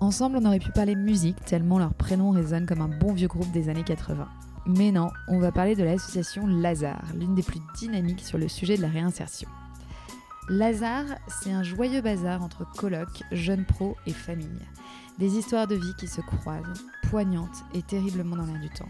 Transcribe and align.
Ensemble, 0.00 0.38
on 0.38 0.46
aurait 0.46 0.58
pu 0.58 0.72
parler 0.72 0.96
musique 0.96 1.44
tellement 1.44 1.78
leur 1.78 1.92
prénom 1.92 2.30
résonne 2.30 2.64
comme 2.64 2.80
un 2.80 2.88
bon 2.88 3.12
vieux 3.12 3.28
groupe 3.28 3.50
des 3.52 3.68
années 3.68 3.84
80. 3.84 4.26
Mais 4.64 4.92
non, 4.92 5.10
on 5.28 5.38
va 5.38 5.52
parler 5.52 5.76
de 5.76 5.84
l'association 5.84 6.46
Lazare, 6.46 7.04
l'une 7.14 7.34
des 7.34 7.42
plus 7.42 7.60
dynamiques 7.76 8.24
sur 8.24 8.38
le 8.38 8.48
sujet 8.48 8.78
de 8.78 8.82
la 8.82 8.88
réinsertion. 8.88 9.48
Lazare, 10.48 11.04
c'est 11.28 11.52
un 11.52 11.62
joyeux 11.62 12.00
bazar 12.00 12.42
entre 12.42 12.66
colocs, 12.76 13.22
jeunes 13.30 13.66
pros 13.66 13.94
et 14.06 14.14
familles. 14.14 14.66
Des 15.18 15.36
histoires 15.36 15.66
de 15.66 15.74
vie 15.74 15.94
qui 15.98 16.08
se 16.08 16.22
croisent, 16.22 16.82
poignantes 17.10 17.62
et 17.74 17.82
terriblement 17.82 18.36
dans 18.36 18.46
l'air 18.46 18.60
du 18.60 18.70
temps. 18.70 18.88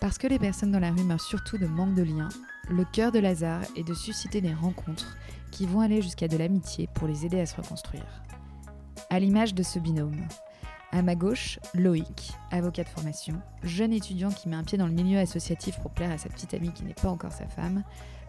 Parce 0.00 0.18
que 0.18 0.28
les 0.28 0.38
personnes 0.38 0.70
dans 0.70 0.78
la 0.78 0.92
rue 0.92 1.02
meurent 1.02 1.20
surtout 1.20 1.58
de 1.58 1.66
manque 1.66 1.94
de 1.94 2.04
liens, 2.04 2.28
le 2.70 2.84
cœur 2.84 3.10
de 3.10 3.18
Lazare 3.18 3.62
est 3.74 3.86
de 3.86 3.94
susciter 3.94 4.40
des 4.40 4.54
rencontres 4.54 5.16
qui 5.50 5.66
vont 5.66 5.80
aller 5.80 6.00
jusqu'à 6.00 6.28
de 6.28 6.36
l'amitié 6.36 6.88
pour 6.94 7.08
les 7.08 7.26
aider 7.26 7.40
à 7.40 7.46
se 7.46 7.56
reconstruire 7.56 8.22
à 9.10 9.18
l'image 9.18 9.54
de 9.54 9.62
ce 9.62 9.78
binôme. 9.78 10.26
À 10.94 11.00
ma 11.00 11.14
gauche, 11.14 11.58
Loïc, 11.74 12.32
avocat 12.50 12.84
de 12.84 12.88
formation, 12.88 13.40
jeune 13.62 13.94
étudiant 13.94 14.30
qui 14.30 14.48
met 14.48 14.56
un 14.56 14.62
pied 14.62 14.76
dans 14.76 14.86
le 14.86 14.92
milieu 14.92 15.18
associatif 15.18 15.78
pour 15.80 15.90
plaire 15.90 16.10
à 16.10 16.18
sa 16.18 16.28
petite 16.28 16.52
amie 16.52 16.72
qui 16.72 16.84
n'est 16.84 16.92
pas 16.92 17.08
encore 17.08 17.32
sa 17.32 17.46
femme, 17.46 17.82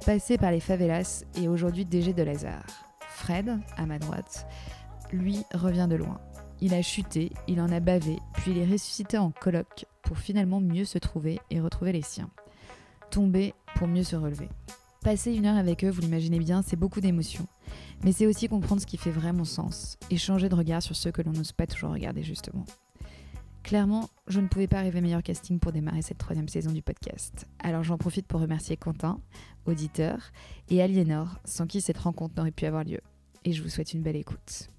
passé 0.06 0.38
par 0.38 0.52
les 0.52 0.61
favelas 0.61 1.25
et 1.36 1.50
aujourd'hui 1.50 1.84
DG 1.84 2.14
de 2.14 2.23
Lazare. 2.23 2.66
Fred, 3.02 3.59
à 3.75 3.86
ma 3.86 4.00
droite, 4.00 4.47
lui 5.11 5.44
revient 5.53 5.88
de 5.89 5.95
loin. 5.95 6.19
Il 6.61 6.73
a 6.73 6.81
chuté, 6.81 7.31
il 7.50 7.59
en 7.59 7.69
a 7.69 7.81
bavé, 7.81 8.17
puis 8.36 8.52
il 8.52 8.58
est 8.58 8.72
ressuscité 8.72 9.17
en 9.17 9.31
colloque 9.31 9.86
pour 10.02 10.17
finalement 10.17 10.61
mieux 10.61 10.86
se 10.86 10.97
trouver 10.97 11.41
et 11.50 11.59
retrouver 11.59 11.91
les 11.91 12.02
siens. 12.02 12.30
Tomber 13.11 13.53
pour 13.75 13.88
mieux 13.88 14.03
se 14.03 14.16
relever. 14.16 14.47
Passer 15.04 15.34
une 15.34 15.46
heure 15.46 15.58
avec 15.58 15.84
eux, 15.84 15.90
vous 15.90 16.00
l'imaginez 16.00 16.40
bien, 16.40 16.62
c'est 16.62 16.78
beaucoup 16.78 17.02
d'émotions. 17.02 17.46
Mais 18.06 18.14
c'est 18.14 18.26
aussi 18.26 18.48
comprendre 18.48 18.80
ce 18.82 18.86
qui 18.86 18.96
fait 18.96 19.12
vraiment 19.12 19.44
sens 19.44 19.98
et 20.09 20.16
changer 20.16 20.48
de 20.48 20.56
regard 20.56 20.82
sur 20.82 20.96
ceux 20.96 21.12
que 21.12 21.22
l'on 21.22 21.34
n'ose 21.34 21.52
pas 21.52 21.68
toujours 21.68 21.92
regarder 21.92 22.23
justement. 22.23 22.64
Clairement, 23.64 24.09
je 24.28 24.40
ne 24.40 24.48
pouvais 24.48 24.68
pas 24.68 24.80
rêver 24.80 25.02
meilleur 25.02 25.22
casting 25.22 25.59
pour 25.59 25.74
démarrer 25.74 26.02
cette 26.02 26.20
troisième 26.20 26.48
saison 26.48 26.72
du 26.72 26.81
podcast. 26.81 27.48
Alors 27.59 27.84
j'en 27.84 27.98
profite 27.98 28.28
pour 28.28 28.40
remercier 28.40 28.78
Quentin, 28.78 29.20
auditeur, 29.66 30.31
et 30.70 30.81
Aliénor, 30.81 31.38
sans 31.44 31.68
qui 31.68 31.81
cette 31.81 31.98
rencontre 31.98 32.36
n'aurait 32.38 32.52
pu 32.52 32.66
avoir 32.66 32.86
lieu. 32.86 33.02
Et 33.44 33.52
je 33.52 33.62
vous 33.62 33.70
souhaite 33.70 33.94
une 33.94 34.04
belle 34.04 34.16
écoute. 34.16 34.70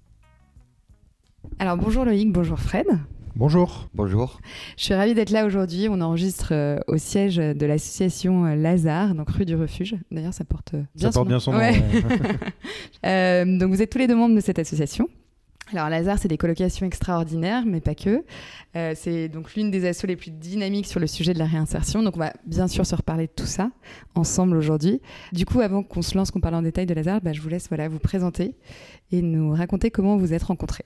Alors 1.59 1.77
bonjour 1.77 2.03
Loïc, 2.03 2.31
bonjour 2.31 2.59
Fred. 2.59 2.87
Bonjour. 3.35 3.89
Bonjour. 3.93 4.39
Je 4.77 4.85
suis 4.85 4.93
ravie 4.93 5.13
d'être 5.13 5.29
là 5.29 5.45
aujourd'hui. 5.45 5.87
On 5.89 5.99
enregistre 5.99 6.53
euh, 6.53 6.79
au 6.87 6.95
siège 6.97 7.35
de 7.35 7.65
l'association 7.65 8.45
euh, 8.45 8.55
Lazare, 8.55 9.13
donc 9.13 9.29
rue 9.29 9.43
du 9.43 9.55
Refuge. 9.55 9.95
D'ailleurs, 10.09 10.33
ça 10.33 10.45
porte 10.45 10.73
euh, 10.73 10.83
bien 10.95 11.11
Ça 11.11 11.11
son 11.11 11.25
porte 11.25 11.25
nom. 11.25 11.29
bien 11.29 11.39
son 11.39 11.51
nom. 11.51 11.57
Ouais. 11.57 11.75
Euh, 13.05 13.59
donc 13.59 13.69
vous 13.71 13.81
êtes 13.83 13.91
tous 13.91 13.99
les 13.99 14.07
deux 14.07 14.15
membres 14.15 14.35
de 14.35 14.39
cette 14.39 14.57
association. 14.57 15.09
Alors 15.73 15.89
Lazare, 15.89 16.17
c'est 16.17 16.27
des 16.27 16.37
colocations 16.37 16.85
extraordinaires, 16.85 17.63
mais 17.65 17.81
pas 17.81 17.93
que. 17.93 18.23
Euh, 18.75 18.93
c'est 18.95 19.29
donc 19.29 19.53
l'une 19.55 19.69
des 19.69 19.85
assos 19.87 20.07
les 20.07 20.15
plus 20.15 20.31
dynamiques 20.31 20.87
sur 20.87 20.99
le 20.99 21.05
sujet 21.07 21.33
de 21.33 21.39
la 21.39 21.45
réinsertion. 21.45 22.01
Donc 22.03 22.15
on 22.15 22.19
va 22.19 22.33
bien 22.45 22.67
sûr 22.67 22.85
se 22.85 22.95
reparler 22.95 23.27
de 23.27 23.31
tout 23.35 23.45
ça 23.45 23.69
ensemble 24.15 24.55
aujourd'hui. 24.57 25.01
Du 25.33 25.45
coup, 25.45 25.59
avant 25.59 25.83
qu'on 25.83 26.01
se 26.01 26.17
lance, 26.17 26.31
qu'on 26.31 26.39
parle 26.39 26.55
en 26.55 26.61
détail 26.61 26.85
de 26.85 26.93
Lazare, 26.93 27.21
bah, 27.21 27.33
je 27.33 27.41
vous 27.41 27.49
laisse 27.49 27.67
voilà, 27.67 27.89
vous 27.89 27.99
présenter 27.99 28.55
et 29.11 29.21
nous 29.21 29.51
raconter 29.53 29.91
comment 29.91 30.17
vous 30.17 30.33
êtes 30.33 30.43
rencontrés. 30.43 30.85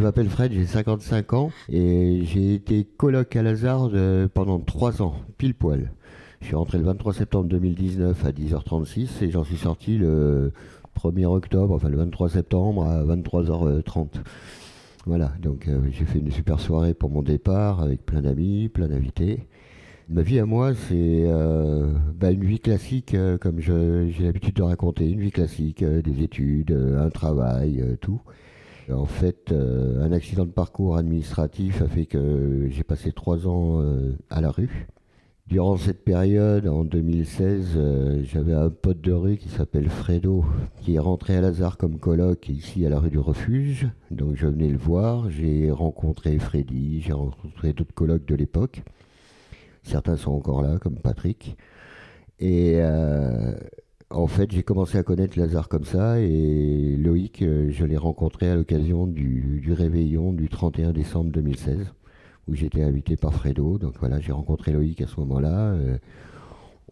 Je 0.00 0.04
m'appelle 0.06 0.30
Fred, 0.30 0.50
j'ai 0.50 0.64
55 0.64 1.34
ans 1.34 1.50
et 1.68 2.22
j'ai 2.24 2.54
été 2.54 2.84
coloc 2.84 3.36
à 3.36 3.42
Lazare 3.42 3.90
euh, 3.92 4.28
pendant 4.32 4.58
3 4.58 5.02
ans, 5.02 5.14
pile 5.36 5.54
poil. 5.54 5.92
Je 6.40 6.46
suis 6.46 6.54
rentré 6.54 6.78
le 6.78 6.84
23 6.84 7.12
septembre 7.12 7.50
2019 7.50 8.24
à 8.24 8.30
10h36 8.30 9.22
et 9.22 9.30
j'en 9.30 9.44
suis 9.44 9.58
sorti 9.58 9.98
le 9.98 10.54
1er 10.98 11.26
octobre, 11.26 11.74
enfin 11.74 11.90
le 11.90 11.98
23 11.98 12.30
septembre 12.30 12.84
à 12.84 13.04
23h30. 13.04 14.22
Voilà, 15.04 15.32
donc 15.38 15.68
euh, 15.68 15.82
j'ai 15.90 16.06
fait 16.06 16.20
une 16.20 16.30
super 16.30 16.60
soirée 16.60 16.94
pour 16.94 17.10
mon 17.10 17.20
départ 17.20 17.82
avec 17.82 18.06
plein 18.06 18.22
d'amis, 18.22 18.70
plein 18.70 18.88
d'invités. 18.88 19.48
Ma 20.08 20.22
vie 20.22 20.38
à 20.38 20.46
moi, 20.46 20.72
c'est 20.72 21.24
euh, 21.26 21.92
bah, 22.14 22.30
une 22.30 22.46
vie 22.46 22.60
classique, 22.60 23.12
euh, 23.12 23.36
comme 23.36 23.60
j'ai 23.60 24.24
l'habitude 24.24 24.54
de 24.54 24.62
raconter, 24.62 25.10
une 25.10 25.20
vie 25.20 25.30
classique, 25.30 25.84
des 25.84 26.22
études, 26.22 26.72
un 26.72 27.10
travail, 27.10 27.98
tout. 28.00 28.22
En 28.92 29.06
fait, 29.06 29.52
euh, 29.52 30.02
un 30.02 30.12
accident 30.12 30.44
de 30.44 30.50
parcours 30.50 30.96
administratif 30.96 31.82
a 31.82 31.86
fait 31.86 32.06
que 32.06 32.68
j'ai 32.70 32.82
passé 32.82 33.12
trois 33.12 33.46
ans 33.46 33.80
euh, 33.80 34.16
à 34.30 34.40
la 34.40 34.50
rue. 34.50 34.88
Durant 35.46 35.76
cette 35.76 36.04
période, 36.04 36.66
en 36.68 36.84
2016, 36.84 37.72
euh, 37.76 38.22
j'avais 38.24 38.54
un 38.54 38.70
pote 38.70 39.00
de 39.00 39.12
rue 39.12 39.36
qui 39.36 39.48
s'appelle 39.48 39.88
Fredo, 39.88 40.44
qui 40.80 40.94
est 40.94 41.00
rentré 41.00 41.36
à 41.36 41.40
Lazare 41.40 41.76
comme 41.76 41.98
coloc 41.98 42.48
ici 42.48 42.86
à 42.86 42.88
la 42.88 43.00
rue 43.00 43.10
du 43.10 43.18
Refuge. 43.18 43.88
Donc 44.10 44.36
je 44.36 44.46
venais 44.46 44.68
le 44.68 44.78
voir, 44.78 45.28
j'ai 45.30 45.70
rencontré 45.70 46.38
Freddy, 46.38 47.00
j'ai 47.00 47.12
rencontré 47.12 47.72
d'autres 47.72 47.94
colocs 47.94 48.24
de 48.24 48.34
l'époque. 48.34 48.82
Certains 49.82 50.16
sont 50.16 50.32
encore 50.32 50.62
là, 50.62 50.78
comme 50.78 50.96
Patrick. 50.96 51.56
Et 52.38 52.80
en 54.10 54.26
fait, 54.26 54.50
j'ai 54.52 54.62
commencé 54.62 54.98
à 54.98 55.02
connaître 55.02 55.38
Lazare 55.38 55.68
comme 55.68 55.84
ça 55.84 56.20
et 56.20 56.96
Loïc, 56.96 57.42
euh, 57.42 57.70
je 57.70 57.84
l'ai 57.84 57.96
rencontré 57.96 58.50
à 58.50 58.56
l'occasion 58.56 59.06
du, 59.06 59.72
réveillon 59.72 60.32
du 60.32 60.48
31 60.48 60.92
décembre 60.92 61.30
2016 61.30 61.92
où 62.48 62.54
j'étais 62.54 62.82
invité 62.82 63.16
par 63.16 63.32
Fredo. 63.32 63.78
Donc 63.78 63.94
voilà, 64.00 64.20
j'ai 64.20 64.32
rencontré 64.32 64.72
Loïc 64.72 65.00
à 65.00 65.06
ce 65.06 65.18
moment-là. 65.20 65.72
Euh, 65.74 65.98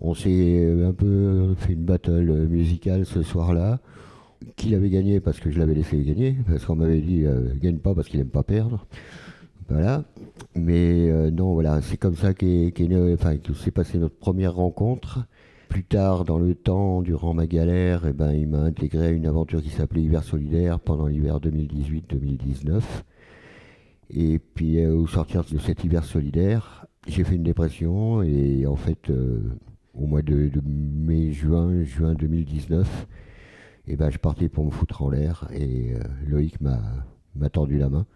on 0.00 0.14
s'est 0.14 0.84
un 0.84 0.92
peu 0.92 1.54
fait 1.56 1.72
une 1.72 1.84
battle 1.84 2.30
euh, 2.30 2.46
musicale 2.46 3.04
ce 3.04 3.22
soir-là. 3.22 3.80
Qu'il 4.54 4.76
avait 4.76 4.90
gagné 4.90 5.18
parce 5.18 5.40
que 5.40 5.50
je 5.50 5.58
l'avais 5.58 5.74
laissé 5.74 6.00
gagner, 6.00 6.36
parce 6.48 6.64
qu'on 6.64 6.76
m'avait 6.76 7.00
dit 7.00 7.26
euh, 7.26 7.52
gagne 7.60 7.78
pas 7.78 7.92
parce 7.94 8.08
qu'il 8.08 8.20
aime 8.20 8.28
pas 8.28 8.44
perdre. 8.44 8.86
Voilà. 9.68 10.04
Mais 10.54 11.10
euh, 11.10 11.30
non, 11.30 11.52
voilà, 11.52 11.82
c'est 11.82 11.96
comme 11.96 12.14
ça 12.14 12.34
qu'est 12.34 12.72
né- 12.78 13.12
enfin, 13.14 13.34
s'est 13.54 13.72
passée 13.72 13.98
notre 13.98 14.16
première 14.16 14.54
rencontre. 14.54 15.26
Plus 15.68 15.84
tard, 15.84 16.24
dans 16.24 16.38
le 16.38 16.54
temps, 16.54 17.02
durant 17.02 17.34
ma 17.34 17.46
galère, 17.46 18.06
eh 18.06 18.14
ben, 18.14 18.32
il 18.32 18.48
m'a 18.48 18.60
intégré 18.60 19.08
à 19.08 19.10
une 19.10 19.26
aventure 19.26 19.62
qui 19.62 19.68
s'appelait 19.68 20.02
Hiver 20.02 20.24
Solidaire 20.24 20.80
pendant 20.80 21.06
l'hiver 21.06 21.40
2018-2019. 21.40 22.82
Et 24.10 24.38
puis, 24.38 24.82
euh, 24.82 24.94
au 24.94 25.06
sortir 25.06 25.44
de 25.44 25.58
cet 25.58 25.84
hiver 25.84 26.04
solidaire, 26.04 26.86
j'ai 27.06 27.22
fait 27.22 27.34
une 27.34 27.42
dépression 27.42 28.22
et 28.22 28.66
en 28.66 28.76
fait, 28.76 29.10
euh, 29.10 29.42
au 29.92 30.06
mois 30.06 30.22
de, 30.22 30.48
de 30.48 30.62
mai-juin, 30.64 31.82
juin 31.82 32.14
2019, 32.14 33.06
eh 33.88 33.96
ben, 33.96 34.08
je 34.08 34.18
partais 34.18 34.48
pour 34.48 34.64
me 34.64 34.70
foutre 34.70 35.02
en 35.02 35.10
l'air 35.10 35.48
et 35.52 35.92
euh, 35.94 36.00
Loïc 36.26 36.60
m'a 36.62 36.80
tendu 37.52 37.76
la 37.76 37.90
main. 37.90 38.06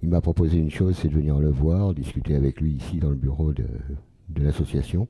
Il 0.00 0.10
m'a 0.10 0.20
proposé 0.20 0.58
une 0.58 0.70
chose, 0.70 0.96
c'est 0.96 1.08
de 1.08 1.14
venir 1.14 1.40
le 1.40 1.50
voir, 1.50 1.92
discuter 1.92 2.36
avec 2.36 2.60
lui 2.60 2.74
ici 2.74 2.98
dans 2.98 3.10
le 3.10 3.16
bureau 3.16 3.52
de 3.52 4.42
l'association. 4.42 5.08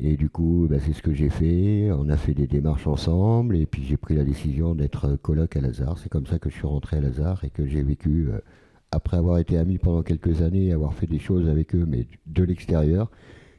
Et 0.00 0.16
du 0.16 0.30
coup, 0.30 0.66
bah, 0.70 0.76
c'est 0.84 0.92
ce 0.92 1.02
que 1.02 1.12
j'ai 1.12 1.28
fait. 1.28 1.90
On 1.92 2.08
a 2.08 2.16
fait 2.16 2.34
des 2.34 2.46
démarches 2.46 2.86
ensemble 2.86 3.56
et 3.56 3.66
puis 3.66 3.82
j'ai 3.84 3.96
pris 3.96 4.14
la 4.14 4.24
décision 4.24 4.74
d'être 4.74 5.16
coloc 5.16 5.56
à 5.56 5.60
Lazare. 5.60 5.98
C'est 5.98 6.08
comme 6.08 6.26
ça 6.26 6.38
que 6.38 6.50
je 6.50 6.54
suis 6.54 6.66
rentré 6.66 6.98
à 6.98 7.00
Lazare 7.00 7.42
et 7.44 7.50
que 7.50 7.66
j'ai 7.66 7.82
vécu, 7.82 8.28
euh, 8.30 8.38
après 8.92 9.16
avoir 9.16 9.38
été 9.38 9.58
ami 9.58 9.78
pendant 9.78 10.02
quelques 10.02 10.40
années 10.42 10.66
et 10.66 10.72
avoir 10.72 10.94
fait 10.94 11.06
des 11.08 11.18
choses 11.18 11.48
avec 11.48 11.74
eux, 11.74 11.84
mais 11.86 12.06
de 12.26 12.42
l'extérieur, 12.44 13.10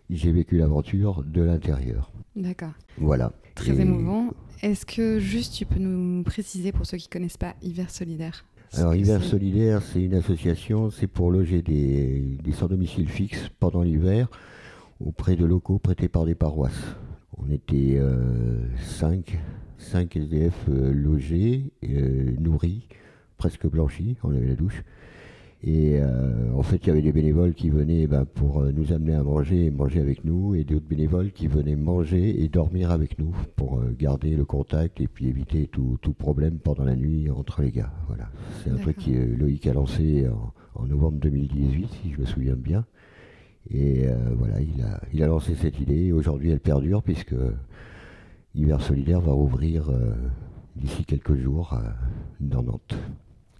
j'ai 0.09 0.31
vécu 0.31 0.57
l'aventure 0.57 1.23
de 1.25 1.41
l'intérieur. 1.41 2.11
D'accord. 2.35 2.73
Voilà. 2.97 3.33
Très 3.55 3.75
Et- 3.77 3.81
émouvant. 3.81 4.29
Est-ce 4.61 4.85
que 4.85 5.19
juste 5.19 5.53
tu 5.55 5.65
peux 5.65 5.79
nous 5.79 6.23
préciser 6.23 6.71
pour 6.71 6.85
ceux 6.85 6.97
qui 6.97 7.07
connaissent 7.09 7.37
pas 7.37 7.55
Hiver 7.61 7.89
Solidaire? 7.89 8.45
Alors, 8.73 8.95
Hiver 8.95 9.21
Solidaire, 9.23 9.81
c'est 9.81 10.01
une 10.03 10.13
association, 10.13 10.89
c'est 10.89 11.07
pour 11.07 11.31
loger 11.31 11.61
des, 11.61 12.37
des 12.43 12.51
sans-domicile 12.51 13.09
fixe 13.09 13.49
pendant 13.59 13.81
l'hiver 13.81 14.29
auprès 14.99 15.35
de 15.35 15.45
locaux 15.45 15.79
prêtés 15.79 16.09
par 16.09 16.25
des 16.25 16.35
paroisses. 16.35 16.95
On 17.37 17.49
était 17.49 17.99
5 18.81 19.39
cinq 19.79 20.17
SDF 20.17 20.53
euh, 20.69 20.91
logés, 20.93 21.71
euh, 21.83 22.35
nourris, 22.39 22.87
presque 23.37 23.65
blanchis, 23.65 24.17
on 24.23 24.35
avait 24.35 24.47
la 24.47 24.55
douche. 24.55 24.83
Et 25.61 25.99
euh, 25.99 26.53
en 26.53 26.63
fait, 26.63 26.77
il 26.77 26.87
y 26.87 26.89
avait 26.89 27.01
des 27.01 27.11
bénévoles 27.11 27.53
qui 27.53 27.69
venaient 27.69 28.07
ben, 28.07 28.23
pour 28.23 28.61
euh, 28.61 28.71
nous 28.71 28.93
amener 28.93 29.15
à 29.15 29.23
manger 29.23 29.65
et 29.65 29.71
manger 29.71 29.99
avec 29.99 30.23
nous, 30.23 30.55
et 30.55 30.63
d'autres 30.63 30.85
bénévoles 30.87 31.31
qui 31.31 31.47
venaient 31.47 31.75
manger 31.75 32.41
et 32.43 32.47
dormir 32.47 32.91
avec 32.91 33.19
nous 33.19 33.35
pour 33.57 33.79
euh, 33.79 33.93
garder 33.97 34.35
le 34.35 34.45
contact 34.45 35.01
et 35.01 35.07
puis 35.07 35.27
éviter 35.27 35.67
tout, 35.67 35.97
tout 36.01 36.13
problème 36.13 36.59
pendant 36.59 36.85
la 36.85 36.95
nuit 36.95 37.29
entre 37.29 37.61
les 37.61 37.71
gars. 37.71 37.91
Voilà, 38.07 38.29
c'est 38.63 38.69
un 38.69 38.77
truc 38.77 38.97
que 38.97 39.11
Loïc 39.11 39.67
a 39.67 39.73
lancé 39.73 40.27
en, 40.29 40.53
en 40.81 40.85
novembre 40.85 41.17
2018, 41.19 41.89
si 42.03 42.11
je 42.13 42.21
me 42.21 42.25
souviens 42.25 42.55
bien. 42.55 42.85
Et 43.71 44.05
voilà, 44.37 44.59
il 44.61 44.81
a, 44.81 45.01
il 45.13 45.23
a 45.23 45.27
lancé 45.27 45.55
cette 45.55 45.79
idée. 45.79 46.11
Aujourd'hui, 46.11 46.49
elle 46.49 46.59
perdure 46.59 47.03
puisque 47.03 47.35
Hiver 48.55 48.81
Solidaire 48.81 49.21
va 49.21 49.31
rouvrir 49.31 49.91
d'ici 50.75 51.05
quelques 51.05 51.35
jours 51.35 51.79
dans 52.39 52.63
Nantes 52.63 52.95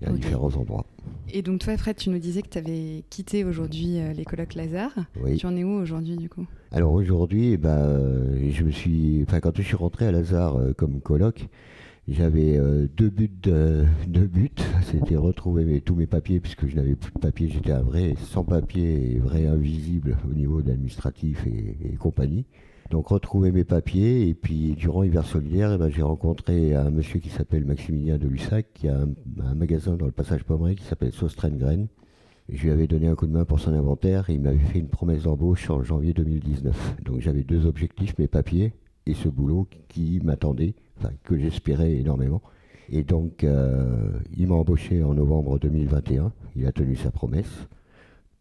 à 0.06 0.12
différents 0.12 0.56
endroits. 0.56 0.86
Et 1.31 1.42
donc 1.42 1.60
toi, 1.60 1.78
Fred, 1.78 1.96
tu 1.96 2.10
nous 2.10 2.19
disais 2.19 2.42
que 2.42 2.50
tu 2.50 2.57
avais 2.57 3.04
quitté 3.10 3.44
aujourd'hui 3.44 4.00
euh, 4.00 4.13
les 4.13 4.25
colloques 4.25 4.56
Lazare. 4.56 4.98
Oui. 5.22 5.38
Tu 5.38 5.46
en 5.46 5.56
es 5.56 5.63
où 5.63 5.72
aujourd'hui 5.72 6.18
du 6.18 6.30
coup? 6.30 6.45
Alors 6.72 6.94
aujourd'hui, 6.94 7.54
eh 7.54 7.57
ben, 7.57 7.78
euh, 7.78 8.50
je 8.52 8.63
me 8.63 8.72
suis, 8.72 9.24
enfin 9.28 9.40
quand 9.40 9.56
je 9.56 9.62
suis 9.62 9.75
rentré 9.75 10.07
à 10.07 10.12
Lazare 10.12 10.57
euh, 10.60 10.74
comme 10.74 11.02
colloque, 11.02 11.48
j'avais 12.11 12.59
deux 12.95 13.09
buts, 13.09 13.31
de, 13.44 13.85
deux 14.07 14.25
buts. 14.25 14.50
C'était 14.83 15.15
retrouver 15.15 15.81
tous 15.81 15.95
mes 15.95 16.07
papiers 16.07 16.39
puisque 16.39 16.67
je 16.67 16.75
n'avais 16.75 16.95
plus 16.95 17.11
de 17.13 17.19
papiers. 17.19 17.50
J'étais 17.50 17.71
un 17.71 17.81
vrai 17.81 18.15
sans 18.17 18.44
papier 18.44 19.15
et 19.15 19.19
vrai 19.19 19.45
invisible 19.45 20.17
au 20.29 20.33
niveau 20.33 20.61
de 20.61 20.69
l'administratif 20.69 21.45
et, 21.45 21.95
compagnie. 21.97 22.45
Donc 22.89 23.09
retrouver 23.09 23.51
mes 23.51 23.63
papiers 23.63 24.27
et 24.27 24.33
puis 24.33 24.73
durant 24.75 25.03
Hiver 25.03 25.25
Solidaire, 25.25 25.73
eh 25.73 25.77
ben, 25.77 25.89
j'ai 25.89 26.01
rencontré 26.01 26.73
un 26.73 26.89
monsieur 26.89 27.19
qui 27.19 27.29
s'appelle 27.29 27.65
Maximilien 27.65 28.17
de 28.17 28.27
Lussac 28.27 28.65
qui 28.73 28.88
a 28.88 28.97
un, 28.97 29.53
magasin 29.53 29.95
dans 29.95 30.07
le 30.07 30.11
passage 30.11 30.44
Pommeret 30.44 30.75
qui 30.75 30.85
s'appelle 30.85 31.11
Graines. 31.57 31.88
Je 32.51 32.63
lui 32.63 32.71
avais 32.71 32.88
donné 32.88 33.07
un 33.07 33.13
coup 33.13 33.27
de 33.27 33.31
main 33.31 33.45
pour 33.45 33.59
son 33.59 33.73
inventaire 33.73 34.31
et 34.31 34.33
il 34.33 34.41
m'avait 34.41 34.57
fait 34.57 34.79
une 34.79 34.88
promesse 34.88 35.23
d'embauche 35.23 35.69
en 35.69 35.83
janvier 35.83 36.13
2019. 36.13 36.95
Donc 37.03 37.19
j'avais 37.19 37.44
deux 37.44 37.67
objectifs, 37.67 38.17
mes 38.17 38.27
papiers 38.27 38.73
et 39.06 39.13
ce 39.13 39.27
boulot 39.27 39.67
qui 39.88 40.19
m'attendait, 40.23 40.73
que 41.24 41.38
j'espérais 41.38 41.94
énormément. 41.94 42.42
Et 42.92 43.04
donc 43.04 43.44
euh, 43.44 44.12
il 44.36 44.48
m'a 44.48 44.56
embauché 44.56 45.04
en 45.04 45.13
novembre 45.13 45.60
2021, 45.60 46.31
il 46.56 46.66
a 46.66 46.72
tenu 46.72 46.96
sa 46.96 47.12
promesse. 47.12 47.68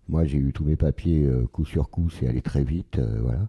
Moi 0.09 0.25
j'ai 0.25 0.39
eu 0.39 0.53
tous 0.53 0.65
mes 0.65 0.77
papiers 0.77 1.27
euh, 1.27 1.47
coup 1.47 1.67
sur 1.67 1.91
coup, 1.91 2.09
c'est 2.09 2.27
allé 2.27 2.41
très 2.41 2.65
vite, 2.65 2.99
euh, 2.99 3.19
voilà. 3.21 3.49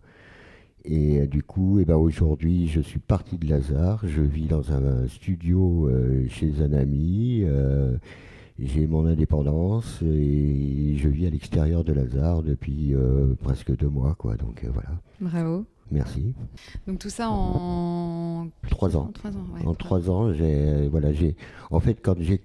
Et 0.85 1.27
du 1.27 1.43
coup, 1.43 1.79
eh 1.79 1.85
ben, 1.85 1.97
aujourd'hui, 1.97 2.67
je 2.67 2.79
suis 2.79 2.99
parti 2.99 3.37
de 3.37 3.47
Lazare. 3.49 3.99
Je 4.07 4.21
vis 4.21 4.45
dans 4.45 4.71
un 4.71 5.07
studio 5.09 5.91
chez 6.29 6.53
un 6.61 6.71
ami. 6.71 7.43
J'ai 8.57 8.87
mon 8.87 9.05
indépendance 9.05 10.01
et 10.01 10.95
je 10.95 11.09
vis 11.09 11.27
à 11.27 11.31
l'extérieur 11.31 11.83
de 11.83 11.91
Lazare 11.91 12.43
depuis 12.43 12.95
presque 13.43 13.75
deux 13.75 13.89
mois. 13.89 14.15
Quoi. 14.17 14.37
Donc 14.37 14.65
voilà. 14.73 14.89
Bravo. 15.19 15.65
Merci. 15.91 16.33
Donc 16.87 16.99
tout 16.99 17.09
ça 17.09 17.29
en 17.29 18.49
trois 18.69 18.95
ans. 18.95 19.07
En 19.07 19.11
trois 19.11 19.37
ans, 19.37 19.45
en 19.65 19.73
trois 19.73 20.09
ans 20.09 20.33
j'ai 20.33 20.87
voilà 20.87 21.11
j'ai 21.13 21.35
en 21.71 21.79
fait 21.79 21.95
quand 22.01 22.15
j'ai 22.19 22.41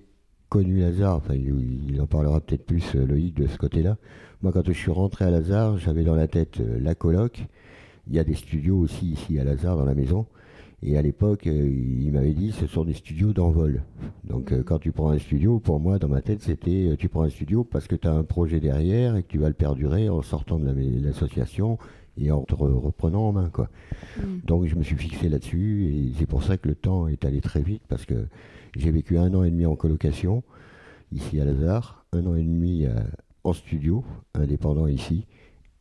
connu 0.48 0.80
Lazare, 0.80 1.16
enfin 1.16 1.34
il, 1.34 2.00
en 2.00 2.06
parlera 2.06 2.40
peut-être 2.40 2.64
plus 2.64 2.94
Loïc 2.94 3.34
de 3.34 3.46
ce 3.46 3.58
côté-là. 3.58 3.96
Moi 4.42 4.52
quand 4.52 4.66
je 4.66 4.72
suis 4.72 4.90
rentré 4.90 5.24
à 5.24 5.30
Lazare, 5.30 5.78
j'avais 5.78 6.04
dans 6.04 6.14
la 6.14 6.28
tête 6.28 6.58
la 6.58 6.94
coloc 6.94 7.46
il 8.08 8.14
y 8.14 8.18
a 8.18 8.24
des 8.24 8.34
studios 8.34 8.78
aussi 8.78 9.12
ici 9.12 9.38
à 9.38 9.44
Lazare 9.44 9.76
dans 9.76 9.84
la 9.84 9.94
maison. 9.94 10.26
Et 10.82 10.98
à 10.98 11.02
l'époque, 11.02 11.46
euh, 11.46 11.66
il 11.66 12.12
m'avait 12.12 12.34
dit 12.34 12.52
ce 12.52 12.66
sont 12.66 12.84
des 12.84 12.92
studios 12.92 13.32
d'envol. 13.32 13.82
Donc 14.24 14.52
euh, 14.52 14.62
quand 14.62 14.78
tu 14.78 14.92
prends 14.92 15.10
un 15.10 15.18
studio, 15.18 15.58
pour 15.58 15.80
moi, 15.80 15.98
dans 15.98 16.08
ma 16.08 16.20
tête, 16.20 16.42
c'était 16.42 16.90
euh, 16.90 16.96
tu 16.96 17.08
prends 17.08 17.22
un 17.22 17.30
studio 17.30 17.64
parce 17.64 17.86
que 17.86 17.96
tu 17.96 18.06
as 18.06 18.12
un 18.12 18.22
projet 18.22 18.60
derrière 18.60 19.16
et 19.16 19.22
que 19.22 19.28
tu 19.28 19.38
vas 19.38 19.48
le 19.48 19.54
perdurer 19.54 20.10
en 20.10 20.20
sortant 20.20 20.58
de 20.58 20.70
l'association 21.02 21.78
et 22.16 22.30
en 22.30 22.42
te 22.42 22.54
reprenant 22.54 23.28
en 23.28 23.32
main. 23.32 23.50
Quoi. 23.50 23.68
Mm. 24.18 24.22
Donc 24.44 24.66
je 24.66 24.74
me 24.74 24.82
suis 24.82 24.96
fixé 24.96 25.28
là-dessus 25.28 25.86
et 25.86 26.12
c'est 26.18 26.26
pour 26.26 26.42
ça 26.42 26.56
que 26.56 26.68
le 26.68 26.74
temps 26.74 27.08
est 27.08 27.24
allé 27.24 27.40
très 27.40 27.62
vite 27.62 27.82
parce 27.88 28.04
que 28.04 28.26
j'ai 28.76 28.90
vécu 28.90 29.18
un 29.18 29.32
an 29.34 29.44
et 29.44 29.50
demi 29.50 29.66
en 29.66 29.76
colocation 29.76 30.42
ici 31.12 31.40
à 31.40 31.44
Lazare, 31.44 32.04
un 32.12 32.26
an 32.26 32.34
et 32.34 32.42
demi 32.42 32.86
en 33.44 33.52
studio, 33.52 34.04
indépendant 34.34 34.86
ici 34.86 35.26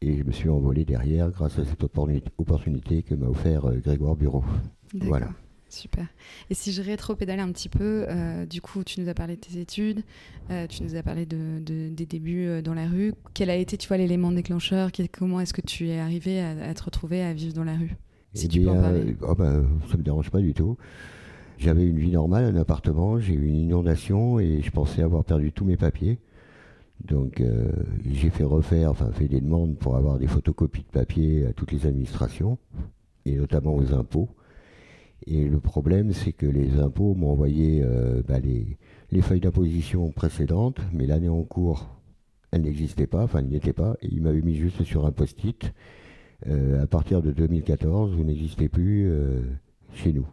et 0.03 0.17
je 0.17 0.23
me 0.23 0.31
suis 0.31 0.49
envolé 0.49 0.83
derrière 0.83 1.29
grâce 1.31 1.57
à 1.59 1.65
cette 1.65 1.83
opportunité 1.83 3.03
que 3.03 3.15
m'a 3.15 3.27
offert 3.27 3.65
euh, 3.65 3.77
Grégoire 3.77 4.15
Bureau. 4.15 4.43
Voilà. 5.01 5.29
Super. 5.73 6.05
Et 6.51 6.53
si 6.53 6.71
je 6.71 6.83
rétro-pédale 6.83 7.39
un 7.39 7.51
petit 7.51 7.67
peu, 7.67 8.05
euh, 8.07 8.45
du 8.45 8.61
coup, 8.61 8.83
tu 8.83 9.01
nous 9.01 9.09
as 9.09 9.15
parlé 9.15 9.35
de 9.35 9.41
tes 9.41 9.59
études, 9.59 10.03
euh, 10.51 10.67
tu 10.67 10.83
nous 10.83 10.95
as 10.95 11.01
parlé 11.01 11.25
de, 11.25 11.59
des 11.59 12.05
débuts 12.05 12.61
dans 12.61 12.75
la 12.75 12.87
rue. 12.87 13.13
Quel 13.33 13.49
a 13.49 13.55
été, 13.55 13.75
tu 13.75 13.87
vois, 13.87 13.97
l'élément 13.97 14.31
déclencheur? 14.31 14.91
Comment 15.11 15.39
est-ce 15.39 15.53
que 15.53 15.61
tu 15.61 15.89
es 15.89 15.99
arrivé 15.99 16.41
à, 16.41 16.73
te 16.75 16.83
retrouver 16.83 17.23
à 17.23 17.33
vivre 17.33 17.53
dans 17.53 17.63
la 17.63 17.75
rue? 17.75 17.95
Si 18.35 18.45
eh 18.45 18.49
tu 18.49 18.61
peux 18.61 18.69
en 18.69 18.81
parler. 18.81 19.17
Oh 19.21 19.33
ben, 19.33 19.65
ça 19.89 19.97
me 19.97 20.03
dérange 20.03 20.29
pas 20.29 20.41
du 20.41 20.53
tout. 20.53 20.77
J'avais 21.57 21.87
une 21.87 21.97
vie 21.97 22.11
normale, 22.11 22.45
un 22.45 22.55
appartement, 22.55 23.19
j'ai 23.19 23.33
eu 23.33 23.47
une 23.47 23.55
inondation 23.55 24.39
et 24.39 24.61
je 24.61 24.69
pensais 24.69 25.01
avoir 25.01 25.23
perdu 25.23 25.51
tous 25.51 25.65
mes 25.65 25.77
papiers. 25.77 26.19
Donc 27.03 27.41
euh, 27.41 27.71
j'ai 28.05 28.29
fait 28.29 28.43
refaire, 28.43 28.91
enfin 28.91 29.11
fait 29.11 29.27
des 29.27 29.41
demandes 29.41 29.77
pour 29.77 29.97
avoir 29.97 30.19
des 30.19 30.27
photocopies 30.27 30.83
de 30.83 30.99
papier 30.99 31.45
à 31.47 31.53
toutes 31.53 31.71
les 31.71 31.85
administrations, 31.85 32.57
et 33.25 33.35
notamment 33.35 33.75
aux 33.75 33.93
impôts. 33.93 34.29
Et 35.25 35.47
le 35.47 35.59
problème, 35.59 36.11
c'est 36.13 36.33
que 36.33 36.45
les 36.45 36.79
impôts 36.79 37.15
m'ont 37.15 37.31
envoyé 37.31 37.81
euh, 37.83 38.21
bah, 38.27 38.39
les, 38.39 39.21
feuilles 39.21 39.39
d'imposition 39.39 40.11
précédentes, 40.11 40.79
mais 40.91 41.05
l'année 41.05 41.29
en 41.29 41.43
cours, 41.43 41.89
elles 42.51 42.63
n'existaient 42.63 43.07
pas, 43.07 43.23
enfin 43.23 43.39
elles 43.39 43.47
n'y 43.47 43.55
étaient 43.55 43.73
pas, 43.73 43.95
et 44.01 44.09
ils 44.11 44.21
m'avaient 44.21 44.41
mis 44.41 44.55
juste 44.55 44.83
sur 44.83 45.05
un 45.05 45.11
post-it. 45.11 45.73
Euh, 46.47 46.83
à 46.83 46.87
partir 46.87 47.21
de 47.21 47.31
2014, 47.31 48.13
vous 48.15 48.23
n'existez 48.23 48.67
plus 48.69 49.09
chez 49.93 50.11
nous. 50.11 50.27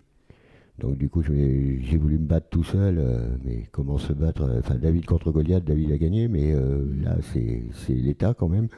Donc 0.80 0.96
du 0.96 1.08
coup, 1.08 1.22
j'ai 1.22 1.98
voulu 1.98 2.18
me 2.18 2.26
battre 2.26 2.48
tout 2.48 2.64
seul, 2.64 2.96
euh, 2.98 3.28
mais 3.44 3.66
comment 3.70 3.98
se 3.98 4.12
battre 4.12 4.42
euh, 4.42 4.60
Enfin, 4.60 4.76
David 4.76 5.04
contre 5.04 5.30
Goliath, 5.30 5.64
David 5.64 5.92
a 5.92 5.98
gagné, 5.98 6.26
mais 6.26 6.54
euh, 6.54 6.84
là, 7.02 7.16
c'est 7.22 7.94
l'État 7.94 8.34
quand 8.34 8.48
même. 8.48 8.68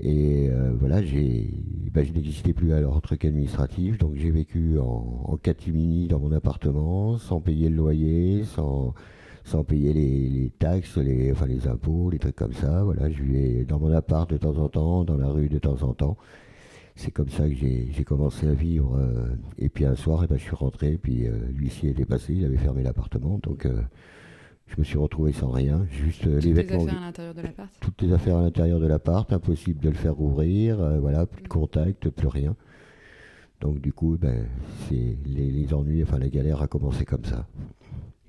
Et 0.00 0.50
voilà, 0.78 1.00
bah, 1.92 2.02
je 2.02 2.12
n'existais 2.12 2.52
plus 2.52 2.72
alors 2.72 3.00
truc 3.00 3.24
administratif, 3.24 3.98
donc 3.98 4.14
j'ai 4.16 4.30
vécu 4.30 4.78
en, 4.78 5.38
catimini 5.42 6.08
dans 6.08 6.18
mon 6.18 6.32
appartement, 6.32 7.18
sans 7.18 7.40
payer 7.40 7.68
le 7.68 7.76
loyer, 7.76 8.44
sans, 8.44 8.94
sans 9.44 9.62
payer 9.62 9.92
les, 9.92 10.52
taxes, 10.58 10.96
les, 10.96 11.30
enfin 11.32 11.46
les 11.46 11.68
impôts, 11.68 12.10
les 12.10 12.18
trucs 12.18 12.36
comme 12.36 12.54
ça. 12.54 12.82
Voilà, 12.82 13.10
je 13.10 13.22
vivais 13.22 13.64
dans 13.64 13.78
mon 13.78 13.92
appart 13.92 14.28
de 14.28 14.36
temps 14.36 14.58
en 14.58 14.68
temps, 14.68 15.04
dans 15.04 15.16
la 15.16 15.28
rue 15.28 15.48
de 15.48 15.58
temps 15.58 15.82
en 15.82 15.94
temps 15.94 16.16
c'est 16.96 17.10
comme 17.10 17.28
ça 17.28 17.48
que 17.48 17.54
j'ai 17.54 18.04
commencé 18.04 18.46
à 18.46 18.52
vivre. 18.52 18.96
Euh, 18.96 19.34
et 19.58 19.68
puis 19.68 19.84
un 19.84 19.96
soir, 19.96 20.22
et 20.22 20.26
eh 20.26 20.28
ben, 20.28 20.38
je 20.38 20.44
suis 20.44 20.54
rentré, 20.54 20.98
puis 20.98 21.26
euh, 21.26 21.32
l'huissier 21.52 21.90
était 21.90 22.04
passé, 22.04 22.34
il 22.34 22.44
avait 22.44 22.56
fermé 22.56 22.82
l'appartement, 22.82 23.38
donc 23.42 23.66
euh, 23.66 23.82
je 24.66 24.74
me 24.78 24.84
suis 24.84 24.98
retrouvé 24.98 25.32
sans 25.32 25.50
rien, 25.50 25.86
juste 25.90 26.24
les 26.24 26.52
vêtements. 26.52 26.86
Toutes 26.86 26.92
les 26.92 26.92
affaires 26.92 26.96
à 26.96 27.02
l'intérieur 27.06 27.34
de 27.34 27.42
l'appart 27.42 27.70
Toutes 27.80 28.02
les 28.02 28.12
affaires 28.12 28.36
à 28.36 28.42
l'intérieur 28.42 28.80
de 28.80 28.86
l'appart, 28.86 29.32
impossible 29.32 29.80
de 29.80 29.90
le 29.90 29.94
faire 29.94 30.20
ouvrir, 30.20 30.78
voilà, 31.00 31.26
plus 31.26 31.42
de 31.42 31.48
contact, 31.48 32.08
plus 32.10 32.28
rien. 32.28 32.56
Donc 33.60 33.80
du 33.80 33.92
coup, 33.92 34.18
ben, 34.20 34.46
les, 34.90 35.16
les, 35.24 35.74
ennuis, 35.74 36.02
enfin 36.02 36.18
la 36.18 36.28
galère 36.28 36.60
a 36.60 36.66
commencé 36.66 37.04
comme 37.04 37.24
ça. 37.24 37.46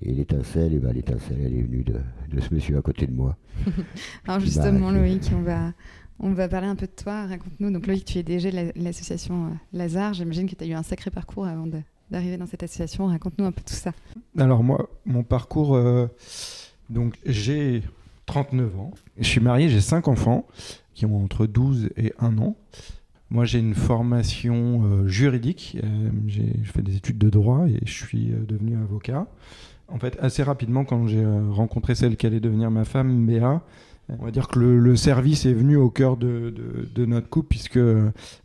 Et 0.02 0.12
l'étincelle, 0.12 0.72
et 0.72 0.76
eh 0.76 0.78
ben, 0.78 0.92
l'étincelle, 0.92 1.38
elle 1.40 1.54
est 1.54 1.62
venue 1.62 1.84
de, 1.84 2.00
de, 2.30 2.40
ce 2.40 2.54
monsieur 2.54 2.76
à 2.76 2.82
côté 2.82 3.06
de 3.06 3.12
moi. 3.12 3.36
Alors 4.26 4.40
justement, 4.40 4.90
Loïc, 4.90 5.30
on 5.34 5.42
va, 5.42 5.72
on 6.20 6.32
va 6.32 6.48
parler 6.48 6.66
un 6.66 6.76
peu 6.76 6.86
de 6.86 6.92
toi. 6.92 7.26
Raconte-nous. 7.26 7.70
Donc, 7.70 7.86
Loïc, 7.86 8.04
tu 8.04 8.18
es 8.18 8.22
DG 8.22 8.50
de 8.50 8.72
l'association 8.82 9.46
euh, 9.46 9.50
Lazare. 9.72 10.14
J'imagine 10.14 10.48
que 10.48 10.54
tu 10.54 10.64
as 10.64 10.66
eu 10.66 10.72
un 10.72 10.82
sacré 10.82 11.10
parcours 11.10 11.46
avant 11.46 11.66
d'arriver 12.10 12.36
dans 12.36 12.46
cette 12.46 12.62
association. 12.62 13.06
Raconte-nous 13.06 13.44
un 13.44 13.52
peu 13.52 13.62
tout 13.62 13.74
ça. 13.74 13.92
Alors, 14.38 14.62
moi, 14.62 14.88
mon 15.04 15.22
parcours, 15.22 15.74
euh, 15.74 16.06
donc 16.90 17.18
j'ai 17.24 17.82
39 18.26 18.78
ans. 18.78 18.90
Je 19.18 19.28
suis 19.28 19.40
marié, 19.40 19.68
j'ai 19.68 19.80
5 19.80 20.08
enfants 20.08 20.46
qui 20.94 21.06
ont 21.06 21.22
entre 21.22 21.46
12 21.46 21.90
et 21.96 22.12
1 22.18 22.38
an. 22.38 22.56
Moi, 23.30 23.44
j'ai 23.44 23.58
une 23.58 23.74
formation 23.74 24.82
euh, 24.84 25.06
juridique. 25.08 25.78
j'ai 26.26 26.52
fait 26.64 26.82
des 26.82 26.96
études 26.96 27.18
de 27.18 27.28
droit 27.28 27.66
et 27.66 27.80
je 27.84 27.92
suis 27.92 28.26
devenu 28.26 28.76
avocat. 28.76 29.26
En 29.88 29.98
fait, 29.98 30.18
assez 30.20 30.42
rapidement, 30.42 30.84
quand 30.84 31.06
j'ai 31.06 31.24
rencontré 31.50 31.94
celle 31.94 32.16
qui 32.16 32.26
allait 32.26 32.40
devenir 32.40 32.70
ma 32.70 32.84
femme, 32.84 33.26
Béa, 33.26 33.62
on 34.08 34.24
va 34.24 34.30
dire 34.30 34.46
que 34.48 34.58
le, 34.60 34.96
service 34.96 35.46
est 35.46 35.52
venu 35.52 35.76
au 35.76 35.90
cœur 35.90 36.16
de, 36.16 36.52
notre 37.06 37.28
couple, 37.28 37.48
puisque 37.48 37.80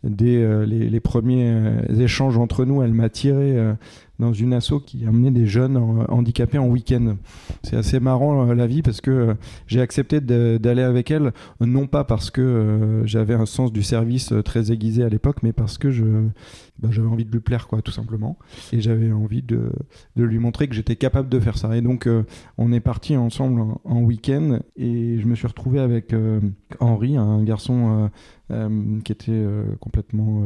dès 0.03 0.37
euh, 0.37 0.65
les, 0.65 0.99
premiers 0.99 1.51
euh, 1.51 1.99
échanges 1.99 2.37
entre 2.37 2.65
nous, 2.65 2.81
elle 2.81 2.93
m'a 2.93 3.09
tiré 3.09 3.57
euh, 3.57 3.73
dans 4.21 4.33
une 4.33 4.53
asso 4.53 4.75
qui 4.85 5.05
amenait 5.05 5.31
des 5.31 5.45
jeunes 5.45 5.77
handicapés 6.07 6.57
en 6.57 6.67
week-end. 6.67 7.17
C'est 7.63 7.75
assez 7.75 7.99
marrant 7.99 8.45
la 8.53 8.67
vie 8.67 8.81
parce 8.81 9.01
que 9.01 9.35
j'ai 9.67 9.81
accepté 9.81 10.21
d'aller 10.21 10.83
avec 10.83 11.11
elle, 11.11 11.33
non 11.59 11.87
pas 11.87 12.03
parce 12.03 12.29
que 12.29 13.01
j'avais 13.05 13.33
un 13.33 13.45
sens 13.45 13.73
du 13.73 13.83
service 13.83 14.33
très 14.45 14.71
aiguisé 14.71 15.03
à 15.03 15.09
l'époque, 15.09 15.43
mais 15.43 15.51
parce 15.53 15.77
que 15.77 15.91
je 15.91 16.05
bah, 16.81 16.89
j'avais 16.91 17.07
envie 17.07 17.25
de 17.25 17.31
lui 17.31 17.39
plaire, 17.39 17.67
quoi, 17.67 17.81
tout 17.83 17.91
simplement. 17.91 18.39
Et 18.73 18.81
j'avais 18.81 19.11
envie 19.11 19.43
de, 19.43 19.71
de, 20.15 20.23
lui 20.23 20.39
montrer 20.39 20.67
que 20.67 20.73
j'étais 20.73 20.95
capable 20.95 21.29
de 21.29 21.39
faire 21.39 21.57
ça. 21.57 21.77
Et 21.77 21.81
donc, 21.81 22.07
euh, 22.07 22.23
on 22.57 22.73
est 22.73 22.79
parti 22.79 23.15
ensemble 23.15 23.61
en, 23.83 24.01
week-end 24.01 24.59
et 24.75 25.19
je 25.19 25.27
me 25.27 25.35
suis 25.35 25.45
retrouvé 25.45 25.79
avec 25.79 26.11
euh, 26.11 26.39
Henri, 26.79 27.17
un 27.17 27.43
garçon 27.43 28.05
euh, 28.05 28.07
qui 29.03 29.11
était 29.11 29.43
complètement 29.79 30.43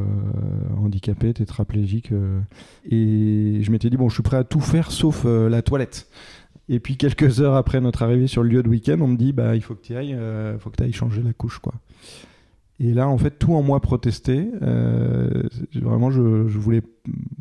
handicapé, 0.77 1.33
tétraplégique. 1.33 2.11
et 2.89 3.59
je 3.61 3.71
m'étais 3.71 3.89
dit, 3.89 3.97
bon, 3.97 4.09
je 4.09 4.13
suis 4.15 4.23
prêt 4.23 4.37
à 4.37 4.43
tout 4.43 4.59
faire 4.61 4.91
sauf 4.91 5.25
la 5.25 5.61
toilette. 5.61 6.07
Et 6.67 6.79
puis 6.79 6.97
quelques 6.97 7.41
heures 7.41 7.53
après 7.55 7.79
notre 7.79 8.01
arrivée 8.01 8.27
sur 8.27 8.41
le 8.41 8.49
lieu 8.49 8.63
de 8.63 8.69
week-end, 8.69 8.97
on 8.99 9.07
me 9.07 9.17
dit 9.17 9.33
bah 9.33 9.55
il 9.55 9.61
faut 9.61 9.75
que 9.75 9.83
tu 9.83 9.95
ailles, 9.95 10.15
euh, 10.15 10.57
faut 10.57 10.71
ailles 10.79 10.93
changer 10.93 11.21
la 11.21 11.31
couche 11.31 11.59
quoi. 11.59 11.73
Et 12.79 12.91
là 12.93 13.07
en 13.07 13.17
fait 13.19 13.37
tout 13.37 13.53
en 13.53 13.61
moi 13.61 13.79
protestait. 13.81 14.47
Euh, 14.63 15.43
vraiment 15.75 16.09
je, 16.09 16.47
je 16.47 16.57
voulais, 16.57 16.81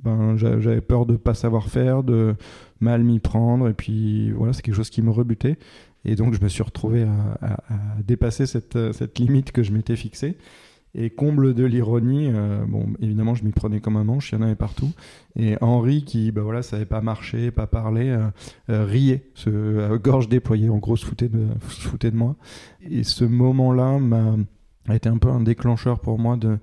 ben, 0.02 0.37
j'a- 0.37 0.61
j'avais 0.61 0.83
peur 0.83 1.06
de 1.06 1.16
pas 1.16 1.33
savoir 1.33 1.68
faire, 1.71 2.02
de 2.02 2.35
mal 2.80 3.02
m'y 3.02 3.18
prendre. 3.18 3.68
Et 3.71 3.73
puis 3.73 4.30
voilà 4.33 4.52
c'est 4.52 4.61
quelque 4.61 4.75
chose 4.76 4.90
qui 4.90 5.00
me 5.00 5.11
rebutait. 5.11 5.56
Et 6.04 6.16
donc 6.16 6.34
je 6.34 6.40
me 6.42 6.49
suis 6.49 6.62
retrouvé 6.62 7.06
à, 7.40 7.56
dépasser 8.06 8.46
cette, 8.46 8.76
euh, 8.76 8.92
cette 8.92 9.18
limite 9.18 9.52
que 9.52 9.62
je 9.62 9.73
m'étais 9.73 9.96
fixée. 9.96 10.37
Et 10.96 11.11
comble 11.11 11.54
de 11.54 11.64
l'ironie, 11.64 12.30
euh, 12.32 12.64
bon 12.68 12.87
évidemment 13.00 13.34
je 13.34 13.44
m'y 13.44 13.50
prenais 13.50 13.80
comme 13.80 13.96
un 13.96 14.04
manche, 14.04 14.30
il 14.30 14.37
y 14.37 14.38
en 14.38 14.42
avait 14.42 14.54
partout. 14.54 14.92
Et 15.34 15.56
Henri 15.61 16.04
qui 16.04 16.30
bah 16.30 16.42
voilà 16.42 16.62
savait 16.62 16.84
pas 16.84 17.00
marcher, 17.00 17.50
pas 17.50 17.66
parler. 17.66 18.16
euh, 18.70 18.84
riait, 18.84 19.25
se, 19.34 19.96
gorge 19.96 20.28
déployée, 20.28 20.68
en 20.68 20.78
gros, 20.78 20.96
se 20.96 21.04
foutait 21.04 21.28
de, 21.28 21.49
se 21.68 21.88
de 21.96 22.16
moi. 22.16 22.37
Et 22.88 23.02
ce 23.02 23.25
moment-là 23.25 23.99
a 24.88 24.94
été 24.94 25.08
un 25.08 25.18
peu 25.18 25.30
un 25.30 25.40
déclencheur 25.40 25.99
pour 25.99 26.18
moi 26.20 26.37
de, 26.37 26.58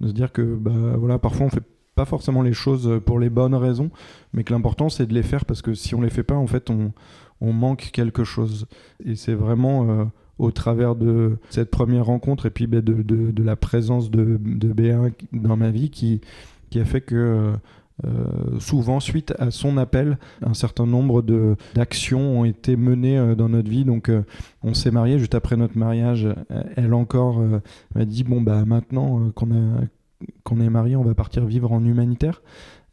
de 0.00 0.08
se 0.08 0.12
dire 0.12 0.32
que 0.32 0.42
bah, 0.42 0.96
voilà, 0.96 1.20
parfois 1.20 1.46
on 1.46 1.50
fait 1.50 1.62
pas 1.94 2.04
forcément 2.04 2.42
les 2.42 2.52
choses 2.52 3.00
pour 3.06 3.18
les 3.18 3.30
bonnes 3.30 3.54
raisons, 3.54 3.90
mais 4.32 4.44
que 4.44 4.52
l'important 4.52 4.88
c'est 4.88 5.06
de 5.06 5.14
les 5.14 5.22
faire 5.22 5.44
parce 5.44 5.62
que 5.62 5.74
si 5.74 5.94
on 5.94 6.00
les 6.00 6.10
fait 6.10 6.24
pas, 6.24 6.34
en 6.34 6.46
fait, 6.46 6.70
on, 6.70 6.92
on 7.40 7.52
manque 7.52 7.90
quelque 7.92 8.24
chose. 8.24 8.66
Et 9.04 9.16
c'est 9.16 9.34
vraiment 9.34 9.88
euh, 9.88 10.04
au 10.38 10.50
travers 10.50 10.94
de 10.96 11.38
cette 11.50 11.70
première 11.70 12.06
rencontre 12.06 12.46
et 12.46 12.50
puis 12.50 12.66
bah, 12.66 12.80
de, 12.80 13.02
de, 13.02 13.42
la 13.42 13.56
présence 13.56 14.10
de, 14.10 14.38
de 14.42 14.72
B1 14.72 15.12
dans 15.32 15.56
ma 15.56 15.70
vie 15.70 15.90
qui, 15.90 16.20
qui 16.70 16.80
a 16.80 16.84
fait 16.84 17.00
que 17.00 17.52
euh, 18.04 18.60
souvent, 18.60 19.00
suite 19.00 19.32
à 19.38 19.50
son 19.50 19.78
appel, 19.78 20.18
un 20.42 20.52
certain 20.52 20.84
nombre 20.84 21.24
d'actions 21.74 22.40
ont 22.40 22.44
été 22.44 22.76
menées 22.76 23.16
euh, 23.16 23.34
dans 23.34 23.48
notre 23.48 23.70
vie. 23.70 23.86
Donc, 23.86 24.10
on 24.62 24.74
s'est 24.74 24.90
marié 24.90 25.18
juste 25.18 25.34
après 25.34 25.56
notre 25.56 25.78
mariage. 25.78 26.28
Elle 26.76 26.92
encore 26.92 27.42
m'a 27.94 28.04
dit 28.04 28.24
bon 28.24 28.40
bah 28.40 28.64
maintenant 28.64 29.30
qu'on 29.30 29.48
qu'on 30.44 30.60
est 30.60 30.70
marié, 30.70 30.96
on 30.96 31.02
va 31.02 31.14
partir 31.14 31.44
vivre 31.44 31.72
en 31.72 31.84
humanitaire. 31.84 32.42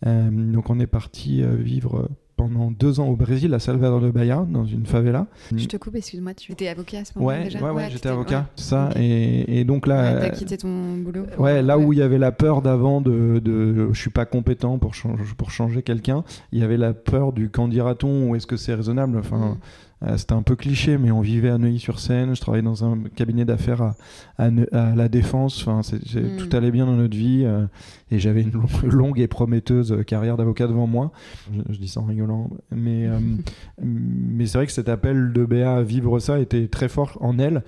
Donc, 0.06 0.70
on 0.70 0.80
est 0.80 0.88
parti 0.88 1.42
vivre 1.44 2.10
pendant 2.36 2.72
deux 2.72 3.00
ans 3.00 3.08
au 3.08 3.16
Brésil, 3.16 3.54
à 3.54 3.60
Salvador 3.60 4.02
de 4.02 4.10
Bahia, 4.12 4.46
dans 4.50 4.66
une 4.66 4.86
favela. 4.86 5.28
Je 5.56 5.66
te 5.68 5.78
coupe, 5.78 5.96
excuse-moi, 5.96 6.34
tu 6.34 6.52
étais 6.52 6.68
avocat 6.68 7.00
à 7.00 7.06
ce 7.06 7.12
moment-là 7.18 7.38
Ouais, 7.38 7.44
déjà 7.46 7.60
ouais, 7.62 7.70
ouais, 7.72 7.90
j'étais 7.92 8.10
avocat. 8.10 8.40
ouais. 8.40 8.46
Ça 8.56 8.90
et, 8.96 9.60
et 9.60 9.64
donc 9.64 9.86
là. 9.88 10.20
T'as 10.20 10.30
quitté 10.30 10.58
ton 10.58 10.98
boulot 10.98 11.26
Ouais, 11.38 11.62
là 11.62 11.78
où 11.78 11.94
il 11.94 12.00
y 12.00 12.02
avait 12.02 12.18
la 12.18 12.32
peur 12.32 12.62
d'avant 12.62 13.02
de, 13.02 13.40
de 13.40 13.90
je 13.94 14.00
suis 14.00 14.10
pas 14.10 14.26
compétent 14.26 14.78
pour 14.80 14.94
changer, 14.96 15.24
pour 15.38 15.52
changer 15.52 15.84
quelqu'un, 15.84 16.24
il 16.52 16.60
y 16.60 16.64
avait 16.64 16.78
la 16.78 16.94
peur 16.94 17.34
du 17.34 17.50
qu'en 17.50 17.68
dira-t-on 17.68 18.30
ou 18.30 18.36
est-ce 18.36 18.48
que 18.48 18.58
c'est 18.58 18.74
raisonnable. 18.74 19.18
Enfin, 19.18 19.38
Mm. 19.38 19.58
Euh, 20.06 20.18
c'était 20.18 20.34
un 20.34 20.42
peu 20.42 20.56
cliché, 20.56 20.98
mais 20.98 21.12
on 21.12 21.22
vivait 21.22 21.50
à 21.50 21.58
Neuilly-sur-Seine. 21.58 22.36
Je 22.36 22.42
travaillais 22.42 22.64
dans 22.64 22.84
un 22.84 23.04
cabinet 23.16 23.46
d'affaires 23.46 23.82
à, 23.82 23.96
à, 24.38 24.52
Ne- 24.52 24.68
à 24.76 24.96
la 24.96 25.08
Défense. 25.10 25.62
Enfin, 25.62 25.82
c'est- 25.84 26.06
j'ai- 26.06 26.22
Mm. 26.22 26.38
tout 26.38 26.56
allait 26.58 26.72
bien 26.72 26.86
dans 26.86 26.96
notre 26.96 27.16
vie 27.16 27.44
euh, 27.46 27.66
et 28.12 28.20
j'avais 28.20 28.42
une 28.42 28.52
long- 28.52 28.68
longue 28.84 29.20
et 29.20 29.28
prometteuse 29.28 30.04
carrière 30.06 30.36
d'avocat 30.38 30.68
devant 30.68 30.88
moi. 30.88 31.12
Je, 31.54 31.74
je 31.74 31.80
dis 31.80 31.88
ça 31.88 32.02
en 32.02 32.06
rigolant, 32.06 32.50
mais 32.72 33.08
euh, 33.08 33.18
mais 33.82 34.46
c'est 34.46 34.58
vrai 34.58 34.66
que 34.68 34.74
cet 34.74 34.90
appel 34.90 35.32
de 35.34 35.46
Béa 35.46 35.76
à 35.76 35.84
vivre 35.84 36.20
ça 36.20 36.40
était 36.40 36.68
très 36.68 36.90
fort 36.90 37.18
en 37.22 37.40
elle. 37.40 37.64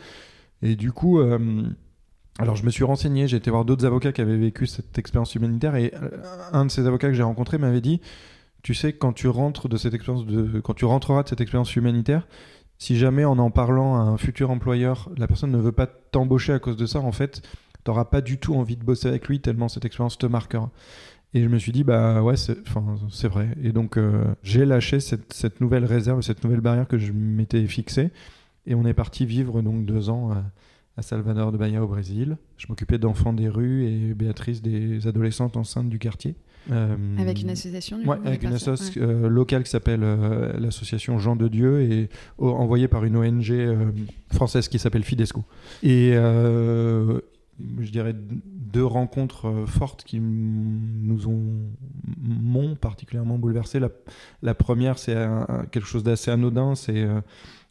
Et 0.62 0.76
du 0.76 0.92
coup, 0.92 1.20
euh, 1.20 1.64
alors 2.40 2.56
je 2.56 2.66
me 2.66 2.70
suis 2.70 2.84
renseigné, 2.84 3.28
j'ai 3.28 3.38
été 3.38 3.50
voir 3.52 3.66
d'autres 3.66 3.86
avocats 3.86 4.12
qui 4.12 4.22
avaient 4.22 4.38
vécu 4.38 4.68
cette 4.68 4.98
expérience 4.98 5.36
humanitaire 5.36 5.76
et 5.76 5.94
euh, 5.96 6.10
un 6.52 6.66
de 6.66 6.72
ces 6.72 6.86
avocats 6.88 7.08
que 7.08 7.14
j'ai 7.14 7.24
rencontré 7.24 7.58
m'avait 7.58 7.82
dit, 7.82 8.02
tu 8.66 8.74
sais, 8.74 8.94
quand 8.94 9.14
tu 9.14 9.28
rentres 9.28 9.70
de 9.70 9.78
cette 9.78 9.94
expérience 9.94 10.26
de, 10.26 10.60
quand 10.60 10.74
tu 10.74 10.86
rentreras 10.86 11.22
de 11.22 11.30
cette 11.30 11.40
expérience 11.40 11.76
humanitaire, 11.76 12.28
si 12.80 12.98
jamais 12.98 13.24
en 13.24 13.38
en 13.38 13.52
parlant 13.52 13.96
à 13.96 14.00
un 14.00 14.18
futur 14.18 14.50
employeur, 14.50 15.12
la 15.18 15.28
personne 15.28 15.52
ne 15.52 15.60
veut 15.60 15.72
pas 15.72 15.86
t'embaucher 15.86 16.52
à 16.52 16.58
cause 16.58 16.76
de 16.76 16.88
ça, 16.88 17.00
en 17.00 17.12
fait, 17.12 17.48
t'auras 17.84 18.06
pas 18.06 18.22
du 18.22 18.40
tout 18.40 18.56
envie 18.56 18.76
de 18.76 18.84
bosser 18.84 19.08
avec 19.08 19.28
lui 19.28 19.40
tellement 19.40 19.68
cette 19.68 19.86
expérience 19.86 20.18
te 20.18 20.26
marquera. 20.26 20.72
Et 21.36 21.44
je 21.44 21.48
me 21.48 21.60
suis 21.60 21.74
dit, 21.74 21.84
bah 21.84 22.24
ouais, 22.24 22.38
c'est 22.38 22.58
c'est 23.12 23.28
vrai. 23.28 23.50
Et 23.62 23.72
donc, 23.72 23.98
euh, 23.98 24.34
j'ai 24.42 24.66
lâché 24.66 25.00
cette, 25.00 25.32
cette 25.32 25.62
nouvelle 25.62 25.86
réserve, 25.86 26.22
cette 26.22 26.44
nouvelle 26.44 26.62
barrière 26.62 26.88
que 26.88 26.98
je 26.98 27.12
m'étais 27.12 27.68
fixée. 27.68 28.10
Et 28.66 28.74
on 28.74 28.84
est 28.88 28.96
parti 28.96 29.28
vivre 29.28 29.62
donc 29.62 29.86
deux 29.86 30.10
ans 30.10 30.32
à, 30.32 30.44
à 30.98 31.04
Salvador 31.04 31.52
de 31.52 31.58
Bahia 31.60 31.84
au 31.84 31.88
Brésil. 31.88 32.38
Je 32.58 32.66
m'occupais 32.68 32.98
d'enfants 32.98 33.34
des 33.34 33.48
rues 33.48 33.86
et 33.86 34.16
Béatrice 34.16 34.64
des 34.64 35.06
adolescentes 35.06 35.56
enceintes 35.56 35.90
du 35.90 36.00
quartier. 36.00 36.36
Euh, 36.72 36.96
Avec 37.20 37.42
une 37.42 37.50
association 37.52 38.00
du 38.00 38.08
Ouais, 38.08 38.18
coup, 38.18 38.28
avec 38.28 38.44
une 38.44 38.54
association 38.54 39.02
Ouais. 39.02 39.08
euh, 39.08 39.28
locale 39.30 39.64
qui 39.64 39.70
s'appelle 39.70 40.02
euh, 40.04 40.54
l'association 40.60 41.20
Jean 41.20 41.36
de 41.36 41.48
Dieu 41.48 41.82
et 41.82 42.10
envoyée 42.40 42.88
par 42.88 43.04
une 43.06 43.18
ONG 43.18 43.54
française 44.34 44.68
qui 44.68 44.80
s'appelle 44.80 45.04
Fidesco. 45.04 45.44
Et 45.84 46.14
je 46.14 47.90
dirais 47.92 48.14
deux 48.16 48.86
rencontres 48.86 49.64
fortes 49.68 50.04
qui 50.04 50.20
nous 50.20 51.28
ont 51.28 51.44
m'ont 52.22 52.76
particulièrement 52.76 53.38
bouleversé. 53.38 53.80
La, 53.80 53.90
la 54.42 54.54
première, 54.54 54.98
c'est 54.98 55.16
quelque 55.72 55.88
chose 55.88 56.04
d'assez 56.04 56.32
anodin, 56.32 56.76
c'est 56.76 57.02
euh, 57.04 57.22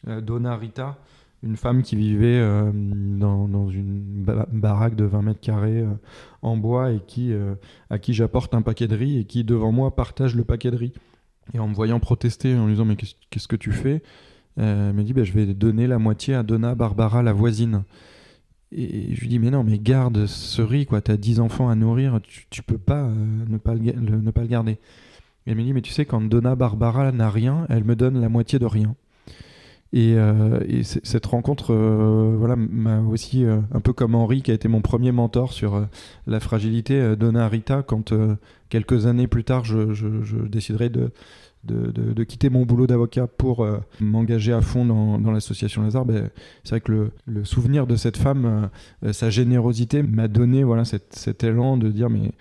euh, 0.09 0.21
Donna 0.21 0.57
Rita, 0.57 0.97
une 1.43 1.57
femme 1.57 1.83
qui 1.83 1.97
vivait 1.97 2.39
euh, 2.39 2.71
dans, 2.73 3.47
dans 3.49 3.69
une 3.69 4.23
ba- 4.25 4.49
baraque 4.51 4.97
de 4.97 5.05
20 5.05 5.23
mètres 5.23 5.41
carrés 5.41 5.81
euh, 5.81 5.89
en 6.45 6.57
bois 6.57 6.93
et 6.93 7.01
qui, 7.07 7.33
euh, 7.33 7.55
à 7.91 7.99
qui 7.99 8.13
j'apporte 8.13 8.55
un 8.55 8.63
paquet 8.63 8.87
de 8.87 8.95
riz 8.95 9.19
et 9.19 9.25
qui 9.25 9.45
devant 9.45 9.73
moi 9.73 9.95
partage 9.97 10.37
le 10.37 10.45
paquet 10.45 10.71
de 10.71 10.77
riz. 10.77 10.93
Et 11.53 11.59
en 11.59 11.69
me 11.69 11.75
voyant 11.75 12.01
protester, 12.01 12.55
en 12.55 12.67
lui 12.67 12.75
disant 12.75 12.85
mais 12.85 12.97
qu'est-ce 12.97 13.49
que 13.49 13.57
tu 13.57 13.73
fais? 13.73 14.03
Euh, 14.59 14.91
Elle 14.91 14.97
me 14.97 15.03
dit 15.03 15.13
bah, 15.13 15.25
je 15.25 15.33
vais 15.33 15.47
donner 15.47 15.87
la 15.87 15.99
moitié 15.99 16.35
à 16.35 16.43
Donna 16.43 16.75
Barbara, 16.75 17.23
la 17.23 17.33
voisine. 17.33 17.85
Et 18.73 19.15
je 19.15 19.21
lui 19.21 19.29
dis 19.29 19.39
mais 19.39 19.51
non 19.51 19.65
mais 19.65 19.79
garde 19.79 20.27
ce 20.27 20.61
riz 20.61 20.85
quoi, 20.87 21.01
t'as 21.01 21.17
10 21.17 21.41
enfants 21.41 21.69
à 21.69 21.75
nourrir, 21.75 22.21
tu, 22.23 22.47
tu 22.51 22.63
peux 22.63 22.79
pas 22.79 23.05
euh, 23.05 23.15
ne, 23.49 23.57
pas 23.57 23.75
le, 23.75 23.81
ne 23.81 24.31
pas 24.31 24.43
le 24.43 24.49
garder. 24.49 24.79
Elle 25.47 25.57
me 25.57 25.63
dit 25.63 25.73
mais 25.73 25.83
tu 25.83 25.93
sais 25.93 26.05
quand 26.05 26.21
Donna 26.21 26.57
Barbara 26.57 27.11
n'a 27.13 27.31
rien, 27.31 27.67
elle 27.69 27.85
me 27.85 27.97
donne 27.97 28.21
la 28.21 28.29
moitié 28.29 28.59
de 28.59 28.67
rien. 28.67 28.95
Et, 29.97 30.15
euh, 30.17 30.59
cette 30.83 31.25
rencontre, 31.25 31.73
euh, 31.73 32.35
voilà, 32.37 32.57
m'a 32.57 33.01
aussi 33.01 33.45
euh, 33.45 33.61
un 33.73 33.79
peu 33.81 33.93
comme 33.93 34.17
Henri, 34.17 34.43
qui 34.43 34.51
a 34.51 34.55
été 34.55 34.67
mon 34.67 34.81
premier 34.81 35.13
mentor 35.13 35.53
sur 35.53 35.87
la 36.27 36.41
fragilité 36.41 37.01
euh, 37.01 37.15
Donna 37.15 37.49
Rita, 37.49 37.85
quand 37.85 38.13
quelques 38.71 39.07
années 39.07 39.29
plus 39.29 39.45
tard, 39.45 39.65
je, 39.65 39.95
je- 39.95 40.37
déciderai 40.49 40.89
de, 40.91 41.13
quitter 42.25 42.51
mon 42.51 42.65
boulot 42.67 42.89
d'avocat 42.89 43.29
pour 43.29 43.65
m'engager 44.01 44.53
à 44.53 44.61
fond 44.61 44.85
dans, 44.85 45.31
l'association 45.31 45.83
Lazare. 45.83 46.05
Ben, 46.05 46.29
c'est 46.65 46.71
vrai 46.71 46.81
que 46.81 47.11
le, 47.27 47.45
souvenir 47.45 47.87
de 47.87 47.95
cette 47.95 48.17
femme, 48.17 48.71
sa 49.13 49.31
générosité 49.31 50.03
m'a 50.03 50.27
donné 50.27 50.65
voilà, 50.65 50.85
cette- 50.85 51.15
cet 51.15 51.45
élan 51.45 51.77
de 51.77 51.89
dire 51.91 52.11
mais 52.11 52.33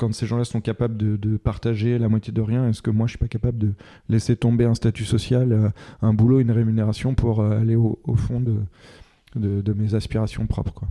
quand 0.00 0.14
ces 0.14 0.26
gens-là 0.26 0.44
sont 0.44 0.62
capables 0.62 0.96
de, 0.96 1.36
partager 1.36 1.98
la 1.98 2.08
moitié 2.08 2.32
de 2.32 2.40
rien, 2.40 2.66
est-ce 2.68 2.80
que 2.80 2.90
moi 2.90 3.06
je 3.06 3.10
suis 3.10 3.18
pas 3.18 3.28
capable 3.28 3.58
de 3.58 3.72
laisser 4.08 4.34
tomber 4.34 4.64
un 4.64 4.74
statut 4.74 5.04
social, 5.04 5.52
euh, 5.52 5.68
un 6.00 6.14
boulot, 6.14 6.40
une 6.40 6.50
rémunération 6.50 7.14
pour 7.14 7.40
euh, 7.40 7.60
aller 7.60 7.76
au, 7.76 7.98
fond 8.16 8.40
de, 8.40 9.72
mes 9.74 9.94
aspirations 9.94 10.46
propres. 10.46 10.84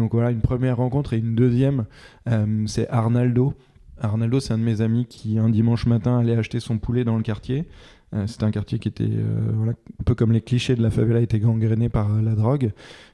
Donc 0.00 0.12
voilà, 0.12 0.32
une 0.32 0.40
première 0.40 0.78
rencontre 0.78 1.12
et 1.12 1.18
une 1.18 1.36
deuxième, 1.36 1.84
euh, 2.28 2.64
c'est 2.66 2.88
Arnaldo. 2.88 3.54
Arnaldo, 4.00 4.40
c'est 4.40 4.52
un 4.52 4.58
de 4.58 4.64
mes 4.64 4.80
amis 4.80 5.06
qui, 5.06 5.38
un 5.38 5.48
dimanche 5.48 5.86
matin, 5.86 6.18
allait 6.18 6.36
acheter 6.36 6.58
son 6.58 6.78
poulet 6.78 7.04
dans 7.04 7.16
le 7.16 7.22
quartier. 7.22 7.66
Euh, 8.14 8.26
C'était 8.26 8.44
un 8.44 8.50
quartier 8.50 8.78
qui 8.78 8.88
était, 8.88 9.04
euh, 9.04 9.50
voilà, 9.54 9.72
un 9.72 10.04
peu 10.04 10.14
comme 10.14 10.32
les 10.32 10.40
clichés 10.40 10.76
de 10.76 10.82
la 10.82 10.90
favela, 10.90 11.20
était 11.20 11.40
gangréné 11.40 11.88
par 11.88 12.14
euh, 12.14 12.22
la 12.22 12.34
drogue. 12.34 12.72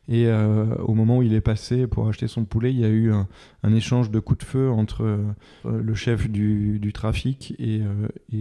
Et 0.09 0.29
au 0.29 0.95
moment 0.95 1.19
où 1.19 1.23
il 1.23 1.33
est 1.33 1.41
passé 1.41 1.87
pour 1.87 2.09
acheter 2.09 2.27
son 2.27 2.45
poulet, 2.45 2.73
il 2.73 2.81
y 2.81 2.85
a 2.85 2.89
eu 2.89 3.13
un, 3.13 3.73
échange 3.73 4.11
de 4.11 4.19
coups 4.19 4.41
de 4.41 4.45
feu 4.45 4.69
entre 4.69 5.21
le 5.65 5.95
chef 5.95 6.29
du, 6.29 6.91
trafic 6.93 7.55
et, 7.61 7.83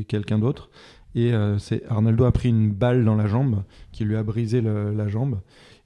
quelqu'un 0.08 0.40
d'autre. 0.40 0.72
Et 1.14 1.34
euh, 1.34 1.60
Arnaldo 1.88 2.26
a 2.26 2.32
pris 2.32 2.50
une 2.50 2.72
balle 2.72 3.06
dans 3.06 3.16
la 3.16 3.28
jambe 3.28 3.64
qui 3.92 4.06
lui 4.06 4.16
a 4.16 4.24
brisé 4.24 4.60
la 4.60 5.08
jambe. 5.08 5.40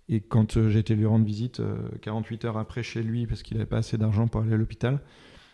Et 0.07 0.21
quand 0.21 0.57
euh, 0.57 0.69
j'ai 0.69 0.79
été 0.79 0.95
lui 0.95 1.05
rendre 1.05 1.25
visite 1.25 1.59
euh, 1.59 1.89
48 2.01 2.45
heures 2.45 2.57
après 2.57 2.83
chez 2.83 3.01
lui, 3.01 3.25
parce 3.25 3.41
qu'il 3.41 3.57
n'avait 3.57 3.67
pas 3.67 3.77
assez 3.77 3.97
d'argent 3.97 4.27
pour 4.27 4.41
aller 4.41 4.53
à 4.53 4.57
l'hôpital, 4.57 4.99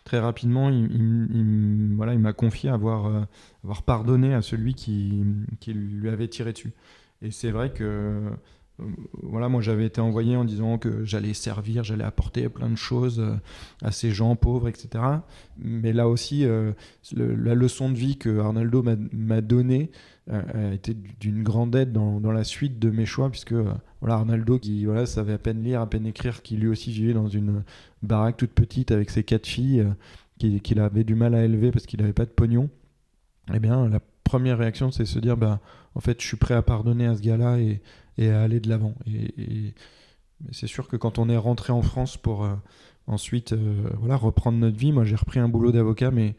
très 0.04 0.18
rapidement, 0.18 0.68
il, 0.70 0.84
il- 0.92 1.28
il- 1.34 1.94
voilà, 1.96 2.14
il 2.14 2.18
m'a 2.18 2.32
confié 2.32 2.70
avoir, 2.70 3.06
euh, 3.06 3.22
pardonné 3.86 4.34
à 4.34 4.42
celui 4.42 4.74
qui, 4.74 5.22
lui 5.68 6.08
avait 6.08 6.28
tiré 6.28 6.52
dessus. 6.52 6.72
Et 7.22 7.30
c'est 7.30 7.50
vrai 7.50 7.72
que 7.72 7.84
euh, 7.84 8.30
voilà, 9.22 9.48
moi 9.48 9.60
j'avais 9.60 9.86
été 9.86 10.00
envoyé 10.00 10.34
en 10.36 10.44
disant 10.44 10.78
que 10.78 11.04
j'allais 11.04 11.34
servir, 11.34 11.84
j'allais 11.84 12.04
apporter 12.04 12.48
plein 12.48 12.68
de 12.68 12.76
choses 12.76 13.20
euh, 13.20 13.36
à 13.82 13.92
ces 13.92 14.10
gens 14.10 14.34
pauvres, 14.34 14.68
etc. 14.68 15.04
Mais 15.58 15.92
là 15.92 16.08
aussi, 16.08 16.44
la 17.14 17.54
leçon 17.54 17.90
de 17.90 17.96
vie 17.96 18.16
que 18.16 18.40
Arnaldo 18.40 18.82
m'a- 18.82 19.40
donnée 19.40 19.90
a 20.30 20.72
été 20.72 20.94
d'une 21.20 21.42
grande 21.42 21.74
aide 21.76 21.92
dans, 21.92 22.20
la 22.32 22.44
suite 22.44 22.78
de 22.78 22.90
mes 22.90 23.06
choix, 23.06 23.28
puisque 23.30 23.54
voilà, 24.00 24.14
Arnaldo, 24.16 24.58
qui 24.58 24.86
savait 25.04 25.34
à 25.34 25.38
peine 25.38 25.62
lire, 25.62 25.80
à 25.80 25.88
peine 25.88 26.06
écrire, 26.06 26.42
qui 26.42 26.56
lui 26.56 26.68
aussi 26.68 26.90
vivait 26.92 27.12
dans 27.12 27.28
une 27.28 27.62
baraque 28.02 28.36
toute 28.36 28.52
petite 28.52 28.90
avec 28.90 29.10
ses 29.10 29.24
quatre 29.24 29.46
filles, 29.46 29.80
euh, 29.80 29.90
qui- 30.38 30.60
qu'il 30.60 30.80
avait 30.80 31.04
du 31.04 31.14
mal 31.14 31.34
à 31.34 31.44
élever 31.44 31.70
parce 31.70 31.86
qu'il 31.86 32.00
n'avait 32.00 32.12
pas 32.12 32.24
de 32.24 32.30
pognon, 32.30 32.68
eh 33.52 33.58
bien, 33.58 33.88
la 33.88 34.00
première 34.24 34.58
réaction, 34.58 34.90
c'est 34.90 35.04
se 35.04 35.18
dire, 35.18 35.36
bah, 35.36 35.60
en 35.94 36.00
fait, 36.00 36.20
je 36.20 36.26
suis 36.26 36.36
prêt 36.36 36.54
à 36.54 36.62
pardonner 36.62 37.06
à 37.06 37.16
ce 37.16 37.22
gars-là 37.22 37.58
et, 37.58 37.80
à 38.28 38.42
aller 38.42 38.60
de 38.60 38.68
l'avant. 38.68 38.94
Et, 39.06 39.74
c'est 40.50 40.66
sûr 40.66 40.88
que 40.88 40.96
quand 40.96 41.18
on 41.18 41.28
est 41.28 41.36
rentré 41.36 41.72
en 41.72 41.82
France 41.82 42.16
pour 42.16 42.44
euh, 42.44 42.54
ensuite 43.06 43.52
euh, 43.52 43.88
reprendre 44.00 44.58
notre 44.58 44.76
vie, 44.76 44.90
moi 44.90 45.04
j'ai 45.04 45.14
repris 45.14 45.38
un 45.38 45.48
boulot 45.48 45.70
d'avocat, 45.70 46.10
mais, 46.10 46.34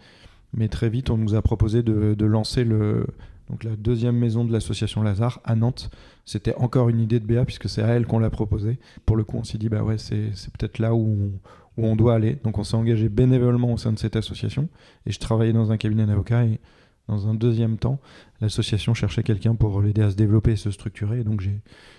très 0.70 0.90
vite 0.90 1.10
on 1.10 1.18
nous 1.18 1.36
a 1.36 1.42
proposé 1.42 1.84
de 1.84 2.26
lancer 2.26 2.66
le, 2.66 3.08
donc 3.54 3.64
la 3.64 3.76
deuxième 3.76 4.18
maison 4.18 4.46
de 4.46 4.52
l'association 4.52 5.04
Lazare 5.04 5.40
à 5.44 5.56
Nantes. 5.56 5.92
C'était 6.26 6.56
encore 6.56 6.90
une 6.90 7.00
idée 7.00 7.20
de 7.20 7.26
Béa 7.28 7.46
puisque 7.46 7.70
c'est 7.70 7.84
à 7.84 7.90
elle 7.90 8.08
qu'on 8.08 8.18
l'a 8.18 8.32
proposé. 8.32 8.80
Pour 9.06 9.16
le 9.16 9.24
coup, 9.24 9.38
on 9.38 9.44
s'est 9.44 9.60
dit 9.60 9.70
bah 9.70 9.84
ouais, 9.84 10.00
c'est 10.00 10.32
peut-être 10.58 10.80
là 10.80 10.96
où 10.96 11.32
on, 11.78 11.82
où 11.82 11.86
on 11.86 11.96
doit 11.96 12.16
aller. 12.16 12.40
Donc 12.44 12.58
on 12.58 12.64
s'est 12.64 12.76
engagé 12.76 13.10
bénévolement 13.10 13.72
au 13.72 13.78
sein 13.78 13.92
de 13.92 14.00
cette 14.00 14.16
association 14.16 14.70
et 15.06 15.12
je 15.12 15.20
travaillais 15.20 15.54
dans 15.54 15.72
un 15.72 15.78
cabinet 15.78 16.08
d'avocats 16.08 16.46
et 16.46 16.60
dans 17.08 17.28
un 17.28 17.36
deuxième 17.36 17.78
temps, 17.78 18.00
l'association 18.42 18.96
cherchait 18.96 19.22
quelqu'un 19.22 19.54
pour 19.54 19.84
l'aider 19.84 20.02
à 20.02 20.10
se 20.10 20.16
développer 20.16 20.54
et 20.54 20.56
se 20.56 20.72
structurer. 20.72 21.20
Et 21.20 21.24
donc 21.24 21.48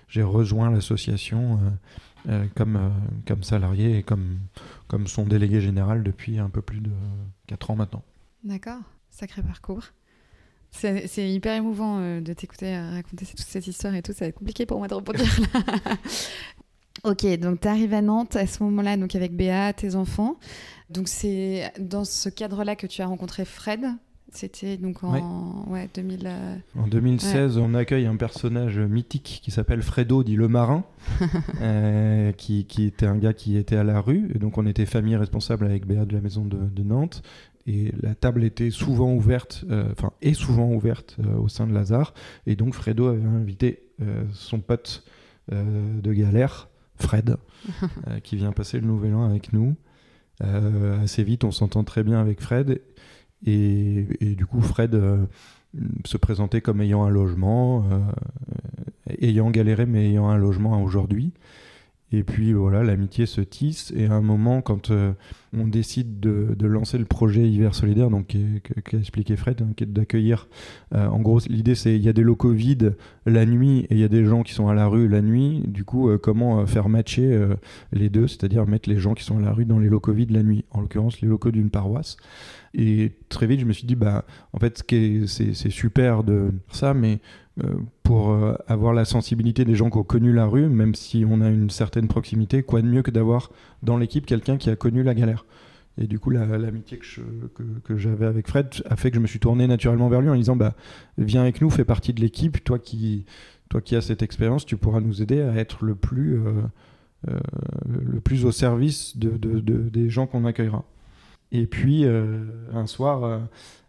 j'ai 0.08 0.22
rejoint 0.24 0.72
l'association 0.72 1.60
euh, 1.60 2.30
euh, 2.30 2.46
comme, 2.56 2.74
euh, 2.74 2.88
comme 3.28 3.44
salarié 3.44 3.98
et 3.98 4.02
comme, 4.02 4.40
comme 4.88 5.06
son 5.06 5.24
délégué 5.24 5.60
général 5.60 6.02
depuis 6.02 6.40
un 6.40 6.50
peu 6.50 6.62
plus 6.62 6.80
de 6.80 6.90
4 7.46 7.70
ans 7.70 7.76
maintenant. 7.76 8.02
D'accord, 8.42 8.80
sacré 9.08 9.40
parcours. 9.40 9.84
C'est 10.74 11.30
hyper 11.30 11.54
émouvant 11.54 12.20
de 12.20 12.32
t'écouter 12.32 12.76
raconter 12.76 13.24
toute 13.26 13.40
cette 13.40 13.66
histoire 13.66 13.94
et 13.94 14.02
tout. 14.02 14.12
Ça 14.12 14.24
va 14.24 14.28
être 14.28 14.38
compliqué 14.38 14.66
pour 14.66 14.78
moi 14.78 14.88
de 14.88 14.94
rebondir 14.94 15.26
là. 15.54 15.96
Ok, 17.04 17.26
donc 17.38 17.60
tu 17.60 17.68
arrives 17.68 17.92
à 17.92 18.00
Nantes 18.00 18.34
à 18.34 18.46
ce 18.46 18.62
moment-là, 18.62 18.96
donc 18.96 19.14
avec 19.14 19.36
Béa, 19.36 19.74
tes 19.74 19.94
enfants. 19.94 20.36
Donc 20.88 21.08
c'est 21.08 21.70
dans 21.78 22.04
ce 22.04 22.30
cadre-là 22.30 22.76
que 22.76 22.86
tu 22.86 23.02
as 23.02 23.06
rencontré 23.06 23.44
Fred. 23.44 23.84
C'était 24.32 24.78
donc 24.78 25.04
en 25.04 25.64
ouais. 25.68 25.88
2000, 25.94 26.22
euh, 26.24 26.56
En 26.76 26.88
2016, 26.88 27.58
on 27.58 27.72
accueille 27.74 28.06
un 28.06 28.16
personnage 28.16 28.80
mythique 28.80 29.40
qui 29.44 29.50
s'appelle 29.52 29.82
Fredo, 29.82 30.24
dit 30.24 30.34
le 30.34 30.48
marin, 30.48 30.82
euh, 31.60 32.32
qui, 32.32 32.64
qui, 32.64 32.84
était 32.84 33.06
un 33.06 33.16
gars 33.16 33.32
qui 33.32 33.56
était 33.56 33.76
à 33.76 33.84
la 33.84 34.00
rue. 34.00 34.32
Et 34.34 34.38
donc 34.38 34.58
on 34.58 34.66
était 34.66 34.86
famille 34.86 35.14
responsable 35.14 35.66
avec 35.66 35.86
Béa 35.86 36.04
de 36.04 36.14
la 36.14 36.20
maison 36.20 36.44
de, 36.44 36.56
de 36.56 36.82
Nantes. 36.82 37.22
Et 37.66 37.92
la 38.02 38.14
table 38.14 38.44
était 38.44 38.70
souvent 38.70 39.14
ouverte, 39.14 39.64
euh, 39.70 39.90
enfin, 39.92 40.12
est 40.20 40.34
souvent 40.34 40.70
ouverte 40.70 41.16
au 41.38 41.48
sein 41.48 41.66
de 41.66 41.72
Lazare. 41.72 42.12
Et 42.46 42.56
donc 42.56 42.74
Fredo 42.74 43.06
avait 43.06 43.24
invité 43.24 43.80
son 44.32 44.60
pote 44.60 45.04
de 45.50 46.12
galère 46.12 46.68
Fred, 46.96 47.36
euh, 48.08 48.20
qui 48.22 48.36
vient 48.36 48.52
passer 48.52 48.80
le 48.80 48.86
nouvel 48.86 49.14
an 49.14 49.24
avec 49.24 49.52
nous. 49.52 49.76
Euh, 50.42 51.02
assez 51.02 51.22
vite, 51.22 51.44
on 51.44 51.50
s'entend 51.50 51.84
très 51.84 52.02
bien 52.02 52.20
avec 52.20 52.40
Fred. 52.40 52.80
Et, 53.46 54.06
du 54.20 54.46
coup, 54.46 54.62
Fred 54.62 54.94
euh, 54.94 55.26
se 56.04 56.16
présentait 56.16 56.62
comme 56.62 56.80
ayant 56.80 57.04
un 57.04 57.10
logement, 57.10 57.84
ayant 59.20 59.50
galéré, 59.50 59.84
mais 59.84 60.08
ayant 60.08 60.30
un 60.30 60.38
logement 60.38 60.82
aujourd'hui. 60.82 61.34
Et 62.16 62.22
puis 62.22 62.52
voilà, 62.52 62.84
l'amitié 62.84 63.26
se 63.26 63.40
tisse. 63.40 63.92
Et 63.96 64.06
à 64.06 64.12
un 64.12 64.20
moment, 64.20 64.62
quand 64.62 64.92
euh, 64.92 65.12
on 65.52 65.66
décide 65.66 66.20
de, 66.20 66.66
lancer 66.66 66.96
le 66.96 67.04
projet 67.04 67.42
Hiver 67.42 67.74
Solidaire, 67.74 68.08
donc 68.08 68.36
qu'a 68.84 68.98
expliqué 68.98 69.36
Fred, 69.36 69.60
hein, 69.62 69.72
qui 69.76 69.82
est 69.82 69.88
d'accueillir. 69.88 70.46
Euh, 70.94 71.08
en 71.08 71.20
gros, 71.20 71.40
l'idée 71.48 71.74
c'est 71.74 71.96
il 71.96 72.02
y 72.02 72.08
a 72.08 72.12
des 72.12 72.22
locaux 72.22 72.52
vides 72.52 72.96
la 73.26 73.46
nuit 73.46 73.80
et 73.90 73.94
il 73.94 73.98
y 73.98 74.04
a 74.04 74.08
des 74.08 74.24
gens 74.24 74.44
qui 74.44 74.52
sont 74.52 74.68
à 74.68 74.74
la 74.74 74.86
rue 74.86 75.08
la 75.08 75.22
nuit. 75.22 75.62
Du 75.66 75.84
coup, 75.84 76.08
euh, 76.08 76.18
comment 76.18 76.64
faire 76.66 76.88
matcher 76.88 77.36
les 77.92 78.10
deux, 78.10 78.28
c'est-à-dire 78.28 78.64
mettre 78.66 78.88
les 78.88 78.98
gens 78.98 79.14
qui 79.14 79.24
sont 79.24 79.38
à 79.38 79.42
la 79.42 79.52
rue 79.52 79.64
dans 79.64 79.80
les 79.80 79.88
locaux 79.88 80.12
vides 80.12 80.30
la 80.30 80.44
nuit, 80.44 80.64
en 80.70 80.82
l'occurrence 80.82 81.20
les 81.20 81.26
locaux 81.26 81.50
d'une 81.50 81.70
paroisse. 81.70 82.16
Et 82.74 83.12
très 83.28 83.46
vite, 83.46 83.60
je 83.60 83.66
me 83.66 83.72
suis 83.72 83.86
dit, 83.86 83.94
bah, 83.94 84.24
en 84.52 84.58
fait, 84.58 84.82
c'est 85.26 85.70
super 85.70 86.24
de 86.24 86.50
ça, 86.70 86.92
mais 86.92 87.20
pour 88.02 88.30
euh, 88.30 88.54
avoir 88.66 88.92
la 88.92 89.04
sensibilité 89.04 89.64
des 89.64 89.76
gens 89.76 89.88
qui 89.90 89.98
ont 89.98 90.04
connu 90.04 90.32
la 90.32 90.46
rue, 90.46 90.68
même 90.68 90.94
si 90.94 91.24
on 91.28 91.40
a 91.40 91.48
une 91.48 91.70
certaine 91.70 92.08
proximité, 92.08 92.62
quoi 92.62 92.82
de 92.82 92.86
mieux 92.86 93.02
que 93.02 93.10
d'avoir 93.10 93.50
dans 93.82 93.96
l'équipe 93.96 94.26
quelqu'un 94.26 94.56
qui 94.56 94.70
a 94.70 94.76
connu 94.76 95.02
la 95.02 95.14
galère. 95.14 95.46
Et 95.96 96.08
du 96.08 96.18
coup, 96.18 96.30
l'amitié 96.30 96.98
que, 96.98 97.62
que, 97.84 97.96
j'avais 97.96 98.26
avec 98.26 98.48
Fred 98.48 98.66
a 98.86 98.96
fait 98.96 99.10
que 99.10 99.16
je 99.16 99.20
me 99.20 99.28
suis 99.28 99.38
tourné 99.38 99.68
naturellement 99.68 100.08
vers 100.08 100.20
lui 100.20 100.28
en 100.28 100.34
disant 100.34 100.56
bah, 100.56 100.74
Viens 101.18 101.42
avec 101.42 101.60
nous, 101.60 101.70
fais 101.70 101.84
partie 101.84 102.12
de 102.12 102.20
l'équipe. 102.20 102.64
Toi 102.64 102.80
qui, 102.80 103.26
toi 103.68 103.80
qui 103.80 103.94
as 103.94 104.00
cette 104.00 104.20
expérience, 104.20 104.66
tu 104.66 104.76
pourras 104.76 105.00
nous 105.00 105.22
aider 105.22 105.40
à 105.40 105.54
être 105.54 105.84
le 105.84 105.94
plus, 105.94 106.40
euh, 106.40 107.38
le 107.88 108.18
plus 108.18 108.44
au 108.44 108.50
service 108.50 109.16
de, 109.16 109.36
de, 109.36 109.60
des 109.60 110.10
gens 110.10 110.26
qu'on 110.26 110.44
accueillera. 110.44 110.84
Et 111.52 111.68
puis, 111.68 112.04
un 112.04 112.86
soir, 112.88 113.42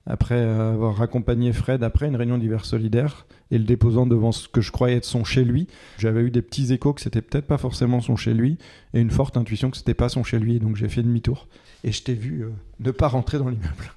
après 0.08 0.40
avoir 0.40 1.02
accompagné 1.02 1.52
Fred 1.52 1.84
après 1.84 2.08
une 2.08 2.16
réunion 2.16 2.38
d'hiver 2.38 2.66
solidaire 2.66 3.26
et 3.52 3.58
le 3.58 3.64
déposant 3.64 4.06
devant 4.06 4.32
ce 4.32 4.48
que 4.48 4.62
je 4.62 4.72
croyais 4.72 4.98
être 4.98 5.06
son 5.06 5.24
chez 5.24 5.44
lui, 5.44 5.68
j'avais 5.98 6.22
eu 6.22 6.32
des 6.32 6.42
petits 6.42 6.72
échos 6.72 6.94
que 6.94 7.02
c'était 7.02 7.22
peut-être 7.22 7.48
pas 7.48 7.58
forcément 7.58 8.02
son 8.02 8.16
chez 8.16 8.34
lui 8.34 8.58
et 8.94 9.00
une 9.00 9.10
forte 9.10 9.38
intuition 9.38 9.72
que 9.72 9.78
c'était 9.78 9.94
pas 9.94 10.10
son 10.10 10.24
chez 10.24 10.40
lui. 10.40 10.60
donc 10.60 10.76
j'ai 10.76 10.90
fait 10.90 11.02
demi-tour 11.02 11.48
et 11.84 11.92
je 11.92 12.02
t'ai 12.02 12.16
vu 12.16 12.44
euh, 12.44 12.50
ne 12.80 12.92
pas 12.92 13.08
rentrer 13.08 13.38
dans 13.38 13.50
l'immeuble. 13.50 13.94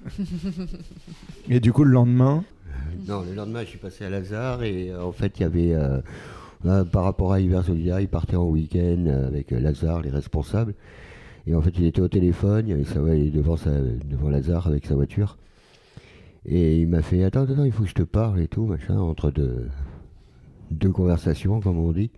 et 1.49 1.59
du 1.59 1.73
coup, 1.73 1.83
le 1.83 1.91
lendemain. 1.91 2.43
Non, 3.07 3.23
le 3.23 3.33
lendemain, 3.33 3.61
je 3.63 3.69
suis 3.69 3.79
passé 3.79 4.05
à 4.05 4.09
Lazare 4.09 4.63
et 4.63 4.91
euh, 4.91 5.03
en 5.03 5.11
fait, 5.11 5.33
il 5.37 5.41
y 5.41 5.45
avait. 5.45 5.73
Euh, 5.73 5.99
par 6.91 7.05
rapport 7.05 7.33
à 7.33 7.39
Hiver 7.39 7.63
Solidaire, 7.63 8.01
il 8.01 8.09
partait 8.09 8.35
en 8.35 8.43
week-end 8.43 9.05
avec 9.25 9.51
Lazare, 9.51 10.01
les 10.01 10.09
responsables. 10.09 10.75
Et 11.47 11.55
en 11.55 11.61
fait, 11.61 11.71
il 11.77 11.85
était 11.85 12.01
au 12.01 12.09
téléphone, 12.09 12.67
il 12.67 12.73
avait 12.73 13.29
devant, 13.29 13.55
sa, 13.55 13.71
devant 13.71 14.29
Lazare 14.29 14.67
avec 14.67 14.85
sa 14.85 14.93
voiture. 14.93 15.37
Et 16.45 16.81
il 16.81 16.87
m'a 16.87 17.01
fait 17.01 17.23
Attends, 17.23 17.43
attends, 17.43 17.65
il 17.65 17.71
faut 17.71 17.83
que 17.83 17.89
je 17.89 17.95
te 17.95 18.03
parle 18.03 18.39
et 18.41 18.47
tout, 18.47 18.65
machin, 18.65 18.97
entre 18.97 19.31
deux, 19.31 19.67
deux 20.71 20.91
conversations, 20.91 21.59
comme 21.59 21.77
on 21.77 21.91
dit. 21.91 22.11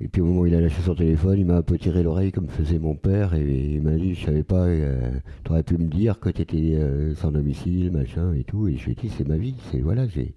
Et 0.00 0.08
puis 0.08 0.20
au 0.20 0.26
moment 0.26 0.40
où 0.40 0.46
il 0.46 0.54
a 0.54 0.60
lâché 0.60 0.82
son 0.82 0.96
téléphone, 0.96 1.38
il 1.38 1.46
m'a 1.46 1.58
un 1.58 1.62
peu 1.62 1.78
tiré 1.78 2.02
l'oreille 2.02 2.32
comme 2.32 2.48
faisait 2.48 2.80
mon 2.80 2.96
père 2.96 3.34
et 3.34 3.74
il 3.74 3.82
m'a 3.82 3.92
dit 3.92 4.14
Je 4.14 4.26
savais 4.26 4.42
pas, 4.42 4.66
euh, 4.66 5.12
tu 5.44 5.52
aurais 5.52 5.62
pu 5.62 5.78
me 5.78 5.86
dire 5.86 6.18
que 6.18 6.28
tu 6.28 6.42
étais 6.42 6.74
euh, 6.74 7.14
sans 7.14 7.30
domicile, 7.30 7.92
machin 7.92 8.32
et 8.34 8.42
tout. 8.42 8.66
Et 8.66 8.76
je 8.76 8.86
lui 8.86 8.92
ai 8.92 8.94
dit 8.96 9.10
C'est 9.10 9.26
ma 9.26 9.36
vie, 9.36 9.54
c'est 9.70 9.80
voilà, 9.80 10.08
j'ai. 10.08 10.34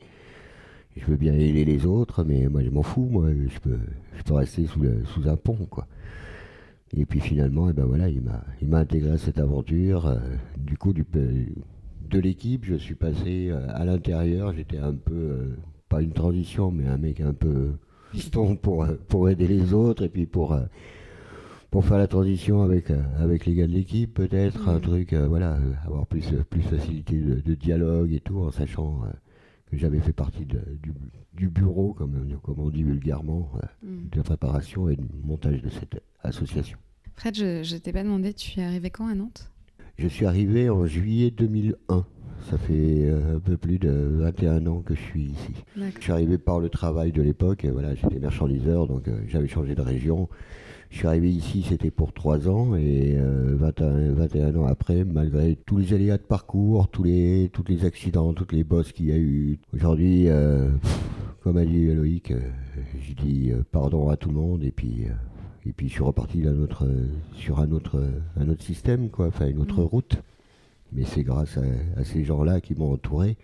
Je 0.96 1.06
veux 1.08 1.18
bien 1.18 1.34
aider 1.34 1.66
les 1.66 1.86
autres, 1.86 2.24
mais 2.24 2.48
moi 2.48 2.64
je 2.64 2.70
m'en 2.70 2.84
fous, 2.84 3.08
moi 3.12 3.30
je 3.32 3.60
peux, 3.60 3.80
je 4.18 4.24
peux 4.24 4.36
rester 4.36 4.66
sous, 4.66 4.82
sous 5.06 5.28
un 5.28 5.36
pont, 5.36 5.68
quoi. 5.70 5.88
Et 6.96 7.06
puis 7.06 7.20
finalement, 7.20 7.68
et 7.68 7.72
eh 7.72 7.74
ben 7.74 7.86
voilà, 7.86 8.08
il 8.08 8.22
m'a, 8.22 8.44
il 8.62 8.70
m'a 8.70 8.80
intégré 8.80 9.12
à 9.12 9.18
cette 9.18 9.40
aventure. 9.40 10.06
Euh, 10.06 10.20
du 10.58 10.78
coup, 10.78 10.94
du, 10.94 11.04
de 12.10 12.20
l'équipe, 12.20 12.66
je 12.66 12.76
suis 12.76 12.96
passé 12.96 13.50
euh, 13.50 13.68
à 13.70 13.86
l'intérieur, 13.86 14.54
j'étais 14.54 14.78
un 14.78 14.94
peu, 14.94 15.14
euh, 15.14 15.58
pas 15.90 16.02
une 16.02 16.14
transition, 16.14 16.72
mais 16.72 16.88
un 16.88 16.98
mec 16.98 17.22
un 17.22 17.34
peu 17.34 17.72
piston 18.12 18.56
pour, 18.56 18.84
euh, 18.84 18.96
pour 19.08 19.30
aider 19.30 19.48
les 19.48 19.74
autres 19.74 20.04
et 20.04 20.10
puis 20.10 20.26
pour, 20.26 20.58
pour 21.72 21.86
faire 21.86 21.98
la 21.98 22.08
transition 22.08 22.62
avec, 22.62 22.92
avec 23.18 23.46
les 23.46 23.56
gars 23.56 23.68
de 23.68 23.74
l'équipe, 23.74 24.14
peut-être, 24.14 24.70
un 24.70 24.80
truc, 24.80 25.14
voilà, 25.14 25.58
avoir 25.86 26.06
plus, 26.08 26.34
plus 26.50 26.62
facilité 26.62 27.20
de, 27.20 27.56
dialogue 27.56 28.14
et 28.14 28.22
tout, 28.22 28.40
en 28.40 28.52
sachant 28.52 29.02
que 29.70 29.78
j'avais 29.78 30.00
fait 30.00 30.14
partie 30.14 30.46
du, 31.34 31.50
bureau, 31.50 31.94
comme, 31.94 32.38
comme 32.42 32.60
on 32.60 32.70
dit 32.70 32.84
vulgairement, 32.84 33.52
mm. 33.84 34.10
de 34.12 34.18
la 34.18 34.24
préparation 34.24 34.88
et 34.90 34.96
du 34.96 35.04
montage 35.24 35.62
de 35.62 35.70
cette 35.70 36.02
association. 36.24 36.78
Fred, 37.16 37.36
je 37.36 37.74
ne 37.74 37.80
t'ai 37.80 37.92
pas 37.92 38.04
demandé, 38.04 38.34
tu 38.34 38.60
es 38.60 38.64
arrivé 38.64 38.90
quand 38.90 39.08
à 39.08 39.16
Nantes? 39.16 39.50
Je 39.98 40.08
suis 40.08 40.26
arrivé 40.26 40.70
en 40.70 40.86
juillet 40.86 41.32
2001. 41.32 42.06
Ça 42.50 42.58
fait 42.58 42.74
euh, 42.74 43.38
un 43.38 43.40
peu 43.40 43.58
plus 43.58 43.80
de 43.80 43.90
21 43.90 44.68
ans 44.68 44.82
que 44.86 44.94
je 44.94 45.02
suis 45.02 45.24
ici. 45.24 45.54
Je 45.76 46.02
suis 46.02 46.12
arrivé 46.12 46.38
par 46.38 46.60
le 46.60 46.70
travail 46.70 47.12
de 47.12 47.22
l'époque. 47.22 47.66
Voilà, 47.66 47.96
j'étais 47.96 48.20
marchandiseur, 48.20 48.88
donc 48.88 49.08
euh, 49.08 49.20
j'avais 49.28 49.48
changé 49.48 49.74
de 49.74 49.82
région. 49.82 50.30
Je 50.92 51.00
suis 51.00 51.08
arrivé 51.08 51.30
ici, 51.32 51.66
c'était 51.68 51.90
pour 51.92 52.14
3 52.14 52.48
ans, 52.48 52.76
et 52.76 53.18
21, 53.18 53.86
euh, 53.86 54.14
21, 54.14 54.56
ans 54.58 54.68
après, 54.68 55.04
malgré 55.04 55.58
tous 55.66 55.78
les 55.78 55.94
aléas 55.94 56.18
de 56.18 56.24
parcours, 56.24 56.88
tous 56.90 57.04
les, 57.04 57.50
tous 57.52 57.64
les 57.68 57.86
accidents, 57.86 58.34
toutes 58.34 58.54
les 58.54 58.64
bosses 58.64 58.92
qu'il 58.92 59.08
y 59.08 59.12
a 59.12 59.18
eu. 59.18 59.58
Aujourd'hui, 59.74 60.28
comme 61.42 61.58
a 61.58 61.66
dit 61.66 61.88
Loïc, 61.88 62.32
je 63.02 63.14
dis 63.14 63.52
pardon 63.72 64.10
à 64.10 64.18
tout 64.18 64.30
le 64.30 64.36
monde, 64.36 64.64
et 64.64 64.72
puis 64.72 65.08
et 65.68 65.74
puis 65.74 65.88
je 65.88 65.94
suis 65.94 66.04
reparti 66.04 66.44
sur 67.34 67.60
un 67.60 67.72
autre, 67.72 68.04
un 68.38 68.50
autre 68.50 68.64
système, 68.64 69.10
quoi, 69.10 69.28
enfin 69.28 69.48
une 69.48 69.60
autre 69.60 69.82
mm. 69.82 69.86
route. 69.86 70.18
Mais 70.94 71.04
c'est 71.04 71.24
grâce 71.24 71.58
à, 71.58 72.04
ces 72.04 72.24
gens-là 72.24 72.62
qui 72.62 72.76
m'ont 72.76 72.94
entouré, 72.94 73.36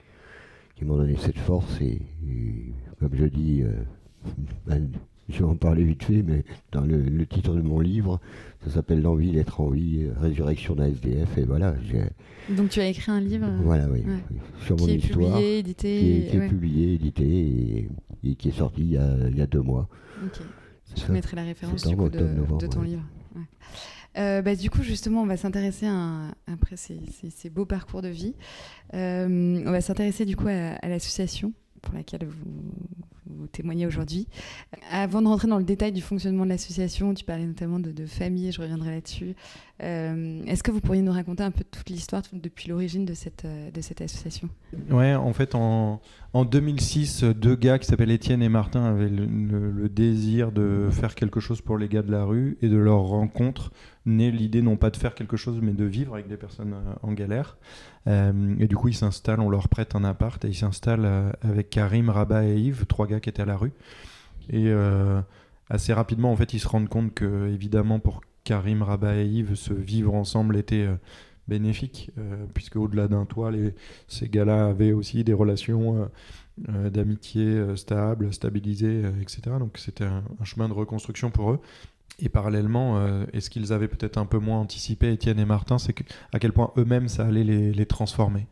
qui 0.75 0.85
m'ont 0.85 0.97
donné 0.97 1.15
cette 1.17 1.39
force. 1.39 1.81
Et, 1.81 2.01
comme 2.99 3.15
je 3.15 3.25
dis, 3.25 3.63
euh, 3.63 3.73
ben, 4.67 4.87
je 5.29 5.39
vais 5.39 5.45
en 5.45 5.55
parler 5.55 5.83
vite 5.83 6.03
fait, 6.03 6.21
mais 6.21 6.43
dans 6.71 6.81
le, 6.81 7.25
titre 7.25 7.55
de 7.55 7.61
mon 7.61 7.79
livre, 7.79 8.19
ça 8.63 8.71
s'appelle 8.71 9.01
L'envie 9.01 9.31
d'être 9.31 9.59
en 9.59 9.69
vie, 9.69 10.07
résurrection 10.19 10.75
d'un 10.75 10.85
SDF. 10.87 11.37
Et 11.37 11.43
voilà. 11.43 11.73
Donc 12.49 12.69
tu 12.69 12.79
as 12.79 12.87
écrit 12.87 13.11
un 13.11 13.21
livre 13.21 13.47
Voilà, 13.63 13.87
oui. 13.89 14.03
Sur 14.65 14.77
mon 14.77 14.87
histoire. 14.87 15.37
Publié, 15.37 15.59
édité, 15.59 16.27
qui 16.29 16.37
est, 16.37 16.47
publié, 16.47 16.93
édité 16.93 17.89
et, 18.23 18.35
qui 18.35 18.49
est 18.49 18.57
sorti 18.57 18.81
il 18.81 18.91
y 18.91 18.97
a, 18.97 19.15
il 19.29 19.37
y 19.37 19.41
a 19.41 19.47
deux 19.47 19.61
mois. 19.61 19.87
Je 20.95 21.11
mettrai 21.11 21.35
la 21.35 21.43
référence 21.43 21.85
du 21.85 21.95
coup, 21.95 22.09
de, 22.09 22.67
ton 22.67 22.81
livre. 22.81 23.03
Euh, 24.17 24.41
bah, 24.41 24.55
du 24.55 24.69
coup, 24.69 24.83
justement, 24.83 25.21
on 25.21 25.25
va 25.25 25.37
s'intéresser 25.37 25.87
après 26.47 26.75
ces, 26.75 27.49
beaux 27.49 27.65
parcours 27.65 28.01
de 28.01 28.09
vie. 28.09 28.35
Euh, 28.93 29.63
on 29.65 29.71
va 29.71 29.81
s'intéresser 29.81 30.25
du 30.25 30.35
coup 30.35 30.47
à 30.47 30.87
l'association 30.87 31.53
pour 31.81 31.93
laquelle 31.93 32.25
vous, 32.25 32.61
témoignez 33.51 33.85
aujourd'hui. 33.85 34.27
Avant 34.91 35.21
de 35.21 35.27
rentrer 35.27 35.47
dans 35.47 35.57
le 35.57 35.63
détail 35.63 35.91
du 35.91 36.01
fonctionnement 36.01 36.43
de 36.43 36.49
l'association, 36.49 37.13
tu 37.13 37.25
parlais 37.25 37.45
notamment 37.45 37.79
de, 37.79 38.05
famille, 38.05 38.51
je 38.51 38.61
reviendrai 38.61 38.91
là-dessus. 38.91 39.35
Euh, 39.83 40.43
est-ce 40.45 40.61
que 40.61 40.71
vous 40.71 40.79
pourriez 40.79 41.01
nous 41.01 41.11
raconter 41.11 41.43
un 41.43 41.51
peu 41.51 41.63
toute 41.63 41.89
l'histoire 41.89 42.21
depuis 42.33 42.69
l'origine 42.69 43.05
de 43.05 43.13
cette, 43.13 43.45
euh, 43.45 43.69
association? 43.99 44.49
Ouais, 44.91 45.15
en 45.15 45.33
fait, 45.33 45.55
en, 45.55 46.01
en 46.33 46.45
2006, 46.45 47.23
deux 47.23 47.55
gars 47.55 47.79
qui 47.79 47.87
s'appellent 47.87 48.11
Étienne 48.11 48.43
et 48.43 48.49
Martin 48.49 48.83
avaient 48.85 49.09
le, 49.09 49.89
désir 49.89 50.51
de 50.51 50.87
faire 50.91 51.15
quelque 51.15 51.39
chose 51.39 51.61
pour 51.61 51.77
les 51.77 51.87
gars 51.87 52.03
de 52.03 52.11
la 52.11 52.23
rue 52.23 52.57
et 52.61 52.69
de 52.69 52.77
leur 52.77 53.01
rencontre 53.01 53.71
naît 54.05 54.31
l'idée 54.31 54.61
non 54.61 54.77
pas 54.77 54.89
de 54.89 54.97
faire 54.97 55.13
quelque 55.13 55.37
chose 55.37 55.59
mais 55.61 55.73
de 55.73 55.83
vivre 55.83 56.13
avec 56.13 56.27
des 56.27 56.37
personnes 56.37 56.73
euh, 56.73 56.93
en 57.01 57.13
galère. 57.13 57.57
Et 58.07 58.67
du 58.67 58.75
coup, 58.75 58.87
ils 58.87 58.95
s'installent, 58.95 59.41
on 59.41 59.49
leur 59.51 59.69
prête 59.69 59.93
un 59.93 60.03
appart 60.03 60.43
et 60.43 60.47
ils 60.47 60.55
s'installent 60.55 61.35
avec 61.43 61.69
Karim, 61.69 62.09
Rabat 62.09 62.45
et 62.45 62.57
Yves, 62.57 62.87
trois 62.87 63.05
gars 63.05 63.19
qui 63.21 63.29
étaient 63.29 63.41
à 63.41 63.45
la 63.45 63.57
rue. 63.57 63.71
Et 64.49 64.71
assez 65.69 65.93
rapidement, 65.93 66.31
en 66.31 66.35
fait, 66.35 66.53
ils 66.53 66.59
se 66.59 66.67
rendent 66.67 66.89
compte 66.89 67.13
que, 67.13 67.47
évidemment, 67.47 67.99
pour 67.99 68.21
Karim, 68.43 68.81
Rabat 68.81 69.17
et 69.17 69.25
Yves, 69.25 69.55
se 69.55 69.73
vivre 69.73 70.13
ensemble 70.13 70.57
était 70.57 70.87
bénéfique, 71.47 72.11
puisque 72.53 72.75
au-delà 72.75 73.07
d'un 73.07 73.25
toit, 73.25 73.51
ces 74.07 74.27
gars-là 74.27 74.67
avaient 74.67 74.91
aussi 74.91 75.23
des 75.23 75.33
relations 75.33 76.09
d'amitié 76.57 77.77
stables, 77.77 78.33
stabilisées, 78.33 79.03
etc. 79.21 79.41
Donc 79.59 79.77
c'était 79.77 80.05
un, 80.05 80.23
chemin 80.43 80.67
de 80.67 80.73
reconstruction 80.73 81.29
pour 81.29 81.51
eux. 81.51 81.59
Et 82.19 82.29
parallèlement, 82.29 82.97
euh, 82.97 83.25
et 83.33 83.41
ce 83.41 83.49
qu'ils 83.49 83.73
avaient 83.73 83.87
peut-être 83.87 84.17
un 84.17 84.25
peu 84.25 84.37
moins 84.37 84.59
anticipé, 84.59 85.11
Étienne 85.11 85.39
et 85.39 85.45
Martin, 85.45 85.79
c'est 85.79 85.95
à 86.33 86.39
quel 86.39 86.53
point 86.53 86.71
eux-mêmes 86.77 87.07
ça 87.07 87.25
allait 87.25 87.43
les, 87.43 87.85
transformer. 87.85 88.47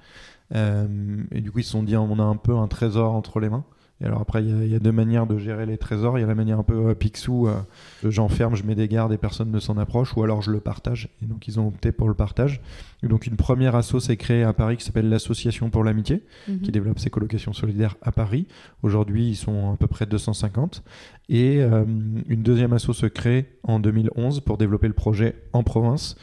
Euh, 0.55 0.87
et 1.31 1.41
du 1.41 1.51
coup, 1.51 1.59
ils 1.59 1.63
se 1.63 1.71
sont 1.71 1.83
dit, 1.83 1.95
on 1.95 2.17
a 2.19 2.23
un 2.23 2.35
peu 2.35 2.55
un 2.55 2.67
trésor 2.67 3.13
entre 3.13 3.39
les 3.39 3.49
mains. 3.49 3.65
Et 4.01 4.05
alors 4.05 4.21
après, 4.21 4.43
il 4.43 4.67
y, 4.67 4.75
a 4.75 4.79
deux 4.79 4.93
manières 4.93 5.27
de 5.27 5.37
gérer 5.37 5.65
les 5.65 5.77
trésors. 5.77 6.17
Il 6.17 6.21
y 6.21 6.23
a 6.23 6.27
la 6.27 6.35
manière 6.35 6.59
un 6.59 6.63
peu 6.63 6.89
euh, 6.89 6.93
pixou, 6.93 7.47
euh, 7.47 7.59
j'enferme, 8.03 8.55
je 8.55 8.63
mets 8.63 8.75
des 8.75 8.87
gardes 8.87 9.11
et 9.11 9.17
personne 9.17 9.51
ne 9.51 9.59
s'en 9.59 9.77
approche, 9.77 10.15
ou 10.15 10.23
alors 10.23 10.41
je 10.41 10.51
le 10.51 10.61
partage. 10.61 11.09
Et 11.21 11.25
donc 11.25 11.49
ils 11.49 11.59
ont 11.59 11.67
opté 11.67 11.91
pour 11.91 12.07
le 12.07 12.13
partage. 12.13 12.61
Et 13.03 13.07
donc 13.07 13.27
une 13.27 13.35
première 13.35 13.75
asso 13.75 13.99
s'est 13.99 14.15
créée 14.15 14.43
à 14.43 14.53
Paris 14.53 14.77
qui 14.77 14.85
s'appelle 14.85 15.09
l'Association 15.09 15.69
pour 15.69 15.83
l'amitié, 15.83 16.23
mhm. 16.47 16.61
qui 16.61 16.71
développe 16.71 16.99
ses 16.99 17.09
colocations 17.09 17.51
solidaires 17.51 17.97
à 18.01 18.13
Paris. 18.13 18.47
Aujourd'hui, 18.83 19.27
ils 19.27 19.35
sont 19.35 19.73
à 19.73 19.77
peu 19.77 19.87
près 19.87 20.05
250. 20.05 20.81
Et 21.27 21.61
euh, 21.61 21.83
une 22.27 22.41
deuxième 22.41 22.71
asso 22.71 22.93
se 22.93 23.05
crée 23.05 23.49
en 23.63 23.79
2011 23.79 24.39
pour 24.41 24.57
développer 24.57 24.87
le 24.87 24.93
projet 24.93 25.35
en 25.51 25.63
province. 25.63 26.15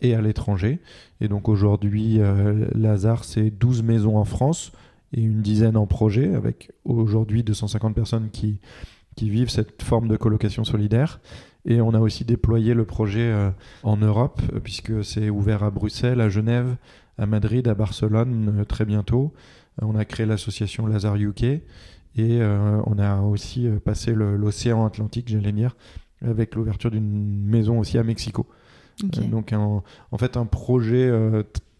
et 0.00 0.14
à 0.14 0.22
l'étranger. 0.22 0.78
Et 1.20 1.26
donc 1.26 1.48
aujourd'hui, 1.48 2.20
Lazare, 2.72 3.24
c'est 3.24 3.50
12 3.50 3.82
maisons 3.82 4.16
en 4.16 4.24
France, 4.24 4.70
et 5.12 5.22
une 5.22 5.42
dizaine 5.42 5.76
en 5.76 5.86
projet, 5.86 6.34
avec 6.34 6.72
aujourd'hui 6.84 7.42
250 7.42 7.94
personnes 7.94 8.30
qui, 8.30 8.60
qui 9.16 9.30
vivent 9.30 9.50
cette 9.50 9.82
forme 9.82 10.08
de 10.08 10.16
colocation 10.16 10.64
solidaire. 10.64 11.20
Et 11.66 11.80
on 11.80 11.92
a 11.92 12.00
aussi 12.00 12.24
déployé 12.24 12.74
le 12.74 12.84
projet 12.84 13.30
euh, 13.30 13.50
en 13.82 13.96
Europe, 13.96 14.40
euh, 14.54 14.60
puisque 14.60 15.04
c'est 15.04 15.28
ouvert 15.30 15.62
à 15.62 15.70
Bruxelles, 15.70 16.20
à 16.20 16.28
Genève, 16.28 16.76
à 17.18 17.26
Madrid, 17.26 17.68
à 17.68 17.74
Barcelone 17.74 18.60
euh, 18.60 18.64
très 18.64 18.84
bientôt. 18.84 19.34
on 19.82 19.94
a 19.94 20.04
créé 20.04 20.26
l'association 20.26 20.86
Lazare 20.86 21.16
UK 21.16 21.44
et 22.16 22.42
on 22.42 22.98
a 22.98 23.20
aussi 23.20 23.68
passé 23.84 24.12
l'océan 24.12 24.84
Atlantique, 24.84 25.28
j'allais 25.28 25.52
dire, 25.52 25.76
avec 26.22 26.56
l'ouverture 26.56 26.90
d'une 26.90 27.46
maison 27.46 27.78
aussi 27.78 27.98
à 27.98 28.02
Mexico. 28.02 28.46
donc 29.30 29.54
en 29.54 30.18
fait 30.18 30.36
un 30.36 30.44
projet 30.44 31.08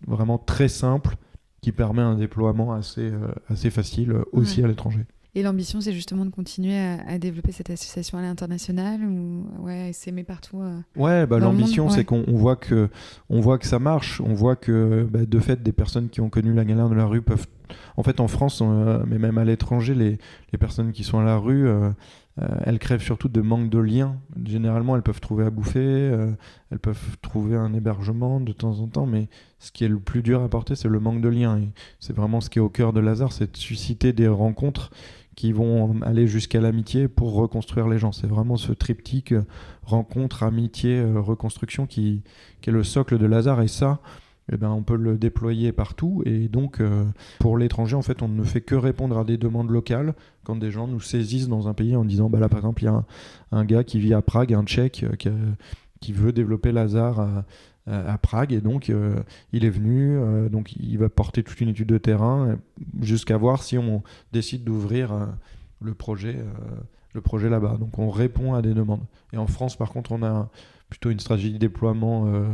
vraiment 0.06 0.38
très 0.38 0.68
simple 0.68 1.16
qui 1.60 1.72
permet 1.72 2.02
un 2.02 2.14
déploiement 2.14 2.72
assez, 2.72 3.10
euh, 3.10 3.28
assez 3.48 3.70
facile 3.70 4.12
euh, 4.12 4.24
aussi 4.32 4.62
à 4.62 4.66
l'étranger. 4.66 5.04
Et 5.36 5.44
l'ambition, 5.44 5.80
c'est 5.80 5.92
justement 5.92 6.24
de 6.24 6.30
continuer 6.30 6.76
à, 6.76 7.18
développer 7.18 7.52
cette 7.52 7.70
association 7.70 8.18
à 8.18 8.22
l'international 8.22 9.00
ou 9.04 9.46
ouais, 9.60 9.92
s'aimer 9.92 10.24
partout. 10.24 10.60
Euh, 10.60 10.80
ouais, 10.96 11.24
bah, 11.26 11.38
l'ambition, 11.38 11.88
c'est 11.88 12.04
qu'on 12.04 12.24
voit 12.26 12.56
que 12.56 12.88
on 13.28 13.40
voit 13.40 13.58
que 13.58 13.66
ça 13.66 13.78
marche. 13.78 14.20
On 14.20 14.34
voit 14.34 14.56
que 14.56 15.06
bah, 15.08 15.24
de 15.24 15.38
fait, 15.38 15.62
des 15.62 15.70
personnes 15.70 16.08
qui 16.08 16.20
ont 16.20 16.30
connu 16.30 16.52
la 16.52 16.64
galère 16.64 16.88
de 16.88 16.96
la 16.96 17.06
rue 17.06 17.22
peuvent. 17.22 17.46
En 17.96 18.02
fait, 18.02 18.20
en 18.20 18.28
France, 18.28 18.62
mais 19.06 19.18
même 19.18 19.38
à 19.38 19.44
l'étranger, 19.44 19.94
les, 19.94 20.18
personnes 20.58 20.92
qui 20.92 21.04
sont 21.04 21.18
à 21.18 21.24
la 21.24 21.36
rue, 21.36 21.68
euh, 22.40 22.46
elles 22.64 22.78
crèvent 22.78 23.02
surtout 23.02 23.28
de 23.28 23.40
manque 23.40 23.70
de 23.70 23.78
liens. 23.78 24.16
Généralement, 24.44 24.96
elles 24.96 25.02
peuvent 25.02 25.20
trouver 25.20 25.44
à 25.44 25.50
bouffer, 25.50 25.78
euh, 25.78 26.32
elles 26.70 26.78
peuvent 26.78 27.18
trouver 27.20 27.56
un 27.56 27.74
hébergement 27.74 28.40
de 28.40 28.52
temps 28.52 28.80
en 28.80 28.86
temps, 28.86 29.06
mais 29.06 29.28
ce 29.58 29.72
qui 29.72 29.84
est 29.84 29.88
le 29.88 29.98
plus 29.98 30.22
dur 30.22 30.42
à 30.42 30.48
porter, 30.48 30.74
c'est 30.74 30.88
le 30.88 31.00
manque 31.00 31.20
de 31.20 31.28
liens. 31.28 31.60
c'est 31.98 32.14
vraiment 32.14 32.40
ce 32.40 32.48
qui 32.48 32.58
est 32.58 32.62
au 32.62 32.68
cœur 32.68 32.92
de 32.92 33.00
Lazare, 33.00 33.32
c'est 33.32 33.52
de 33.52 33.56
susciter 33.56 34.12
des 34.12 34.28
rencontres 34.28 34.90
qui 35.36 35.52
vont 35.52 36.00
aller 36.02 36.26
jusqu'à 36.26 36.60
l'amitié 36.60 37.08
pour 37.08 37.34
reconstruire 37.34 37.88
les 37.88 37.98
gens. 37.98 38.12
C'est 38.12 38.26
vraiment 38.26 38.56
ce 38.56 38.72
triptyque 38.72 39.32
euh, 39.32 39.44
rencontre, 39.82 40.42
amitié, 40.42 41.02
reconstruction 41.02 41.86
qui, 41.86 42.22
qui 42.60 42.70
est 42.70 42.72
le 42.72 42.84
socle 42.84 43.18
de 43.18 43.26
Lazare. 43.26 43.62
Et 43.62 43.68
ça, 43.68 44.00
eh 44.52 44.56
ben, 44.56 44.70
on 44.70 44.82
peut 44.82 44.96
le 44.96 45.16
déployer 45.16 45.72
partout. 45.72 46.22
Et 46.26 46.48
donc, 46.48 46.80
euh, 46.80 47.04
pour 47.38 47.56
l'étranger, 47.58 47.94
en 47.96 48.02
fait, 48.02 48.22
on 48.22 48.28
ne 48.28 48.42
fait 48.42 48.60
que 48.60 48.74
répondre 48.74 49.18
à 49.18 49.24
des 49.24 49.36
demandes 49.36 49.70
locales 49.70 50.14
quand 50.44 50.56
des 50.56 50.70
gens 50.70 50.86
nous 50.86 51.00
saisissent 51.00 51.48
dans 51.48 51.68
un 51.68 51.74
pays 51.74 51.96
en 51.96 52.04
disant, 52.04 52.28
bah 52.28 52.40
là, 52.40 52.48
par 52.48 52.58
exemple, 52.58 52.82
il 52.82 52.86
y 52.86 52.88
a 52.88 53.04
un, 53.52 53.64
gars 53.64 53.84
qui 53.84 54.00
vit 54.00 54.14
à 54.14 54.22
Prague, 54.22 54.52
un 54.52 54.64
Tchèque, 54.64 55.04
euh, 55.04 55.36
qui, 56.00 56.12
veut 56.12 56.32
développer 56.32 56.72
Lazare 56.72 57.44
à, 57.86 58.18
Prague. 58.18 58.52
Et 58.52 58.60
donc, 58.60 58.90
euh, 58.90 59.14
il 59.52 59.64
est 59.64 59.70
venu, 59.70 60.18
donc 60.50 60.72
il 60.76 60.98
va 60.98 61.08
porter 61.08 61.42
toute 61.42 61.60
une 61.60 61.68
étude 61.68 61.88
de 61.88 61.98
terrain 61.98 62.58
jusqu'à 63.00 63.36
voir 63.36 63.62
si 63.62 63.78
on 63.78 64.02
décide 64.32 64.64
d'ouvrir 64.64 65.28
le 65.80 65.94
projet. 65.94 66.36
le 67.12 67.20
projet 67.20 67.48
là-bas. 67.48 67.76
Donc 67.78 67.98
on 67.98 68.10
répond 68.10 68.54
à 68.54 68.62
des 68.62 68.74
demandes. 68.74 69.04
Et 69.32 69.36
en 69.36 69.46
France, 69.46 69.76
par 69.76 69.90
contre, 69.90 70.12
on 70.12 70.22
a 70.22 70.48
plutôt 70.90 71.10
une 71.10 71.20
stratégie 71.20 71.52
de 71.52 71.58
déploiement 71.58 72.26
euh, 72.26 72.46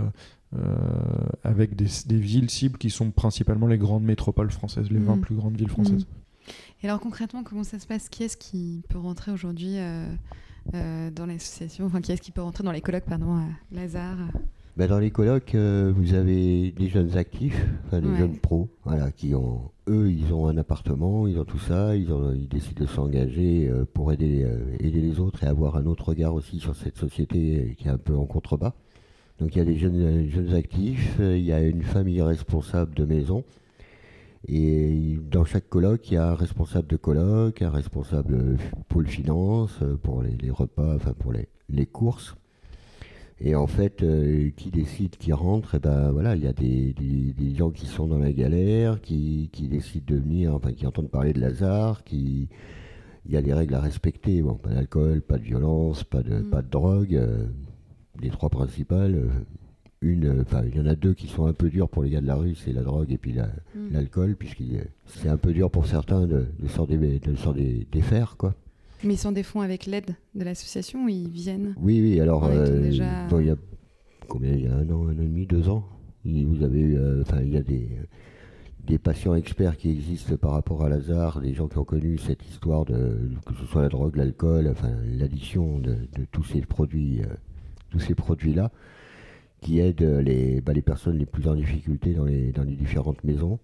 avec 1.45 1.77
des, 1.77 1.87
villes 2.19 2.51
cibles 2.51 2.79
qui 2.79 2.90
sont 2.90 3.11
principalement 3.11 3.66
les 3.66 3.79
grandes 3.79 4.05
métropoles 4.05 4.51
françaises, 4.51 4.90
les 4.90 4.99
20 4.99 5.16
mm. 5.16 5.21
plus 5.21 5.35
grandes 5.35 5.57
villes 5.57 5.69
françaises. 5.69 6.05
Mm. 6.05 6.53
Et 6.83 6.88
alors 6.88 7.01
concrètement, 7.01 7.42
comment 7.42 7.64
ça 7.64 7.79
se 7.79 7.87
passe? 7.87 8.09
Qui 8.09 8.25
est-ce 8.25 8.37
qui 8.37 8.83
peut 8.88 8.99
rentrer 8.99 9.33
aujourd'hui 9.33 9.79
euh, 9.79 10.07
euh, 10.75 11.11
dans 11.11 11.27
l'association? 11.27 11.87
Enfin, 11.87 12.01
qui 12.01 12.12
est-ce 12.12 12.23
qui 12.23 12.33
peut 12.33 12.42
rentrer 12.42 12.64
dans 12.64 12.73
les 12.73 12.81
colloques, 12.81 13.05
pardon, 13.05 13.40
Lazare? 13.73 14.19
Ben 14.77 14.88
dans 14.88 14.99
les 14.99 15.11
colloques, 15.11 15.55
vous 15.55 16.12
avez 16.12 16.71
des 16.71 16.88
jeunes 16.90 17.16
actifs, 17.16 17.64
enfin 17.87 18.03
des 18.03 18.14
jeunes 18.14 18.37
pros, 18.37 18.69
voilà, 18.85 19.11
qui 19.11 19.35
ont, 19.35 19.71
eux, 19.88 20.12
ils 20.12 20.35
ont 20.35 20.49
un 20.49 20.59
appartement, 20.59 21.27
ils 21.27 21.38
ont 21.38 21.47
tout 21.47 21.59
ça, 21.59 21.97
ils, 21.97 22.12
ont, 22.12 22.35
ils 22.35 22.47
décident 22.47 22.85
de 22.85 22.87
s'engager 22.87 23.73
pour 23.95 24.12
aider, 24.12 24.47
aider 24.79 25.01
les 25.01 25.19
autres 25.19 25.45
et 25.45 25.47
avoir 25.47 25.77
un 25.77 25.87
autre 25.87 26.11
regard 26.11 26.35
aussi 26.35 26.61
sur 26.61 26.77
cette 26.77 26.99
société 26.99 27.75
qui 27.79 27.88
est 27.88 27.90
un 27.90 27.97
peu 27.97 28.14
en 28.14 28.27
contrebas. 28.27 28.75
Donc 29.38 29.55
il 29.55 29.59
y 29.59 29.61
a 29.61 29.64
des 29.64 29.77
jeunes, 29.77 30.29
jeunes 30.31 30.55
actifs, 30.55 31.16
il 31.20 31.44
y 31.44 31.53
a 31.53 31.61
une 31.61 31.83
famille 31.83 32.22
responsable 32.22 32.94
de 32.94 33.05
maison. 33.05 33.44
Et 34.49 35.18
dans 35.31 35.44
chaque 35.44 35.68
colloque, 35.68 36.11
il 36.11 36.14
y 36.14 36.16
a 36.16 36.31
un 36.31 36.35
responsable 36.35 36.87
de 36.87 36.96
colloque, 36.96 37.62
un 37.62 37.70
responsable 37.70 38.57
pôle 38.88 39.09
finance 39.09 39.81
pour 40.03 40.22
les, 40.22 40.51
repas, 40.51 40.94
enfin 40.94 41.14
pour 41.18 41.33
les, 41.33 41.49
les, 41.68 41.87
courses. 41.87 42.37
Et 43.40 43.55
en 43.57 43.66
fait, 43.66 44.03
euh, 44.03 44.51
qui 44.57 44.70
décide, 44.70 45.16
qui 45.16 45.33
rentre, 45.33 45.75
et 45.75 45.79
eh 45.79 45.81
ben 45.81 46.12
voilà, 46.12 46.37
il 46.37 46.44
y 46.44 46.46
a 46.46 46.53
des, 46.53 46.94
des, 46.94 47.55
gens 47.55 47.70
qui 47.70 47.87
sont 47.87 48.07
dans 48.07 48.18
la 48.18 48.33
galère, 48.33 49.01
qui, 49.01 49.51
qui, 49.53 49.68
décident 49.68 50.07
de 50.07 50.20
venir, 50.20 50.55
enfin 50.55 50.72
qui 50.72 50.87
entendent 50.87 51.11
parler 51.11 51.33
de 51.33 51.40
Lazare, 51.40 52.05
qui 52.05 52.49
il 53.27 53.33
y 53.33 53.37
a 53.37 53.42
des 53.42 53.53
règles 53.53 53.75
à 53.75 53.81
respecter. 53.81 54.40
Bon, 54.42 54.55
pas 54.55 54.70
d'alcool, 54.70 55.20
pas 55.20 55.38
de 55.38 55.42
violence, 55.42 56.05
pas 56.05 56.22
de, 56.22 56.37
mm. 56.37 56.51
pas 56.51 56.62
de 56.62 56.70
drogue. 56.70 57.16
Euh, 57.16 57.46
les 58.20 58.31
trois 58.31 58.50
principales, 58.50 59.14
euh, 59.14 59.29
une, 60.00 60.26
euh, 60.26 60.62
il 60.66 60.76
y 60.76 60.81
en 60.81 60.87
a 60.87 60.94
deux 60.94 61.14
qui 61.14 61.26
sont 61.26 61.46
un 61.46 61.52
peu 61.52 61.70
dures 61.70 61.88
pour 61.88 62.02
les 62.02 62.11
gars 62.11 62.20
de 62.20 62.26
la 62.26 62.35
rue, 62.35 62.55
c'est 62.55 62.72
la 62.72 62.83
drogue 62.83 63.11
et 63.11 63.18
puis 63.18 63.35
mm. 63.35 63.92
l'alcool, 63.92 64.37
puisqu'il 64.37 64.85
c'est 65.07 65.29
un 65.29 65.37
peu 65.37 65.52
dur 65.52 65.70
pour 65.70 65.87
certains 65.87 66.26
de, 66.26 66.46
de 66.59 66.68
sortir 66.68 66.98
des, 66.98 67.18
de 67.18 67.85
des, 67.90 68.02
faire, 68.02 68.37
quoi. 68.37 68.55
Mais 69.05 69.14
ils 69.14 69.18
sont 69.18 69.33
des 69.33 69.42
fonds 69.42 69.61
avec 69.61 69.87
l'aide 69.87 70.14
de 70.35 70.44
l'association 70.44 71.05
ou 71.05 71.09
ils 71.09 71.29
viennent 71.29 71.74
Oui, 71.79 72.00
oui, 72.00 72.20
alors, 72.20 72.44
euh, 72.46 72.88
il 72.88 72.96
y 72.96 73.02
a 73.50 73.57
combien 74.29 74.52
Il 74.52 74.64
y 74.64 74.66
a 74.66 74.74
un 74.74 74.88
an, 74.90 75.09
un 75.09 75.18
an 75.18 75.22
et 75.22 75.26
demi, 75.26 75.46
deux 75.46 75.68
ans. 75.68 75.85
Vous 76.24 76.64
avez, 76.64 76.98
enfin, 77.20 77.40
il 77.40 77.52
y 77.52 77.57
a 77.57 77.62
des, 77.62 77.88
des 78.85 78.98
patients 78.98 79.37
experts 79.37 79.76
qui 79.76 79.90
existent 79.90 80.37
par 80.37 80.52
rapport 80.52 80.85
à 80.85 80.88
Lazare, 80.88 81.40
des 81.40 81.55
gens 81.55 81.68
qui 81.68 81.79
ont 81.79 81.85
connu 81.85 82.18
cette 82.18 82.44
histoire 82.48 82.85
de, 82.85 83.31
que 83.44 83.55
ce 83.55 83.64
soit 83.66 83.83
la 83.83 83.88
drogue, 83.88 84.16
l'alcool, 84.16 84.66
enfin, 84.68 84.90
l'addition 85.05 85.79
de, 85.79 85.94
de, 86.16 86.24
tous 86.33 86.42
ces 86.42 86.62
produits 86.62 87.20
tous 87.90 88.01
ces 88.01 88.14
produits-là 88.14 88.70
qui 89.61 89.81
aident 89.81 90.20
les, 90.22 90.61
bah, 90.61 90.72
les 90.72 90.83
personnes 90.83 91.18
les 91.18 91.27
plus 91.27 91.49
en 91.49 91.55
difficulté 91.55 92.14
dans 92.14 92.25
les, 92.25 92.53
dans 92.53 92.62
les 92.62 92.77
différentes 92.77 93.22
maisons. 93.25 93.59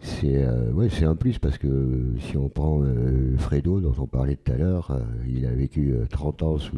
c'est 0.00 0.44
euh, 0.44 0.72
ouais, 0.72 0.88
un 1.04 1.14
plus 1.14 1.38
parce 1.38 1.58
que 1.58 2.14
si 2.20 2.36
on 2.36 2.48
prend 2.48 2.82
euh, 2.82 3.36
Fredo 3.38 3.80
dont 3.80 3.94
on 3.98 4.06
parlait 4.06 4.36
tout 4.36 4.52
à 4.52 4.56
l'heure, 4.56 4.90
euh, 4.90 5.00
il 5.28 5.46
a 5.46 5.50
vécu 5.50 5.94
30 6.10 6.42
ans 6.42 6.58
sous 6.58 6.76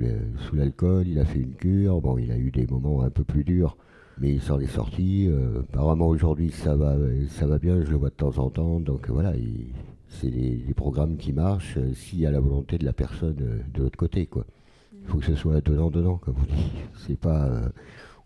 l'alcool, 0.52 1.08
il 1.08 1.18
a 1.18 1.24
fait 1.24 1.40
une 1.40 1.54
cure, 1.54 2.00
bon 2.00 2.18
il 2.18 2.30
a 2.30 2.36
eu 2.36 2.50
des 2.50 2.66
moments 2.66 3.02
un 3.02 3.10
peu 3.10 3.24
plus 3.24 3.44
durs, 3.44 3.76
mais 4.18 4.34
il 4.34 4.42
s'en 4.42 4.60
est 4.60 4.66
sorti. 4.66 5.28
apparemment 5.70 6.08
aujourd'hui 6.08 6.50
ça 6.50 6.76
va 6.76 6.96
ça 7.28 7.46
va 7.46 7.58
bien, 7.58 7.80
je 7.82 7.90
le 7.90 7.96
vois 7.96 8.10
de 8.10 8.14
temps 8.14 8.38
en 8.38 8.50
temps, 8.50 8.80
donc 8.80 9.08
voilà, 9.08 9.32
c'est 10.08 10.30
des, 10.30 10.74
programmes 10.74 11.16
qui 11.16 11.32
marchent 11.32 11.78
s'il 11.94 12.20
y 12.20 12.26
a 12.26 12.30
la 12.30 12.40
volonté 12.40 12.78
de 12.78 12.84
la 12.84 12.92
personne 12.92 13.34
de 13.34 13.82
l'autre 13.82 13.96
côté 13.96 14.26
quoi. 14.26 14.44
Il 15.06 15.12
faut 15.12 15.18
que 15.18 15.26
ce 15.26 15.36
soit 15.36 15.60
donnant 15.60 15.90
donnant 15.90 16.16
comme 16.18 16.34
on 16.38 16.54
dit. 16.54 16.70
C'est 17.06 17.18
pas 17.18 17.70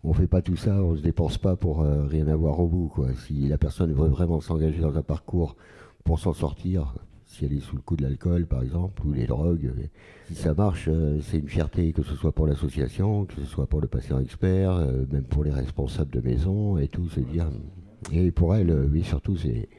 on 0.03 0.13
fait 0.13 0.27
pas 0.27 0.41
tout 0.41 0.55
ça, 0.55 0.83
on 0.83 0.95
se 0.95 1.01
dépense 1.01 1.37
pas 1.37 1.55
pour 1.55 1.81
euh, 1.81 2.05
rien 2.07 2.27
avoir 2.27 2.59
au 2.59 2.67
bout. 2.67 2.87
Quoi. 2.87 3.09
Si 3.25 3.47
la 3.47 3.57
personne 3.57 3.93
veut 3.93 4.07
vraiment 4.07 4.41
s'engager 4.41 4.79
dans 4.79 4.97
un 4.97 5.03
parcours 5.03 5.55
pour 6.03 6.19
s'en 6.19 6.33
sortir, 6.33 6.95
si 7.27 7.45
elle 7.45 7.53
est 7.53 7.59
sous 7.59 7.75
le 7.75 7.81
coup 7.81 7.95
de 7.95 8.01
l'alcool 8.01 8.47
par 8.47 8.63
exemple, 8.63 9.05
ou 9.05 9.13
des 9.13 9.27
drogues, 9.27 9.71
euh, 9.77 9.83
si 10.27 10.35
ça 10.35 10.53
marche, 10.53 10.87
euh, 10.87 11.19
c'est 11.21 11.37
une 11.37 11.47
fierté 11.47 11.93
que 11.93 12.01
ce 12.01 12.15
soit 12.15 12.31
pour 12.31 12.47
l'association, 12.47 13.25
que 13.25 13.35
ce 13.35 13.45
soit 13.45 13.67
pour 13.67 13.79
le 13.79 13.87
patient 13.87 14.19
expert, 14.19 14.75
même 15.11 15.25
pour 15.25 15.43
les 15.43 15.51
responsables 15.51 16.11
de 16.11 16.21
maison 16.21 16.77
et 16.77 16.87
tout, 16.87 17.07
c'est 17.09 17.21
dire. 17.21 17.49
Et 18.11 18.31
pour 18.31 18.55
elle, 18.55 18.89
oui, 18.91 19.03
surtout, 19.03 19.37
c'est 19.37 19.69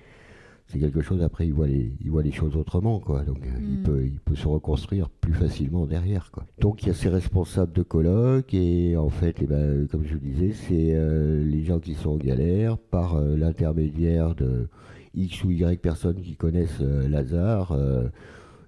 c'est 0.73 0.79
quelque 0.79 1.03
chose, 1.03 1.23
après, 1.23 1.47
il 1.47 1.53
voit 1.53 1.67
les, 1.67 1.93
il 2.01 2.11
voit 2.11 2.23
les 2.23 2.33
choses 2.33 2.57
autrement, 2.57 2.99
quoi. 2.99 3.25
Donc, 3.25 3.45
euh, 3.45 3.59
il, 3.61 3.83
peut, 3.83 4.05
il 4.07 4.19
peut 4.21 4.35
se 4.35 4.49
reconstruire 4.49 5.11
plus 5.11 5.35
facilement 5.35 5.85
derrière, 5.85 6.31
quoi. 6.31 6.47
Donc, 6.59 6.83
il 6.83 6.89
y 6.89 6.91
a 6.91 6.95
ces 6.95 7.11
responsables 7.11 7.73
de 7.73 7.83
colloques, 7.83 8.55
et 8.55 8.97
en 8.97 9.11
fait, 9.11 9.37
eh 9.43 9.47
ben, 9.47 9.87
comme 9.89 10.05
je 10.07 10.15
vous 10.15 10.21
disais, 10.21 10.53
c'est 10.53 10.95
euh, 10.95 11.45
les 11.45 11.63
gens 11.65 11.79
qui 11.79 11.95
sont 11.95 12.13
en 12.13 12.17
galère 12.17 12.79
par 12.79 13.17
euh, 13.17 13.37
l'intermédiaire 13.37 14.35
de 14.35 14.69
X 15.15 15.45
ou 15.45 15.51
Y 15.51 15.79
personnes 15.83 16.23
qui 16.23 16.37
connaissent 16.37 16.81
Lazare. 16.81 17.77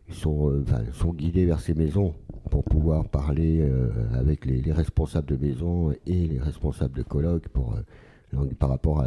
ils 0.08 0.14
sont, 0.14 0.62
sont 0.92 1.14
guidés 1.14 1.46
vers 1.46 1.60
ces 1.60 1.72
maisons 1.72 2.12
pour 2.50 2.64
pouvoir 2.64 3.08
parler 3.08 3.66
avec 4.12 4.44
les, 4.44 4.60
les, 4.60 4.72
responsables 4.72 5.26
de 5.26 5.36
maison 5.36 5.92
et 6.06 6.26
les 6.26 6.38
responsables 6.38 6.94
de 6.94 7.02
colloques 7.02 7.48
pour, 7.48 7.78
par 8.58 8.68
rapport 8.68 9.00
à 9.00 9.06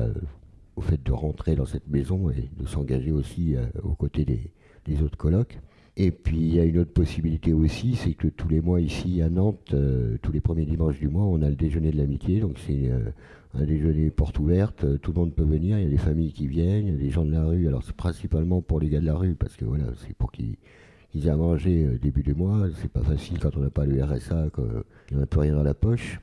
au 0.78 0.82
fait 0.82 1.04
de 1.04 1.12
rentrer 1.12 1.56
dans 1.56 1.66
cette 1.66 1.90
maison 1.90 2.30
et 2.30 2.50
de 2.58 2.68
s'engager 2.68 3.12
aussi 3.12 3.56
euh, 3.56 3.66
aux 3.84 3.96
côtés 3.96 4.26
des, 4.26 5.02
autres 5.04 5.18
colocs. 5.18 5.60
Et 5.98 6.12
puis 6.12 6.38
il 6.38 6.56
y 6.56 6.60
a 6.60 6.64
une 6.64 6.78
autre 6.78 6.94
possibilité 6.94 7.52
aussi, 7.52 7.96
c'est 7.96 8.14
que 8.14 8.28
tous 8.28 8.48
les 8.48 8.62
mois 8.62 8.80
ici 8.80 9.22
à 9.22 9.30
Nantes, 9.30 9.74
euh, 9.74 10.18
tous 10.22 10.32
les 10.32 10.40
premiers 10.40 10.66
dimanches 10.66 11.00
du 11.00 11.10
mois, 11.10 11.24
on 11.24 11.42
a 11.42 11.50
le 11.50 11.56
déjeuner 11.56 11.92
de 11.92 11.98
l'amitié. 11.98 12.40
Donc 12.40 12.58
c'est 12.66 12.90
euh, 12.90 13.10
un 13.56 13.66
déjeuner 13.66 14.12
porte 14.12 14.38
ouverte, 14.40 14.86
tout 15.02 15.12
le 15.12 15.20
monde 15.20 15.34
peut 15.34 15.44
venir, 15.44 15.78
il 15.80 15.84
y 15.84 15.88
a 15.88 15.90
des 15.90 15.98
familles 15.98 16.32
qui 16.32 16.48
viennent, 16.48 16.88
il 16.88 16.94
y 16.94 16.96
a 16.96 17.00
des 17.00 17.10
gens 17.10 17.26
de 17.26 17.32
la 17.32 17.44
rue. 17.44 17.68
Alors 17.68 17.84
c'est 17.84 17.96
principalement 17.96 18.62
pour 18.62 18.80
les 18.80 18.88
gars 18.88 19.02
de 19.02 19.06
la 19.06 19.16
rue, 19.16 19.34
parce 19.34 19.58
que 19.58 19.66
voilà, 19.66 19.86
c'est 20.06 20.16
pour 20.16 20.32
qu'ils 20.32 20.58
aient 21.16 21.30
à 21.30 21.36
manger 21.36 21.98
début 22.00 22.22
du 22.22 22.36
mois. 22.36 22.68
C'est 22.80 22.92
pas 22.92 23.04
facile 23.04 23.40
quand 23.40 23.58
on 23.58 23.62
n'a 23.62 23.72
pas 23.72 23.86
le 23.86 24.02
RSA, 24.02 24.52
qu'il 24.54 25.18
n'y 25.18 25.24
a 25.24 25.26
plus 25.26 25.40
rien 25.40 25.56
dans 25.56 25.64
la 25.64 25.74
poche. 25.74 26.22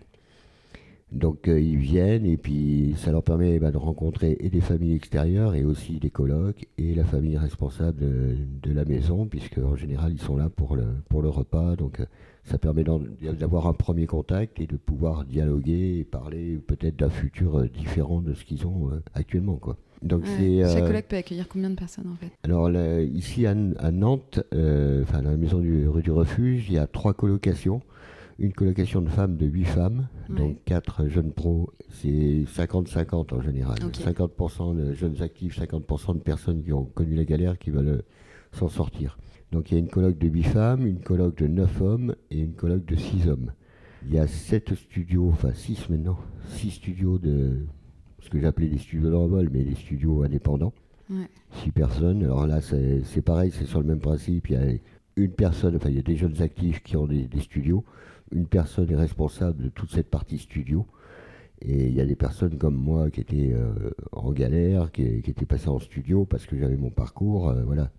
Donc 1.15 1.47
euh, 1.47 1.61
ils 1.61 1.77
viennent 1.77 2.27
et 2.27 2.37
puis 2.37 2.95
ça 2.99 3.13
leur 3.13 3.23
permet 3.23 3.61
bah, 3.61 3.71
de 3.71 3.77
rencontrer 3.77 4.37
et 4.41 4.51
des 4.51 4.61
familles 4.61 4.97
extérieures 4.97 5.55
et 5.55 5.65
aussi 5.65 6.01
des 6.01 6.11
colocs 6.11 6.67
et 6.77 6.93
la 6.95 7.05
famille 7.05 7.39
responsable 7.39 8.01
de, 8.01 8.73
la 8.73 8.85
maison 8.85 9.27
puisque 9.27 9.59
en 9.59 9.77
général 9.77 10.13
ils 10.13 10.21
sont 10.21 10.37
là 10.37 10.49
pour 10.49 10.75
le, 10.75 10.87
pour 11.09 11.23
le 11.23 11.29
repas. 11.29 11.77
Donc 11.77 12.01
euh, 12.01 12.07
ça 12.43 12.59
permet 12.59 12.85
d'avoir 13.39 13.69
un 13.69 13.73
premier 13.73 14.07
contact 14.07 14.59
et 14.61 14.67
de 14.67 14.77
pouvoir 14.77 15.25
dialoguer 15.25 16.01
et 16.01 16.05
parler 16.05 16.59
peut-être 16.67 16.97
d'un 16.97 17.11
futur 17.11 17.61
euh, 17.61 17.69
différent 17.69 18.21
de 18.21 18.35
ce 18.35 18.45
qu'ils 18.45 18.67
ont 18.67 18.91
actuellement. 19.15 19.55
Quoi. 19.55 19.77
Donc 20.03 20.25
Chaque 20.27 20.85
coloc 20.85 21.05
peut 21.07 21.17
accueillir 21.17 21.47
combien 21.49 21.71
de 21.71 21.77
personnes 21.77 22.09
en 22.09 22.17
fait? 22.17 22.33
Alors 22.43 22.69
ici 23.03 23.47
à, 23.47 23.55
Nantes, 23.55 24.41
enfin 24.53 25.23
dans 25.23 25.31
la 25.31 25.37
maison 25.37 25.61
du, 25.61 25.87
rue 25.87 26.03
du 26.03 26.11
Refuge, 26.11 26.67
il 26.69 26.75
y 26.75 26.79
a 26.79 26.89
trois 26.89 27.15
colocations 27.15 27.83
une 28.39 28.53
colocation 28.53 29.01
de 29.01 29.09
femmes 29.09 29.37
de 29.37 29.47
8 29.47 29.65
femmes, 29.65 30.09
donc 30.29 30.59
4 30.65 31.09
jeunes 31.09 31.33
pros, 31.33 31.71
c'est 31.89 32.45
50-50 32.47 33.35
en 33.35 33.41
général. 33.41 33.79
50% 33.79 34.77
de 34.77 34.93
jeunes 34.93 35.23
actifs, 35.23 35.59
50% 35.59 36.15
de 36.15 36.21
personnes 36.21 36.63
qui 36.63 36.73
ont 36.73 36.85
connu 36.85 37.15
la 37.15 37.25
galère 37.25 37.59
qui 37.59 37.71
veulent 37.71 37.89
euh, 37.89 38.03
s'en 38.53 38.69
sortir. 38.69 39.19
Donc 39.53 39.71
il 39.71 39.75
y 39.75 39.77
a 39.77 39.81
une 39.81 39.89
colloque 39.89 40.19
de 40.19 40.27
8 40.27 40.43
femmes, 40.43 40.87
une 40.87 41.01
colloque 41.01 41.37
de 41.39 41.47
9 41.47 41.83
hommes 41.83 42.15
et 42.31 42.41
une 42.41 42.55
colloque 42.55 42.85
de 42.85 42.97
6 42.97 43.29
hommes. 43.29 43.53
Il 44.07 44.15
y 44.15 44.19
a 44.19 44.27
7 44.27 44.75
studios, 44.75 45.31
enfin 45.33 45.53
6 45.55 45.89
maintenant, 45.91 46.19
6 46.49 46.71
studios 46.73 47.19
de 47.19 47.65
ce 48.21 48.31
que 48.31 48.41
j'appelais 48.41 48.69
des 48.69 48.79
studios 48.79 49.11
d'envol, 49.11 49.49
mais 49.53 49.63
des 49.63 49.77
studios 49.77 50.23
indépendants. 50.23 50.73
6 51.63 51.71
personnes. 51.71 52.25
Alors 52.25 52.47
là, 52.47 52.61
c'est 52.61 53.23
pareil, 53.23 53.53
c'est 53.53 53.67
sur 53.67 53.81
le 53.81 53.87
même 53.87 54.01
principe. 54.01 54.49
Il 54.49 54.53
y 54.55 54.57
a 54.57 54.67
une 55.17 55.31
personne, 55.31 55.77
enfin 55.77 55.91
il 55.91 55.97
y 55.97 55.99
a 55.99 56.03
des 56.03 56.17
jeunes 56.17 56.43
actifs 56.43 56.83
qui 56.83 56.97
ont 56.97 57.07
des 57.07 57.29
studios 57.41 57.85
une 58.33 58.47
personne 58.47 58.91
est 58.91 58.97
responsable 58.97 59.63
de 59.63 59.69
toute 59.69 59.91
cette 59.91 60.11
partie 60.11 60.39
studio. 60.39 60.87
Et 61.63 61.87
il 61.87 61.95
y 61.95 62.01
a 62.01 62.05
des 62.05 62.17
personnes 62.17 62.59
comme 62.59 62.75
moi 62.75 63.11
qui 63.11 63.21
étaient 63.21 63.53
euh, 63.55 63.91
en 64.13 64.33
galère, 64.33 64.93
qui, 64.93 65.03
étaient 65.03 65.47
passées 65.47 65.69
en 65.69 65.79
studio 65.79 66.25
parce 66.25 66.47
que 66.47 66.59
j'avais 66.59 66.77
mon 66.77 66.91
parcours. 66.91 67.49
Euh, 67.49 67.63
voilà. 67.65 67.91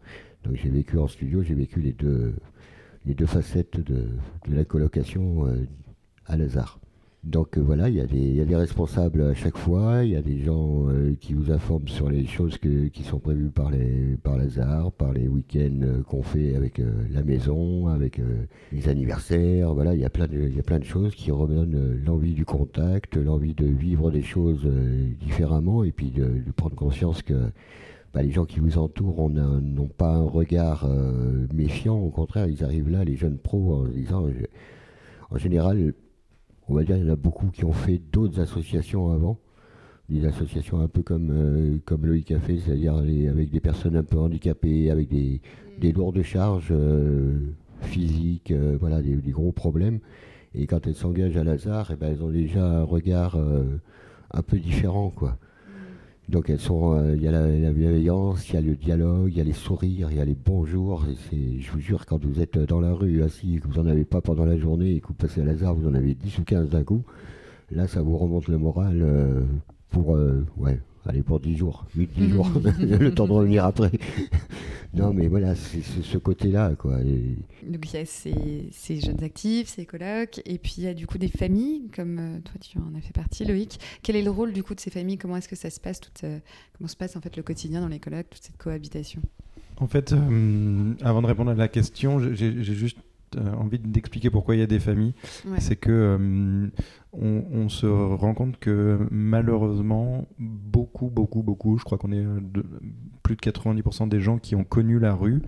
Donc 0.44 0.56
j'ai 0.56 0.70
vécu 0.70 0.98
en 1.00 1.08
studio, 1.08 1.42
j'ai 1.42 1.56
vécu 1.56 1.82
les 1.82 1.94
deux, 1.94 2.36
facettes 3.26 3.80
de, 3.80 4.08
la 4.48 4.66
colocation 4.66 5.48
euh, 5.48 5.66
à 6.28 6.38
Lazare. 6.38 6.80
Donc 7.26 7.58
euh, 7.58 7.62
voilà, 7.62 7.90
il 7.90 7.96
y, 7.96 8.02
a 8.02 8.06
des, 8.46 8.56
responsables 8.56 9.24
à 9.24 9.34
chaque 9.34 9.58
fois, 9.58 10.04
il 10.04 10.12
y 10.12 10.16
a 10.16 10.22
des 10.22 10.38
gens 10.44 10.88
euh, 10.90 11.16
qui 11.20 11.34
vous 11.34 11.52
informent 11.52 11.88
sur 11.88 12.08
les 12.08 12.28
choses 12.28 12.60
qui 12.60 13.04
sont 13.04 13.18
prévues 13.18 13.50
par 13.50 13.72
les 13.72 14.16
par 14.22 14.38
par 14.96 15.12
les 15.12 15.28
week-ends 15.28 15.80
euh, 15.82 16.04
qu'on 16.04 16.22
fait 16.22 16.56
avec 16.56 16.80
la 17.10 17.24
maison, 17.24 17.88
avec 17.88 18.22
les 18.72 18.90
anniversaires. 18.90 19.74
Voilà, 19.74 19.96
il 19.96 20.02
y 20.02 20.06
a 20.06 20.10
plein 20.12 20.28
de 20.28 20.38
il 20.38 20.56
y 20.56 20.60
a 20.60 20.64
plein 20.64 20.78
de 20.78 20.84
choses 20.84 21.16
qui 21.16 21.32
redonnent 21.32 22.00
l'envie 22.06 22.34
du 22.34 22.46
contact, 22.46 23.18
l'envie 23.18 23.56
de 23.56 23.66
vivre 23.66 24.12
des 24.12 24.22
choses 24.22 24.70
différemment 25.20 25.84
et 25.84 25.92
puis 25.92 26.12
de, 26.12 26.30
prendre 26.56 26.76
conscience 26.76 27.24
que 27.24 27.50
bah, 28.14 28.22
les 28.22 28.32
gens 28.32 28.46
qui 28.46 28.60
vous 28.60 28.78
entourent 28.78 29.32
n'ont 29.32 29.88
pas 29.98 30.14
un 30.14 30.26
regard 30.26 30.88
méfiant, 31.52 31.98
au 31.98 32.12
contraire, 32.12 32.46
ils 32.46 32.64
arrivent 32.64 32.90
là, 32.90 33.04
les 33.04 33.16
jeunes 33.16 33.40
pros, 33.40 33.74
en 33.74 33.88
disant 33.88 34.28
en 35.32 35.38
général 35.40 35.94
on 36.68 36.74
va 36.74 36.84
dire, 36.84 36.98
il 36.98 37.06
y 37.06 37.10
en 37.10 37.14
a 37.14 37.16
beaucoup 37.16 37.48
qui 37.48 37.66
ont 37.66 37.74
fait 37.74 38.02
d'autres 38.12 38.40
associations 38.40 39.12
avant, 39.12 39.38
des 40.10 40.26
associations 40.26 40.80
un 40.82 40.88
peu 40.88 41.02
comme, 41.02 41.30
euh, 41.32 41.78
comme 41.86 42.06
Loïc 42.06 42.32
a 42.32 42.40
fait, 42.40 42.58
c'est-à-dire 42.58 42.96
avec 42.96 43.50
des 43.50 43.60
personnes 43.60 43.96
un 43.96 44.04
peu 44.04 44.18
handicapées, 44.18 44.90
avec 44.92 45.10
des, 45.10 45.42
mm. 45.82 45.90
lourdes 45.92 46.22
charges 46.22 46.70
euh, 46.72 47.40
physiques, 47.82 48.52
euh, 48.52 48.78
voilà, 48.80 49.02
des, 49.02 49.16
gros 49.32 49.52
problèmes. 49.52 50.00
Et 50.54 50.68
quand 50.68 50.88
elles 50.88 50.96
s'engagent 50.96 51.38
à 51.38 51.44
Lazare, 51.44 51.92
eh 51.92 51.96
ben, 51.96 52.12
elles 52.12 52.24
ont 52.24 52.30
déjà 52.30 52.66
un 52.66 52.84
regard 52.84 53.38
un 54.32 54.42
peu 54.42 54.58
différent, 54.58 55.10
quoi. 55.10 55.38
Donc 56.28 56.50
elles 56.50 56.60
sont, 56.60 56.94
euh, 56.94 57.16
il 57.16 57.22
y 57.22 57.28
a 57.28 57.32
la, 57.32 57.72
bienveillance, 57.72 58.50
il 58.50 58.56
y 58.56 58.58
a 58.58 58.62
le 58.62 58.76
dialogue, 58.76 59.32
il 59.32 59.38
y 59.38 59.42
a 59.42 59.44
les 59.44 59.54
sourires, 59.54 60.10
il 60.10 60.18
y 60.18 60.20
a 60.20 60.26
les 60.26 60.34
bonjours. 60.34 61.06
Et 61.32 61.60
je 61.60 61.72
vous 61.72 61.80
jure, 61.80 62.06
quand 62.06 62.24
vous 62.24 62.42
êtes 62.42 62.58
dans 62.58 62.80
la 62.80 62.94
rue 62.94 63.22
assis 63.22 63.56
et 63.56 63.60
que 63.60 63.68
vous 63.68 63.82
n'en 63.82 63.86
avez 63.90 64.06
pas 64.06 64.22
pendant 64.22 64.46
la 64.46 64.58
journée 64.58 64.96
et 64.96 65.02
que 65.02 65.08
vous 65.08 65.14
passez 65.14 65.42
à 65.42 65.46
Lazare, 65.46 65.76
vous 65.76 65.88
en 65.88 65.94
avez 65.94 66.16
10 66.16 66.40
ou 66.40 66.44
15 66.44 66.70
d'un 66.70 66.84
coup, 66.84 67.04
là 67.72 67.88
ça 67.88 68.02
vous 68.02 68.18
remonte 68.18 68.48
le 68.48 68.58
moral 68.58 69.02
euh, 69.04 69.44
pour, 69.92 70.16
euh, 70.16 70.44
ouais, 70.58 70.80
allez, 71.06 71.22
pour 71.22 71.40
10 71.40 71.58
jours, 71.58 71.86
8-10 71.98 72.30
jours, 72.30 72.52
le 72.80 73.14
temps 73.14 73.28
de 73.28 73.32
revenir 73.32 73.66
après. 73.66 73.92
non, 74.94 75.14
mais 75.14 75.28
voilà, 75.28 75.56
c'est 75.56 75.82
ce 75.82 76.18
côté-là, 76.18 76.76
quoi. 76.76 76.98
Donc, 76.98 77.94
il 77.94 77.98
y 77.98 77.98
a 77.98 78.06
ces, 78.06 79.00
jeunes 79.00 79.24
actifs, 79.24 79.70
ces 79.70 79.86
colocs, 79.86 80.42
et 80.46 80.58
puis 80.58 80.76
il 80.78 80.84
y 80.84 80.88
a 80.88 80.94
du 80.94 81.08
coup 81.08 81.18
des 81.18 81.28
familles, 81.28 81.90
comme 81.96 82.20
euh, 82.20 82.40
toi, 82.40 82.56
tu 82.60 82.78
en 82.78 82.96
as 82.98 83.02
fait 83.02 83.14
partie, 83.14 83.46
Loïc. 83.46 83.80
Quel 84.04 84.16
est 84.16 84.24
le 84.24 84.32
rôle 84.32 84.54
du 84.54 84.64
coup 84.64 84.76
de 84.76 84.80
ces 84.80 84.92
familles? 84.92 85.18
Comment 85.18 85.38
est-ce 85.38 85.50
que 85.50 85.56
ça 85.56 85.70
se 85.70 85.80
passe 85.80 86.00
toute, 86.00 86.24
euh, 86.24 86.40
Comment 86.78 86.88
se 86.88 86.98
passe 86.98 87.16
en 87.16 87.22
fait 87.22 87.36
le 87.38 87.44
quotidien 87.44 87.82
dans 87.82 87.88
les 87.88 88.00
colocs, 88.00 88.30
toute 88.30 88.44
cette 88.44 88.58
cohabitation? 88.58 89.22
En 89.78 89.88
fait, 89.88 90.14
euh, 90.14 90.94
avant 91.02 91.22
de 91.22 91.28
répondre 91.28 91.52
à 91.52 91.56
la 91.56 91.68
question, 91.68 92.20
j'ai 92.34 92.64
juste 92.64 92.98
envie 93.58 93.80
d'expliquer 93.80 94.30
pourquoi 94.30 94.56
il 94.56 94.60
y 94.60 94.64
a 94.64 94.68
des 94.68 94.80
familles, 94.80 95.14
c'est 95.60 95.76
que 95.76 95.92
euh, 95.92 96.68
on, 97.14 97.70
se 97.70 97.86
rend 97.86 98.34
compte 98.34 98.58
que 98.60 99.00
malheureusement, 99.12 100.28
beaucoup, 100.40 101.10
beaucoup, 101.10 101.44
beaucoup, 101.44 101.78
je 101.78 101.84
crois 101.84 101.98
qu'on 101.98 102.12
est 102.12 102.26
euh, 102.26 102.40
plus 103.24 103.36
de 103.36 103.42
90% 103.42 104.10
des 104.10 104.20
gens 104.20 104.38
qui 104.38 104.56
ont 104.56 104.64
connu 104.64 105.00
la 105.00 105.14
rue 105.14 105.42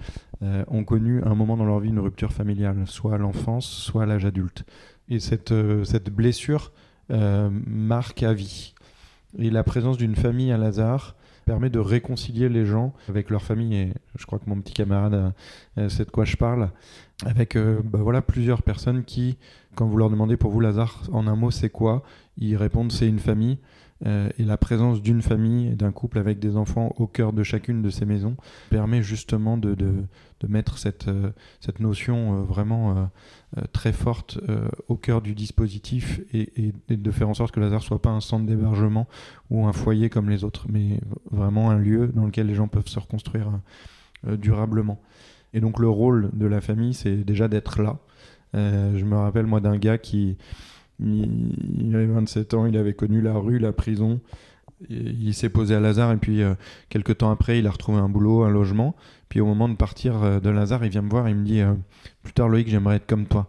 ont 0.67 0.83
connu 0.83 1.23
un 1.23 1.33
moment 1.33 1.57
dans 1.57 1.65
leur 1.65 1.79
vie 1.79 1.89
une 1.89 1.99
rupture 1.99 2.31
familiale, 2.31 2.83
soit 2.85 3.15
à 3.15 3.17
l'enfance, 3.17 3.67
soit 3.67 4.03
à 4.03 4.05
l'âge 4.05 4.23
adulte. 4.25 4.65
Et 5.09 5.19
cette, 5.19 5.53
cette 5.83 6.11
blessure 6.11 6.71
marque 7.09 8.21
à 8.21 8.33
vie. 8.33 8.75
Et 9.39 9.49
la 9.49 9.63
présence 9.63 9.97
d'une 9.97 10.15
famille 10.15 10.51
à 10.51 10.57
Lazare 10.57 11.16
permet 11.47 11.71
de 11.71 11.79
réconcilier 11.79 12.49
les 12.49 12.65
gens 12.65 12.93
avec 13.09 13.31
leur 13.31 13.41
famille. 13.41 13.75
Et 13.75 13.93
je 14.19 14.25
crois 14.27 14.37
que 14.37 14.47
mon 14.47 14.61
petit 14.61 14.73
camarade 14.73 15.33
sait 15.87 16.05
de 16.05 16.11
quoi 16.11 16.25
je 16.25 16.35
parle 16.35 16.69
avec 17.25 17.55
euh, 17.55 17.81
bah 17.83 17.99
voilà, 18.01 18.21
plusieurs 18.21 18.61
personnes 18.61 19.03
qui, 19.03 19.37
quand 19.75 19.87
vous 19.87 19.97
leur 19.97 20.09
demandez 20.09 20.37
pour 20.37 20.51
vous 20.51 20.59
Lazare, 20.59 21.01
en 21.11 21.27
un 21.27 21.35
mot, 21.35 21.51
c'est 21.51 21.69
quoi? 21.69 22.03
Ils 22.37 22.55
répondent 22.55 22.91
c'est 22.91 23.07
une 23.07 23.19
famille. 23.19 23.57
Euh, 24.05 24.29
et 24.37 24.43
la 24.43 24.57
présence 24.57 25.01
d'une 25.01 25.21
famille 25.21 25.67
et 25.67 25.75
d'un 25.75 25.91
couple 25.91 26.19
avec 26.19 26.37
des 26.37 26.55
enfants 26.55 26.93
au 26.97 27.07
cœur 27.07 27.33
de 27.33 27.41
chacune 27.41 27.81
de 27.81 27.89
ces 27.89 28.05
maisons 28.05 28.35
permet 28.69 29.01
justement 29.01 29.57
de, 29.57 29.73
de, 29.73 29.91
de 30.39 30.47
mettre 30.47 30.77
cette, 30.77 31.07
euh, 31.07 31.31
cette 31.59 31.79
notion 31.79 32.41
euh, 32.41 32.43
vraiment 32.43 33.09
très 33.71 33.93
forte 33.93 34.39
au 34.87 34.95
cœur 34.95 35.21
du 35.21 35.33
dispositif 35.33 36.19
et, 36.33 36.73
de 36.89 37.11
faire 37.11 37.29
en 37.29 37.33
sorte 37.33 37.53
que 37.53 37.59
Lazare 37.59 37.81
soit 37.81 38.01
pas 38.01 38.09
un 38.09 38.19
centre 38.19 38.45
d'hébergement 38.45 39.07
ou 39.49 39.65
un 39.65 39.73
foyer 39.73 40.09
comme 40.09 40.29
les 40.29 40.43
autres, 40.43 40.67
mais 40.69 40.99
vraiment 41.31 41.71
un 41.71 41.77
lieu 41.77 42.07
dans 42.07 42.25
lequel 42.25 42.47
les 42.47 42.55
gens 42.55 42.67
peuvent 42.67 42.87
se 42.87 42.99
reconstruire 42.99 43.51
durablement. 44.25 45.01
Et 45.53 45.61
donc 45.61 45.79
le 45.79 45.87
rôle 45.87 46.29
de 46.33 46.45
la 46.45 46.59
famille, 46.59 46.93
c'est 46.93 47.15
déjà 47.15 47.47
d'être 47.47 47.81
là. 47.81 47.97
je 48.53 49.03
me 49.05 49.15
rappelle 49.15 49.45
moi 49.45 49.61
d'un 49.61 49.77
gars 49.77 49.97
qui 49.97 50.37
il, 50.99 51.95
avait 51.95 52.05
27 52.05 52.53
ans, 52.53 52.65
il 52.65 52.77
avait 52.77 52.93
connu 52.93 53.21
la 53.21 53.33
rue, 53.33 53.59
la 53.59 53.71
prison. 53.71 54.19
il 54.89 55.33
s'est 55.33 55.49
posé 55.49 55.75
à 55.75 55.79
Lazare 55.79 56.11
et 56.11 56.17
puis 56.17 56.41
euh, 56.41 56.55
quelques 56.89 57.17
temps 57.19 57.31
après, 57.31 57.59
il 57.59 57.67
a 57.67 57.71
retrouvé 57.71 57.99
un 57.99 58.09
boulot, 58.09 58.43
un 58.43 58.49
logement. 58.49 58.95
Puis 59.29 59.41
au 59.41 59.45
moment 59.45 59.69
de 59.69 59.75
partir 59.75 60.23
euh, 60.23 60.39
de 60.39 60.49
Lazare, 60.49 60.85
il 60.85 60.91
vient 60.91 61.01
me 61.01 61.09
voir 61.09 61.27
et 61.27 61.31
il 61.31 61.37
me 61.37 61.45
dit 61.45 61.61
euh, 61.61 61.73
Plus 62.23 62.33
tard, 62.33 62.49
Loïc, 62.49 62.67
j'aimerais 62.67 62.97
être 62.97 63.07
comme 63.07 63.25
toi. 63.25 63.47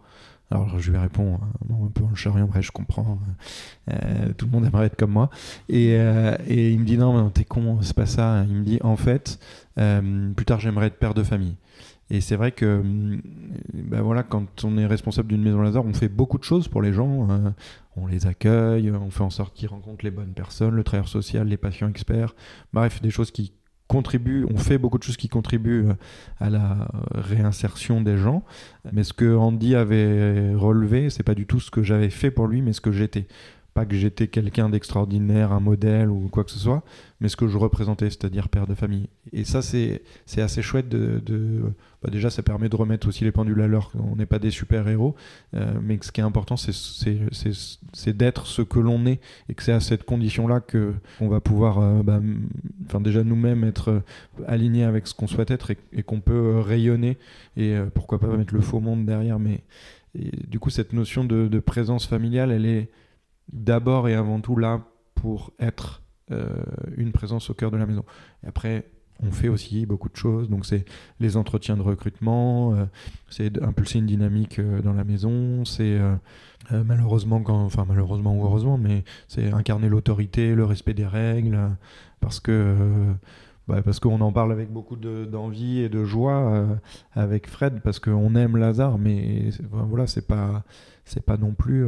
Alors 0.51 0.79
je 0.79 0.91
lui 0.91 0.97
réponds 0.97 1.39
un 1.69 1.87
peu 1.93 2.03
en 2.03 2.15
charriant, 2.15 2.47
bref, 2.47 2.65
je 2.65 2.71
comprends. 2.71 3.19
tout 4.35 4.45
le 4.47 4.51
monde 4.51 4.65
aimerait 4.65 4.87
être 4.87 4.95
comme 4.95 5.11
moi. 5.11 5.29
Et, 5.69 5.91
et 5.91 6.71
il 6.71 6.79
me 6.79 6.85
dit 6.85 6.97
Non, 6.97 7.29
t'es 7.29 7.43
con, 7.43 7.77
c'est 7.83 7.95
pas 7.95 8.07
ça. 8.07 8.43
Il 8.49 8.55
me 8.55 8.63
dit 8.63 8.79
En 8.81 8.95
fait, 8.95 9.37
plus 9.75 10.45
tard, 10.45 10.59
j'aimerais 10.59 10.87
être 10.87 10.97
père 10.97 11.13
de 11.13 11.21
famille. 11.21 11.55
Et 12.11 12.21
c'est 12.21 12.35
vrai 12.35 12.51
que 12.51 12.81
ben 13.73 14.01
voilà, 14.01 14.23
quand 14.23 14.63
on 14.63 14.77
est 14.77 14.85
responsable 14.85 15.29
d'une 15.29 15.43
maison 15.43 15.61
Lazare, 15.61 15.85
on 15.85 15.93
fait 15.93 16.09
beaucoup 16.09 16.39
de 16.39 16.43
choses 16.43 16.67
pour 16.67 16.81
les 16.81 16.91
gens. 16.91 17.29
Hein. 17.29 17.53
on 17.95 18.07
les 18.07 18.25
accueille, 18.25 18.91
on 18.91 19.11
fait 19.11 19.23
en 19.23 19.29
sorte 19.29 19.55
qu'ils 19.55 19.69
rencontrent 19.69 20.03
les 20.03 20.11
bonnes 20.11 20.33
personnes, 20.33 20.75
le 20.75 20.83
travailleur 20.83 21.07
social, 21.07 21.47
les 21.47 21.57
patients 21.57 21.87
experts. 21.87 22.33
Bref, 22.73 23.01
des 23.01 23.11
choses 23.11 23.29
qui 23.29 23.53
contribuent, 23.87 24.45
on 24.51 24.57
fait 24.57 24.77
beaucoup 24.77 24.99
de 24.99 25.03
choses 25.03 25.17
qui 25.17 25.29
contribuent 25.29 25.87
euh, 25.87 25.93
à 26.39 26.49
la 26.49 26.87
réinsertion 27.13 28.01
des 28.01 28.17
gens. 28.17 28.43
Mais 28.91 29.03
ce 29.03 29.13
que 29.13 29.35
Andy 29.35 29.75
avait 29.75 30.53
relevé, 30.55 31.09
c'est 31.09 31.23
pas 31.23 31.35
du 31.35 31.45
tout 31.45 31.59
ce 31.59 31.71
que 31.71 31.83
j'avais 31.83 32.11
fait 32.11 32.31
pour 32.31 32.47
lui, 32.47 32.61
mais 32.61 32.73
ce 32.73 32.81
que 32.81 32.91
j'étais 32.91 33.27
que 33.85 33.95
j'étais 33.95 34.27
quelqu'un 34.27 34.69
d'extraordinaire, 34.69 35.51
un 35.51 35.59
modèle 35.59 36.09
ou 36.09 36.29
quoi 36.29 36.43
que 36.43 36.51
ce 36.51 36.59
soit, 36.59 36.83
mais 37.21 37.27
ce 37.27 37.35
que 37.35 37.47
je 37.47 37.57
représentais, 37.57 38.09
c'est-à-dire 38.09 38.47
père 38.47 38.65
de 38.65 38.73
famille. 38.73 39.09
Et 39.33 39.43
ça, 39.43 39.61
c'est 39.61 40.01
assez 40.37 40.61
chouette 40.61 40.87
de... 40.87 41.61
bah 42.01 42.09
déjà, 42.09 42.29
ça 42.29 42.43
permet 42.43 42.69
de 42.69 42.75
remettre 42.75 43.07
aussi 43.07 43.23
les 43.25 43.31
pendules 43.31 43.61
à 43.61 43.67
l'heure. 43.67 43.91
On 43.99 44.15
n'est 44.15 44.25
pas 44.25 44.39
des 44.39 44.51
super-héros, 44.51 45.15
euh, 45.53 45.73
mais 45.81 45.99
ce 46.01 46.11
qui 46.11 46.21
est 46.21 46.23
important, 46.23 46.55
c'est 46.55 48.17
d'être 48.17 48.47
ce 48.47 48.61
que 48.61 48.79
l'on 48.79 49.05
est, 49.05 49.19
et 49.49 49.53
que 49.53 49.63
c'est 49.63 49.73
à 49.73 49.81
cette 49.81 50.03
condition-là 50.03 50.61
qu'on 50.61 51.27
va 51.27 51.41
pouvoir, 51.41 51.79
euh, 51.79 52.03
bah, 52.03 52.21
enfin 52.85 53.01
déjà 53.01 53.23
nous-mêmes 53.23 53.63
être 53.65 53.89
euh, 53.89 53.99
alignés 54.47 54.85
avec 54.85 55.07
ce 55.07 55.13
qu'on 55.13 55.27
souhaite 55.27 55.51
être 55.51 55.71
et, 55.71 56.03
qu'on 56.03 56.21
peut 56.21 56.59
rayonner, 56.59 57.17
et 57.57 57.75
pourquoi 57.93 58.19
pas 58.19 58.27
mettre 58.27 58.53
le 58.53 58.61
faux 58.61 58.79
monde 58.79 59.05
derrière. 59.05 59.39
Mais 59.39 59.61
du 60.15 60.59
coup, 60.59 60.69
cette 60.69 60.93
notion 60.93 61.25
de 61.25 61.59
présence 61.59 62.07
familiale, 62.07 62.51
elle 62.51 62.65
est 62.65 62.89
d'abord 63.51 64.07
et 64.07 64.13
avant 64.13 64.41
tout 64.41 64.55
là 64.55 64.81
pour 65.15 65.51
être 65.59 66.01
euh, 66.31 66.47
une 66.95 67.11
présence 67.11 67.49
au 67.49 67.53
cœur 67.53 67.71
de 67.71 67.77
la 67.77 67.85
maison. 67.85 68.03
Et 68.43 68.47
après, 68.47 68.85
on 69.21 69.31
fait 69.31 69.49
aussi 69.49 69.85
beaucoup 69.85 70.09
de 70.09 70.15
choses. 70.15 70.49
Donc, 70.49 70.65
c'est 70.65 70.85
les 71.19 71.37
entretiens 71.37 71.75
de 71.75 71.81
recrutement, 71.81 72.73
euh, 72.75 72.85
c'est 73.29 73.61
impulser 73.61 73.99
une 73.99 74.05
dynamique 74.05 74.59
euh, 74.59 74.81
dans 74.81 74.93
la 74.93 75.03
maison, 75.03 75.65
c'est 75.65 75.99
malheureusement, 76.71 77.41
quand, 77.41 77.63
enfin 77.63 77.83
malheureusement 77.87 78.37
ou 78.37 78.43
heureusement, 78.45 78.77
mais 78.77 79.03
c'est 79.27 79.51
incarner 79.51 79.89
l'autorité, 79.89 80.53
le 80.53 80.65
respect 80.65 80.93
des 80.93 81.07
règles, 81.07 81.59
parce 82.19 82.39
que. 82.39 82.75
Bah, 83.67 83.83
parce 83.83 83.99
qu'on 83.99 84.19
en 84.21 84.31
parle 84.31 84.51
avec 84.51 84.71
beaucoup 84.71 84.95
d'envie 84.95 85.81
et 85.81 85.89
de 85.89 86.03
joie 86.03 86.67
avec 87.13 87.47
Fred, 87.47 87.81
parce 87.83 87.99
qu'on 87.99 88.33
aime 88.33 88.57
Lazare, 88.57 88.97
mais 88.97 89.49
voilà, 89.69 90.07
c'est 90.07 90.27
pas, 90.27 90.63
pas 91.27 91.37
non 91.37 91.53
plus 91.53 91.87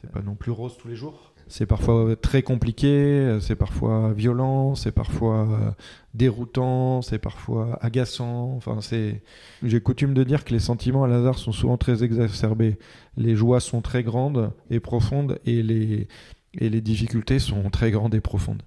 c'est 0.00 0.10
pas 0.10 0.22
non 0.22 0.34
plus 0.34 0.50
rose 0.50 0.76
tous 0.78 0.88
les 0.88 0.96
jours? 0.96 1.32
C'est 1.48 1.66
parfois 1.66 2.14
très 2.14 2.42
compliqué, 2.42 3.38
c'est 3.40 3.56
parfois 3.56 4.12
violent, 4.12 4.76
c'est 4.76 4.92
parfois 4.92 5.48
euh, 5.48 5.70
déroutant, 6.14 7.02
c'est 7.02 7.18
parfois 7.18 7.76
agaçant. 7.82 8.54
Enfin, 8.56 8.80
c'est. 8.80 9.20
J'ai 9.64 9.80
coutume 9.80 10.14
de 10.14 10.22
dire 10.22 10.44
que 10.44 10.52
les 10.52 10.60
sentiments 10.60 11.02
à 11.02 11.08
Lazare 11.08 11.38
sont 11.38 11.50
souvent 11.50 11.76
très 11.76 12.04
exacerbés. 12.04 12.78
Les 13.16 13.34
joies 13.34 13.58
sont 13.58 13.80
très 13.80 14.04
grandes 14.04 14.52
et 14.70 14.78
profondes, 14.78 15.40
et 15.44 15.64
les 15.64 16.06
et 16.54 16.68
les 16.68 16.80
difficultés 16.80 17.40
sont 17.40 17.68
très 17.70 17.90
grandes 17.90 18.14
et 18.14 18.20
profondes. 18.20 18.62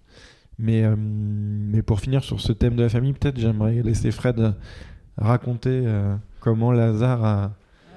Mais 0.60 0.84
euh, 0.84 0.98
mais 0.98 1.84
pour 1.84 2.02
finir 2.02 2.22
sur 2.22 2.42
ce 2.42 2.52
thème 2.52 2.76
de 2.76 2.84
la 2.84 2.90
famille, 2.90 3.14
peut-être 3.14 3.40
j'aimerais 3.40 3.82
laisser 3.82 4.12
Fred 4.12 4.56
raconter 5.18 5.84
euh, 5.86 6.18
comment 6.42 6.74
Lazare 6.74 7.24
a, 7.24 7.52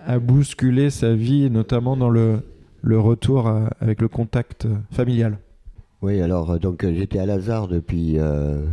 a 0.06 0.20
bousculé 0.20 0.90
sa 0.90 1.12
vie, 1.14 1.50
notamment 1.50 1.96
dans 1.96 2.10
le 2.10 2.40
le 2.86 3.00
retour 3.00 3.52
avec 3.80 4.00
le 4.00 4.06
contact 4.06 4.68
familial 4.92 5.38
Oui, 6.02 6.20
alors 6.20 6.52
euh, 6.52 6.58
donc 6.58 6.84
euh, 6.84 6.94
j'étais 6.94 7.18
à 7.18 7.26
Lazare 7.26 7.66
depuis, 7.66 8.16
euh, 8.16 8.64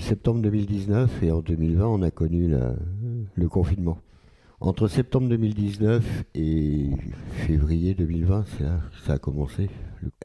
septembre 0.00 0.40
2019 0.40 1.24
et 1.24 1.32
en 1.32 1.40
2020 1.40 1.84
on 1.84 2.02
a 2.02 2.12
connu 2.12 2.54
le 3.34 3.48
confinement. 3.48 3.98
Entre 4.60 4.86
septembre 4.86 5.28
2019 5.30 6.24
et 6.36 6.90
février 7.46 7.94
2020, 7.94 8.44
c'est 8.46 8.64
là 8.64 8.78
que 8.92 9.06
ça 9.06 9.14
a 9.14 9.18
commencé. 9.18 9.68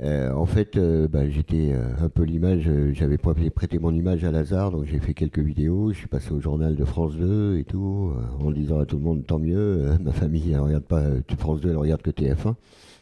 en 0.02 0.46
fait, 0.46 0.78
bah, 0.78 1.28
j'étais 1.30 1.74
un 1.74 2.10
peu 2.10 2.24
l'image, 2.24 2.70
j'avais 2.92 3.18
prêté 3.18 3.80
mon 3.80 3.96
image 3.96 4.26
à 4.26 4.32
Lazare, 4.32 4.72
donc 4.72 4.84
j'ai 4.86 5.00
fait 5.00 5.14
quelques 5.14 5.40
vidéos, 5.40 5.94
je 5.94 6.00
suis 6.00 6.08
passé 6.08 6.32
au 6.32 6.42
journal 6.42 6.76
de 6.76 6.84
France 6.84 7.16
2 7.16 7.58
et 7.58 7.64
tout, 7.64 8.12
en 8.42 8.52
disant 8.52 8.80
à 8.82 8.86
tout 8.86 8.98
le 8.98 9.04
monde 9.04 9.26
tant 9.26 9.40
mieux, 9.40 9.98
ma 10.04 10.12
famille 10.12 10.52
elle 10.52 10.60
regarde 10.60 10.84
pas 10.84 11.04
France 11.40 11.62
2, 11.62 11.70
elle 11.70 11.78
regarde 11.78 12.02
que 12.02 12.12
TF1. 12.12 12.56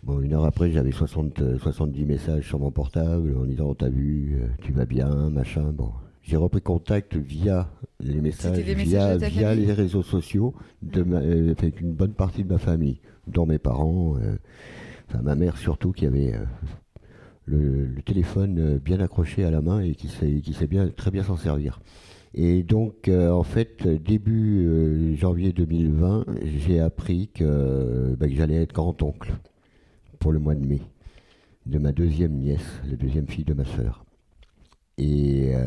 Bon, 0.04 0.20
une 0.20 0.34
heure 0.34 0.44
après, 0.44 0.70
j'avais 0.70 0.92
70 0.92 1.42
euh, 1.42 2.06
messages 2.06 2.46
sur 2.46 2.60
mon 2.60 2.72
portable 2.72 3.38
en 3.38 3.46
disant 3.46 3.74
T'as 3.74 3.88
vu, 3.88 4.38
euh, 4.38 4.48
tu 4.62 4.74
vas 4.74 4.86
bien, 4.86 5.30
machin. 5.30 5.72
Bon, 5.72 5.92
j'ai 6.24 6.36
repris 6.36 6.62
contact 6.62 7.16
via 7.16 7.70
les 8.02 8.20
messages, 8.20 8.58
via, 8.58 9.16
via 9.16 9.56
les 9.56 9.72
réseaux 9.72 10.04
sociaux 10.04 10.54
de 10.82 11.06
euh, 11.10 11.54
avec 11.58 11.80
une 11.80 11.94
bonne 11.94 12.12
partie 12.12 12.44
de 12.44 12.52
ma 12.52 12.58
famille, 12.58 13.00
dont 13.28 13.46
mes 13.46 13.60
parents, 13.60 14.18
enfin 15.08 15.22
ma 15.22 15.36
mère 15.36 15.58
surtout, 15.58 15.94
qui 15.94 16.06
avait 16.06 16.34
le, 17.46 17.88
téléphone 18.06 18.80
bien 18.80 19.00
accroché 19.00 19.46
à 19.46 19.52
la 19.52 19.62
main 19.62 19.80
et 19.80 19.96
qui 19.96 20.10
sait, 20.10 20.42
qui 20.42 20.54
sait 20.54 20.68
bien, 20.68 20.89
très 20.89 21.12
bien 21.12 21.24
s'en 21.24 21.38
servir. 21.38 21.80
Et 22.34 22.63
donc, 22.63 23.10
en 23.10 23.44
fait, 23.44 23.88
début 23.88 25.16
janvier 25.18 25.54
2020, 25.54 26.26
j'ai 26.58 26.82
appris 26.82 27.30
que, 27.34 28.16
bah, 28.20 28.28
que 28.28 28.36
j'allais 28.36 28.62
être 28.62 28.74
grand-oncle 28.74 29.34
pour 30.24 30.32
le 30.32 30.40
mois 30.40 30.56
de 30.56 30.66
mai 30.66 30.80
de 31.66 31.78
ma 31.80 31.92
deuxième 31.92 32.32
nièce, 32.32 32.82
la 32.90 32.96
deuxième 32.96 33.28
fille 33.28 33.44
de 33.44 33.54
ma 33.54 33.66
sœur. 33.66 34.06
Et 34.98 35.52
euh, 35.54 35.66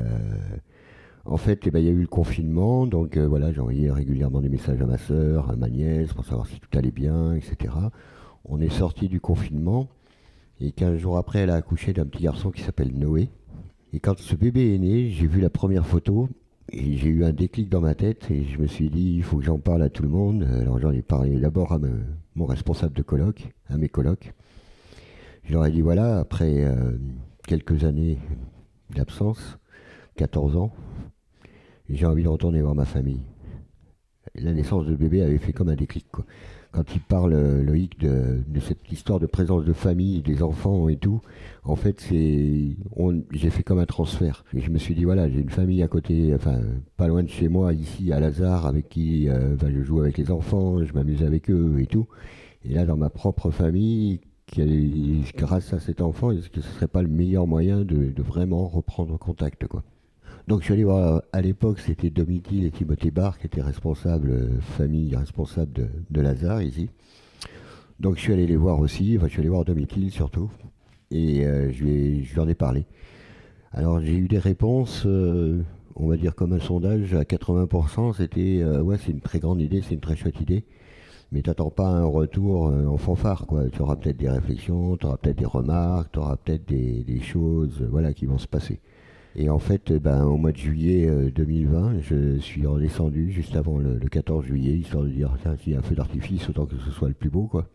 en 1.26 1.36
fait, 1.36 1.66
eh 1.66 1.70
ben, 1.70 1.80
il 1.80 1.84
y 1.84 1.88
a 1.90 1.92
eu 1.92 2.00
le 2.00 2.06
confinement, 2.06 2.86
donc 2.86 3.18
euh, 3.18 3.28
voilà, 3.28 3.52
j'envoyais 3.52 3.90
régulièrement 3.90 4.40
des 4.40 4.48
messages 4.48 4.80
à 4.80 4.86
ma 4.86 4.96
sœur, 4.96 5.50
à 5.50 5.56
ma 5.56 5.68
nièce, 5.68 6.14
pour 6.14 6.24
savoir 6.24 6.46
si 6.46 6.58
tout 6.58 6.70
allait 6.78 6.90
bien, 6.90 7.34
etc. 7.34 7.74
On 8.46 8.58
est 8.58 8.70
sorti 8.70 9.08
du 9.08 9.20
confinement, 9.20 9.88
et 10.62 10.72
15 10.72 10.96
jours 10.96 11.18
après, 11.18 11.40
elle 11.40 11.50
a 11.50 11.56
accouché 11.56 11.92
d'un 11.92 12.06
petit 12.06 12.22
garçon 12.22 12.50
qui 12.50 12.62
s'appelle 12.62 12.96
Noé. 12.96 13.28
Et 13.92 14.00
quand 14.00 14.18
ce 14.18 14.36
bébé 14.36 14.74
est 14.74 14.78
né, 14.78 15.10
j'ai 15.10 15.26
vu 15.26 15.42
la 15.42 15.50
première 15.50 15.86
photo, 15.86 16.30
et 16.72 16.96
j'ai 16.96 17.10
eu 17.10 17.26
un 17.26 17.32
déclic 17.34 17.68
dans 17.68 17.82
ma 17.82 17.94
tête, 17.94 18.30
et 18.30 18.42
je 18.44 18.58
me 18.58 18.66
suis 18.66 18.88
dit, 18.88 19.16
il 19.16 19.22
faut 19.22 19.36
que 19.36 19.44
j'en 19.44 19.58
parle 19.58 19.82
à 19.82 19.90
tout 19.90 20.02
le 20.02 20.08
monde. 20.08 20.48
Alors 20.58 20.78
j'en 20.78 20.92
ai 20.92 21.02
parlé 21.02 21.38
d'abord 21.38 21.72
à 21.72 21.78
mon 22.34 22.46
responsable 22.46 22.94
de 22.94 23.02
colloque, 23.02 23.50
à 23.68 23.76
mes 23.76 23.90
colloques. 23.90 24.32
Je 25.46 25.52
leur 25.52 25.64
ai 25.64 25.70
dit 25.70 25.80
voilà, 25.80 26.18
après 26.18 26.64
euh, 26.64 26.98
quelques 27.46 27.84
années 27.84 28.18
d'absence, 28.92 29.58
14 30.16 30.56
ans, 30.56 30.72
j'ai 31.88 32.04
envie 32.04 32.24
de 32.24 32.28
retourner 32.28 32.60
voir 32.62 32.74
ma 32.74 32.84
famille. 32.84 33.22
La 34.34 34.52
naissance 34.52 34.86
de 34.86 34.96
bébé 34.96 35.22
avait 35.22 35.38
fait 35.38 35.52
comme 35.52 35.68
un 35.68 35.76
déclic. 35.76 36.06
Quand 36.72 36.82
il 36.92 37.00
parle, 37.00 37.32
euh, 37.32 37.62
Loïc, 37.62 37.96
de, 38.00 38.42
cette 38.60 38.90
histoire 38.90 39.20
de 39.20 39.26
présence 39.26 39.64
de 39.64 39.72
famille, 39.72 40.20
des 40.20 40.42
enfants 40.42 40.88
et 40.88 40.96
tout, 40.96 41.20
en 41.62 41.76
fait, 41.76 42.00
c'est, 42.00 42.76
j'ai 43.30 43.50
fait 43.50 43.62
comme 43.62 43.78
un 43.78 43.86
transfert. 43.86 44.44
Et 44.52 44.60
je 44.60 44.70
me 44.70 44.78
suis 44.78 44.96
dit, 44.96 45.04
voilà, 45.04 45.28
j'ai 45.28 45.38
une 45.38 45.50
famille 45.50 45.82
à 45.84 45.88
côté, 45.88 46.34
enfin, 46.34 46.58
pas 46.96 47.06
loin 47.06 47.22
de 47.22 47.28
chez 47.28 47.48
moi, 47.48 47.72
ici, 47.72 48.12
à 48.12 48.18
Lazare, 48.18 48.66
avec 48.66 48.88
qui 48.88 49.28
euh, 49.28 49.56
je 49.56 49.82
joue 49.82 50.00
avec 50.00 50.18
les 50.18 50.32
enfants, 50.32 50.84
je 50.84 50.92
m'amuse 50.92 51.22
avec 51.22 51.50
eux 51.50 51.76
et 51.78 51.86
tout. 51.86 52.08
Et 52.64 52.74
là, 52.74 52.84
dans 52.84 52.96
ma 52.96 53.10
propre 53.10 53.52
famille, 53.52 54.20
grâce 55.34 55.72
à 55.72 55.80
cet 55.80 56.00
enfant, 56.00 56.30
est-ce 56.30 56.48
que 56.48 56.60
ce 56.60 56.68
serait 56.68 56.88
pas 56.88 57.02
le 57.02 57.08
meilleur 57.08 57.46
moyen 57.46 57.84
de, 57.84 58.12
vraiment 58.22 58.66
reprendre 58.66 59.18
contact 59.18 59.66
quoi 59.66 59.82
donc 60.48 60.60
je 60.60 60.66
suis 60.66 60.74
allé 60.74 60.84
voir, 60.84 61.22
à 61.32 61.40
l'époque 61.40 61.80
c'était 61.80 62.08
Domitil 62.08 62.64
et 62.64 62.70
Timothée 62.70 63.10
Barr 63.10 63.36
qui 63.36 63.46
étaient 63.46 63.62
responsables, 63.62 64.30
euh, 64.30 64.60
famille 64.60 65.16
responsable 65.16 65.90
de, 66.08 66.20
Lazare 66.20 66.62
ici. 66.62 66.88
Donc 67.98 68.14
je 68.14 68.20
suis 68.20 68.32
allé 68.32 68.46
les 68.46 68.54
voir 68.54 68.78
aussi, 68.78 69.16
enfin 69.16 69.26
je 69.26 69.32
suis 69.32 69.40
allé 69.40 69.48
voir 69.48 69.64
Domitil 69.64 70.12
surtout. 70.12 70.48
Et 71.10 71.42
je, 71.42 71.82
lui 71.82 72.24
je 72.24 72.36
leur 72.36 72.48
ai 72.48 72.54
parlé. 72.54 72.86
Alors 73.72 74.00
j'ai 74.00 74.14
eu 74.16 74.28
des 74.28 74.38
réponses, 74.38 75.04
on 75.04 76.06
va 76.06 76.16
dire 76.16 76.36
comme 76.36 76.52
un 76.52 76.60
sondage, 76.60 77.12
à 77.14 77.22
80%, 77.22 78.14
c'était 78.16 78.64
ouais 78.64 78.98
c'est 78.98 79.10
une 79.10 79.20
très 79.20 79.40
grande 79.40 79.60
idée, 79.60 79.82
c'est 79.82 79.94
une 79.94 80.00
très 80.00 80.14
chouette 80.14 80.40
idée 80.40 80.64
mais 81.32 81.42
t'attends 81.42 81.70
pas 81.70 81.88
un 81.88 82.04
retour 82.04 82.68
euh, 82.68 82.86
en 82.86 82.96
fanfare. 82.96 83.46
Tu 83.72 83.82
auras 83.82 83.96
peut-être 83.96 84.16
des 84.16 84.28
réflexions, 84.28 84.96
tu 84.96 85.06
auras 85.06 85.16
peut-être 85.16 85.38
des 85.38 85.44
remarques, 85.44 86.12
tu 86.12 86.18
auras 86.18 86.36
peut-être 86.36 86.66
des, 86.66 87.20
choses, 87.20 87.82
euh, 87.82 87.88
voilà, 87.90 88.12
qui 88.12 88.26
vont 88.26 88.38
se 88.38 88.46
passer. 88.46 88.80
Et 89.34 89.50
en 89.50 89.58
fait, 89.58 89.90
euh, 89.90 89.98
ben, 89.98 90.24
au 90.24 90.36
mois 90.36 90.52
de 90.52 90.56
juillet 90.56 91.10
2020, 91.34 92.00
je 92.00 92.38
suis 92.38 92.66
redescendu 92.66 93.32
juste 93.32 93.56
avant 93.56 93.78
le, 93.78 93.98
14 93.98 94.44
juillet, 94.44 94.78
histoire 94.78 95.04
de 95.04 95.10
dire, 95.10 95.36
tiens, 95.42 95.56
s'il 95.56 95.72
y 95.72 95.76
a 95.76 95.80
un 95.80 95.82
feu 95.82 95.94
d'artifice, 95.94 96.48
autant 96.48 96.66
que 96.66 96.76
ce 96.76 96.90
soit 96.90 97.08
le 97.08 97.14
plus 97.14 97.30
beau, 97.30 97.46
quoi. 97.46 97.66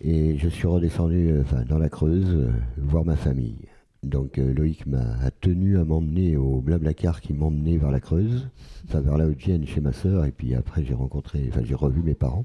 Et 0.00 0.36
je 0.38 0.48
suis 0.48 0.66
redescendu 0.66 1.32
dans 1.68 1.78
la 1.78 1.88
Creuse, 1.88 2.50
voir 2.76 3.04
ma 3.04 3.16
famille. 3.16 3.68
Donc 4.02 4.36
Loïc 4.36 4.86
m'a 4.86 5.30
tenu 5.40 5.78
à 5.78 5.84
m'emmener 5.84 6.36
au 6.36 6.60
Blablacar 6.60 7.20
qui 7.22 7.32
m'emmenait 7.32 7.78
vers 7.78 7.90
la 7.90 8.00
Creuse, 8.00 8.50
vers 8.92 9.16
la 9.16 9.26
Haute-Vienne 9.26 9.66
chez 9.66 9.80
ma 9.80 9.92
sœur, 9.92 10.26
et 10.26 10.32
puis 10.32 10.54
après 10.54 10.84
j'ai 10.84 10.94
rencontré, 10.94 11.46
enfin 11.48 11.62
j'ai 11.64 11.74
revu 11.74 12.02
mes 12.02 12.14
parents. 12.14 12.44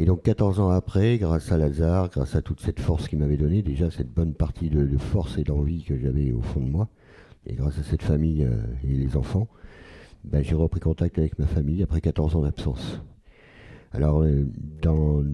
Et 0.00 0.04
donc 0.04 0.22
14 0.22 0.60
ans 0.60 0.70
après, 0.70 1.18
grâce 1.18 1.50
à 1.50 1.58
Lazare, 1.58 2.08
grâce 2.08 2.36
à 2.36 2.40
toute 2.40 2.60
cette 2.60 2.78
force 2.78 3.08
qu'il 3.08 3.18
m'avait 3.18 3.36
donnée, 3.36 3.62
déjà 3.62 3.90
cette 3.90 4.14
bonne 4.14 4.32
partie 4.32 4.70
de, 4.70 4.96
force 4.96 5.36
et 5.38 5.42
d'envie 5.42 5.82
que 5.82 5.98
j'avais 5.98 6.30
au 6.30 6.40
fond 6.40 6.60
de 6.60 6.70
moi, 6.70 6.88
et 7.46 7.54
grâce 7.54 7.80
à 7.80 7.82
cette 7.82 8.02
famille 8.02 8.44
euh, 8.44 8.62
et 8.84 8.94
les 8.94 9.16
enfants, 9.16 9.48
ben, 10.22 10.44
j'ai 10.44 10.54
repris 10.54 10.78
contact 10.78 11.18
avec 11.18 11.36
ma 11.40 11.46
famille 11.46 11.82
après 11.82 12.00
14 12.00 12.36
ans 12.36 12.42
d'absence. 12.42 13.02
Alors, 13.90 14.22
euh, 14.22 14.46
dans, 14.80 15.24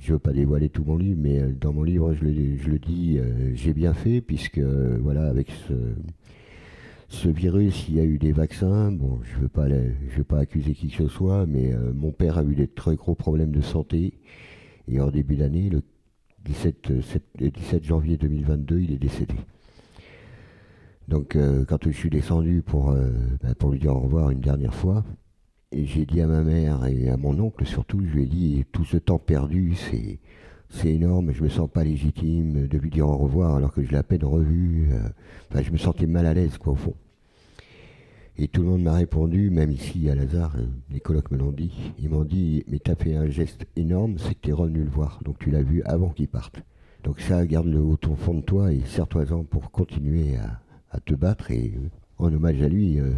je 0.00 0.08
ne 0.08 0.12
veux 0.14 0.18
pas 0.18 0.32
dévoiler 0.32 0.70
tout 0.70 0.84
mon 0.84 0.96
livre, 0.96 1.20
mais 1.20 1.42
euh, 1.42 1.52
dans 1.52 1.74
mon 1.74 1.82
livre, 1.82 2.14
je 2.14 2.24
le, 2.24 2.56
je 2.56 2.70
le 2.70 2.78
dis, 2.78 3.20
j'ai 3.52 3.74
bien 3.74 3.92
fait, 3.92 4.22
puisque 4.22 4.58
voilà, 4.58 5.26
avec 5.26 5.50
ce, 5.68 5.74
ce 7.14 7.28
virus, 7.28 7.88
il 7.88 7.96
y 7.96 8.00
a 8.00 8.04
eu 8.04 8.18
des 8.18 8.32
vaccins. 8.32 8.90
Bon, 8.90 9.20
je 9.22 9.36
ne 9.36 9.42
veux, 9.42 9.48
pas, 9.48 9.66
veux 9.68 10.24
pas 10.24 10.40
accuser 10.40 10.74
qui 10.74 10.88
que 10.88 10.96
ce 10.96 11.08
soit, 11.08 11.46
mais 11.46 11.72
euh, 11.72 11.92
mon 11.94 12.10
père 12.10 12.38
a 12.38 12.44
eu 12.44 12.54
des 12.54 12.66
très 12.66 12.96
gros 12.96 13.14
problèmes 13.14 13.52
de 13.52 13.60
santé. 13.60 14.14
Et 14.88 15.00
en 15.00 15.10
début 15.10 15.36
d'année, 15.36 15.70
le 15.70 15.82
17, 16.44 16.92
17, 16.92 17.24
euh, 17.42 17.78
janvier 17.82 18.16
2022, 18.16 18.80
il 18.80 18.92
est 18.92 18.98
décédé. 18.98 19.34
Donc, 21.08 21.36
euh, 21.36 21.64
quand 21.64 21.84
je 21.84 21.90
suis 21.90 22.10
descendu 22.10 22.62
pour, 22.62 22.92
ben, 22.92 23.54
pour 23.58 23.70
lui 23.70 23.78
dire 23.78 23.94
au 23.94 24.00
revoir 24.00 24.30
une 24.30 24.40
dernière 24.40 24.74
fois, 24.74 25.04
j'ai 25.72 26.06
dit 26.06 26.20
à 26.20 26.26
ma 26.26 26.42
mère 26.42 26.84
et 26.86 27.08
à 27.08 27.16
mon 27.16 27.38
oncle 27.38 27.64
surtout, 27.64 28.00
je 28.04 28.12
lui 28.14 28.22
ai 28.24 28.26
dit 28.26 28.64
tout 28.72 28.84
ce 28.84 28.96
temps 28.96 29.18
perdu, 29.18 29.74
c'est 29.74 30.18
c'est 30.70 30.92
énorme, 30.92 31.30
je 31.32 31.42
me 31.42 31.48
sens 31.48 31.70
pas 31.70 31.84
légitime 31.84 32.66
de 32.66 32.78
lui 32.78 32.90
dire 32.90 33.06
au 33.06 33.16
revoir 33.16 33.54
alors 33.54 33.72
que 33.72 33.82
je 33.84 33.90
l'ai 33.90 33.96
à 33.96 34.02
peine 34.02 34.24
revu. 34.24 34.88
Enfin, 35.50 35.62
je 35.62 35.70
me 35.70 35.76
sentais 35.76 36.06
mal 36.06 36.26
à 36.26 36.34
l'aise, 36.34 36.58
quoi, 36.58 36.72
au 36.72 36.76
fond. 36.76 36.94
Et 38.36 38.48
tout 38.48 38.62
le 38.62 38.68
monde 38.68 38.82
m'a 38.82 38.94
répondu, 38.94 39.50
même 39.50 39.70
ici 39.70 40.10
à 40.10 40.16
Lazare, 40.16 40.56
euh, 40.58 40.66
les 40.90 40.98
colocs 40.98 41.30
me 41.30 41.38
l'ont 41.38 41.52
dit. 41.52 41.92
Ils 42.00 42.10
m'ont 42.10 42.24
dit, 42.24 42.64
mais 42.66 42.80
t'as 42.80 42.96
fait 42.96 43.14
un 43.14 43.28
geste 43.28 43.64
énorme, 43.76 44.16
c'est 44.18 44.34
que 44.34 44.40
t'es 44.40 44.50
le 44.50 44.88
voir. 44.88 45.20
Donc 45.24 45.38
tu 45.38 45.52
l'as 45.52 45.62
vu 45.62 45.82
avant 45.84 46.08
qu'il 46.08 46.26
parte. 46.26 46.60
Donc 47.04 47.20
ça, 47.20 47.46
garde-le 47.46 47.78
au 47.78 47.96
fond 48.16 48.34
de 48.34 48.40
toi 48.40 48.72
et 48.72 48.80
serre-toi-en 48.86 49.44
pour 49.44 49.70
continuer 49.70 50.36
à, 50.90 50.98
te 51.00 51.14
battre. 51.14 51.52
Et 51.52 51.74
euh, 51.76 51.88
en 52.18 52.32
hommage 52.32 52.60
à 52.60 52.68
lui, 52.68 52.98
euh, 52.98 53.12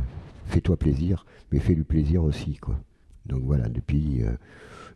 fais-toi 0.49 0.77
plaisir, 0.77 1.25
mais 1.51 1.61
fais-lui 1.61 1.85
plaisir 1.85 2.23
aussi, 2.23 2.57
quoi. 2.57 2.79
Donc 3.29 3.43
voilà, 3.43 3.69
depuis, 3.69 4.23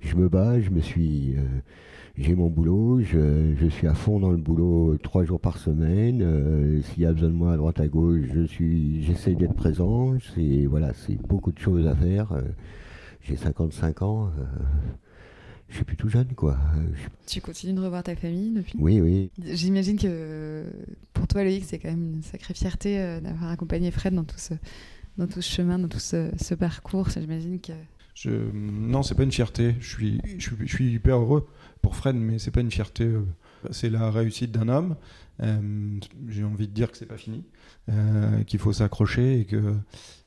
je 0.00 0.16
me 0.16 0.28
bats, 0.28 0.60
je 0.60 0.70
me 0.70 0.80
suis 0.80 1.36
j'ai 2.20 2.34
mon 2.34 2.48
boulot, 2.48 3.00
je, 3.00 3.68
suis 3.70 3.86
à 3.86 3.94
fond 3.94 4.20
dans 4.20 4.30
le 4.30 4.36
boulot 4.36 4.98
trois 5.02 5.24
jours 5.24 5.40
par 5.40 5.58
semaine. 5.58 6.20
Euh, 6.22 6.82
s'il 6.82 7.02
y 7.02 7.06
a 7.06 7.12
besoin 7.12 7.30
de 7.30 7.34
moi 7.34 7.52
à 7.52 7.56
droite 7.56 7.80
à 7.80 7.88
gauche, 7.88 8.26
je 8.34 8.42
suis, 8.44 9.02
j'essaie 9.04 9.34
d'être 9.34 9.54
présent. 9.54 10.18
C'est 10.34 10.66
voilà, 10.66 10.92
c'est 10.92 11.14
beaucoup 11.14 11.50
de 11.50 11.58
choses 11.58 11.86
à 11.86 11.94
faire. 11.94 12.32
Euh, 12.32 12.42
j'ai 13.22 13.36
55 13.36 14.02
ans. 14.02 14.26
Euh, 14.26 14.44
je 15.68 15.76
suis 15.76 15.84
plus 15.84 15.96
tout 15.96 16.08
jeune, 16.08 16.34
quoi. 16.34 16.58
Tu 17.26 17.40
continues 17.40 17.74
de 17.74 17.80
revoir 17.80 18.02
ta 18.02 18.16
famille 18.16 18.50
depuis? 18.50 18.76
Oui, 18.78 19.00
oui. 19.00 19.30
J'imagine 19.42 19.98
que 19.98 20.64
pour 21.14 21.26
toi, 21.28 21.44
Loïc, 21.44 21.64
c'est 21.64 21.78
quand 21.78 21.90
même 21.90 22.14
une 22.14 22.22
sacrée 22.22 22.54
fierté 22.54 22.98
d'avoir 23.22 23.50
accompagné 23.50 23.90
Fred 23.92 24.12
dans 24.12 24.24
tout 24.24 24.38
ce, 24.38 24.52
dans 25.16 25.28
tout 25.28 25.40
ce 25.40 25.48
chemin, 25.48 25.78
dans 25.78 25.88
tout 25.88 26.00
ce, 26.00 26.30
ce 26.38 26.54
parcours. 26.54 27.08
J'imagine 27.08 27.60
que. 27.60 27.72
Je... 28.14 28.30
Non, 28.52 29.02
c'est 29.02 29.14
pas 29.14 29.22
une 29.22 29.32
fierté. 29.32 29.74
Je 29.80 29.88
suis, 29.88 30.20
je 30.38 30.66
suis 30.66 30.92
hyper 30.92 31.18
heureux 31.18 31.46
pour 31.82 31.96
Fred, 31.96 32.16
mais 32.16 32.38
c'est 32.38 32.50
pas 32.50 32.60
une 32.60 32.70
fierté. 32.70 33.04
Euh, 33.04 33.22
c'est 33.70 33.90
la 33.90 34.10
réussite 34.10 34.52
d'un 34.52 34.68
homme. 34.68 34.96
Euh, 35.42 35.98
j'ai 36.28 36.44
envie 36.44 36.68
de 36.68 36.72
dire 36.72 36.90
que 36.90 36.98
c'est 36.98 37.06
pas 37.06 37.16
fini, 37.16 37.44
euh, 37.88 38.42
qu'il 38.44 38.58
faut 38.58 38.72
s'accrocher 38.72 39.40
et 39.40 39.44
que, 39.46 39.74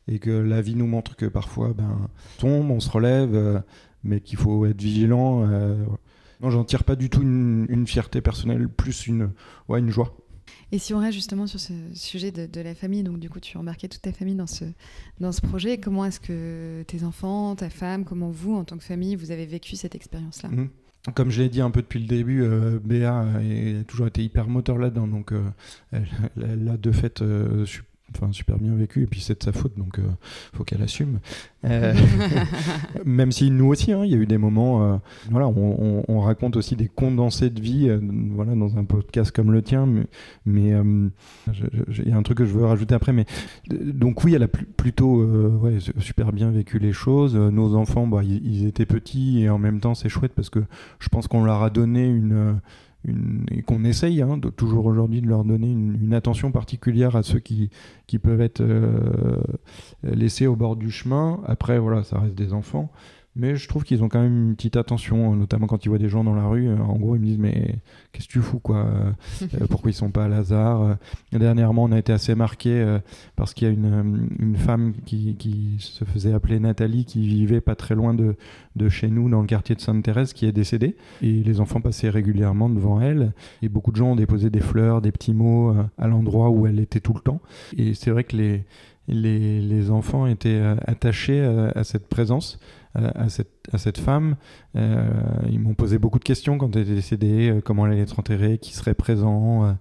et 0.08 0.20
que 0.20 0.32
la 0.32 0.62
vie 0.62 0.76
nous 0.76 0.88
montre 0.88 1.16
que 1.16 1.26
parfois, 1.28 1.74
ben, 1.74 2.10
on 2.40 2.42
tombe, 2.42 2.72
on 2.72 2.80
se 2.80 2.90
relève, 2.90 3.64
mais 4.04 4.22
qu'il 4.22 4.38
faut 4.40 4.66
être 4.66 4.82
vigilant. 4.82 5.46
non, 6.42 6.50
j'en 6.50 6.64
tire 6.64 6.84
pas 6.84 6.96
du 6.96 7.10
tout 7.10 7.22
une, 7.22 7.86
fierté 7.86 8.22
personnelle, 8.22 8.68
plus 8.70 9.06
une, 9.06 9.32
ouais, 9.70 9.80
une 9.80 9.92
joie. 9.92 10.18
Et 10.74 10.80
si 10.80 10.92
on 10.96 10.98
reste 10.98 11.14
justement 11.14 11.46
sur 11.46 11.60
ce 11.60 11.72
sujet 11.94 12.32
de, 12.32 12.62
la 12.62 12.74
famille, 12.74 13.04
donc 13.04 13.20
du 13.20 13.30
coup 13.30 13.40
tu 13.40 13.58
as 13.58 13.60
embarqué 13.60 13.88
toute 13.88 14.02
ta 14.02 14.12
famille 14.12 14.34
dans 14.34 14.48
ce, 14.48 14.66
dans 15.20 15.32
ce 15.32 15.40
projet, 15.40 15.78
comment 15.78 16.04
est-ce 16.04 16.20
que 16.20 16.84
tes 16.88 17.04
enfants, 17.04 17.56
ta 17.56 17.70
femme, 17.70 18.06
comment 18.06 18.32
vous, 18.32 18.56
en 18.56 18.64
tant 18.64 18.80
que 18.80 18.84
famille, 18.84 19.16
vous 19.16 19.30
avez 19.30 19.46
vécu 19.46 19.76
cette 19.76 19.94
expérience-là? 19.94 20.50
Mmh 20.50 20.70
comme 21.16 21.32
je 21.32 21.42
l'ai 21.42 21.50
dit 21.50 21.60
un 21.60 21.70
peu 21.70 21.82
depuis 21.82 22.00
le 22.00 22.06
début, 22.06 22.44
euh, 22.44 22.80
Béa 22.82 23.20
a 23.20 23.84
toujours 23.86 24.08
été 24.08 24.24
hyper 24.24 24.48
moteur 24.48 24.78
là-dedans, 24.78 25.06
donc 25.06 25.34
euh, 25.34 25.44
elle, 25.92 26.70
a 26.72 26.78
de 26.78 26.92
fait 26.94 27.22
euh, 27.22 27.66
enfin, 28.16 28.32
super 28.32 28.58
bien 28.58 28.74
vécu, 28.76 29.04
et 29.04 29.08
puis 29.08 29.22
c'est 29.22 29.38
de 29.38 29.44
sa 29.44 29.52
faute, 29.52 29.78
donc 29.78 29.96
il 29.98 30.04
euh, 30.04 30.08
faut 30.54 30.64
qu'elle 30.64 30.82
assume. 30.82 31.20
Euh, 31.66 31.94
même 33.06 33.32
si 33.32 33.52
nous 33.52 33.68
aussi, 33.68 33.92
hein, 33.92 34.04
il 34.06 34.12
y 34.12 34.16
a 34.16 34.18
eu 34.18 34.26
des 34.26 34.38
moments, 34.38 34.84
euh, 34.84 34.98
voilà, 35.30 35.48
on, 35.48 36.20
raconte 36.20 36.56
aussi 36.56 36.76
des 36.78 36.88
condensés 36.88 37.50
de 37.50 37.60
vie, 37.60 37.90
voilà, 38.32 38.56
dans 38.56 38.78
un 38.78 38.86
podcast 38.86 39.32
comme 39.32 39.52
le 39.52 39.62
tien, 39.62 39.88
mais 40.46 40.70
il 40.70 42.08
y 42.08 42.12
a 42.12 42.18
un 42.18 42.24
truc 42.24 42.38
que 42.38 42.46
je 42.46 42.54
veux 42.54 42.66
rajouter 42.66 42.96
après, 42.96 43.12
mais 43.12 43.26
donc 43.70 44.24
oui, 44.24 44.34
elle 44.34 44.44
a 44.44 44.48
plutôt 44.48 45.22
ouais, 45.26 45.80
super 46.00 46.32
bien 46.32 46.50
vécu 46.50 46.80
les 46.80 46.94
choses. 46.94 47.36
Nos 47.36 47.76
enfants, 47.76 48.08
bah, 48.08 48.24
ils 48.24 48.66
étaient 48.66 48.86
petits, 48.86 49.42
et 49.42 49.50
en 49.50 49.58
même 49.58 49.82
temps, 49.82 49.96
c'est 49.96 50.08
chouette 50.08 50.32
parce 50.34 50.50
que 50.50 50.64
je 51.00 51.10
pense 51.10 51.28
qu'on 51.28 51.44
leur 51.44 51.62
a 51.62 51.70
donné 51.70 52.08
une 52.08 52.62
et 53.52 53.62
qu'on 53.64 53.84
essaye 53.84 54.22
hein, 54.22 54.40
toujours 54.56 54.86
aujourd'hui 54.86 55.22
de 55.22 55.28
leur 55.28 55.44
donner 55.44 55.68
une, 55.68 56.14
attention 56.14 56.52
particulière 56.52 57.16
à 57.16 57.24
ceux 57.24 57.40
qui, 57.40 57.70
qui 58.08 58.20
peuvent 58.20 58.42
être 58.42 58.62
euh, 58.62 59.42
laissés 60.04 60.48
au 60.48 60.56
bord 60.56 60.76
du 60.76 60.90
chemin. 60.92 61.42
Après, 61.46 61.80
voilà, 61.80 62.04
ça 62.04 62.20
reste 62.20 62.36
des 62.36 62.54
enfants. 62.54 62.92
Mais 63.36 63.56
je 63.56 63.68
trouve 63.68 63.84
qu'ils 63.84 64.04
ont 64.04 64.10
quand 64.10 64.22
même 64.22 64.50
une 64.50 64.56
petite 64.56 64.78
attention, 64.78 65.36
notamment 65.36 65.66
quand 65.66 65.84
ils 65.86 65.90
voient 65.90 65.98
des 65.98 66.10
gens 66.10 66.24
dans 66.24 66.36
la 66.36 66.46
rue. 66.46 66.68
Euh, 66.68 66.78
en 66.78 66.98
gros, 66.98 67.16
ils 67.16 67.20
me 67.20 67.26
disent 67.26 67.40
Mais 67.40 67.80
qu'est-ce 68.12 68.28
que 68.28 68.34
tu 68.34 68.42
fous, 68.42 68.60
quoi 68.60 68.86
euh, 68.86 69.66
Pourquoi 69.70 69.90
ils 69.90 69.96
sont 69.96 70.12
pas 70.12 70.26
à 70.26 70.28
Lazare 70.28 70.98
Dernièrement, 71.32 71.86
on 71.86 71.92
a 71.92 71.98
été 71.98 72.14
assez 72.14 72.36
marqué 72.36 73.00
parce 73.36 73.54
qu'il 73.54 73.68
y 73.68 73.72
a 73.72 73.74
une, 73.74 74.30
une 74.40 74.56
femme 74.56 74.94
qui, 75.06 75.36
qui, 75.36 75.78
se 75.80 76.06
faisait 76.06 76.34
appeler 76.34 76.60
Nathalie, 76.60 77.06
qui 77.06 77.26
vivait 77.26 77.62
pas 77.62 77.76
très 77.76 77.96
loin 77.96 78.14
de, 78.14 78.36
de 78.76 78.90
chez 78.90 79.08
nous, 79.08 79.30
dans 79.30 79.42
le 79.42 79.48
quartier 79.48 79.74
de 79.74 79.82
Sainte-Thérèse, 79.82 80.34
qui 80.34 80.46
est 80.46 80.52
décédée. 80.52 80.96
Et 81.24 81.44
les 81.44 81.60
enfants 81.60 81.82
passaient 81.82 82.10
régulièrement 82.10 82.70
devant 82.70 83.02
elle. 83.02 83.34
Et 83.64 83.70
beaucoup 83.70 83.92
de 83.92 83.98
gens 83.98 84.12
ont 84.12 84.16
déposé 84.16 84.52
des 84.52 84.62
fleurs, 84.62 85.02
des 85.02 85.12
petits 85.12 85.34
mots 85.34 85.76
à 85.98 86.08
l'endroit 86.08 86.50
où 86.52 86.68
elle 86.68 86.80
était 86.80 87.00
tout 87.00 87.14
le 87.14 87.22
temps. 87.22 87.42
Et 87.78 87.96
c'est 87.96 88.12
vrai 88.12 88.24
que 88.26 88.38
les, 88.38 88.64
les, 89.08 89.60
les 89.60 89.90
enfants 89.90 90.28
étaient 90.28 90.62
attachés 90.86 91.44
à 91.44 91.84
cette 91.84 92.08
présence 92.08 92.60
à, 92.96 93.30
cette, 93.30 93.70
à 93.72 93.78
cette 93.78 93.98
femme. 93.98 94.36
Euh, 94.76 95.06
ils 95.50 95.60
m'ont 95.60 95.74
posé 95.74 95.98
beaucoup 95.98 96.20
de 96.20 96.24
questions 96.24 96.58
quand 96.58 96.76
elle 96.76 96.84
était 96.84 96.96
décédée, 96.96 97.50
euh, 97.50 97.62
comment 97.62 97.86
elle 97.86 97.94
allait 97.94 98.02
être 98.02 98.20
enterrée, 98.20 98.58
qui 98.58 98.74
serait 98.74 98.94
présent. 98.94 99.78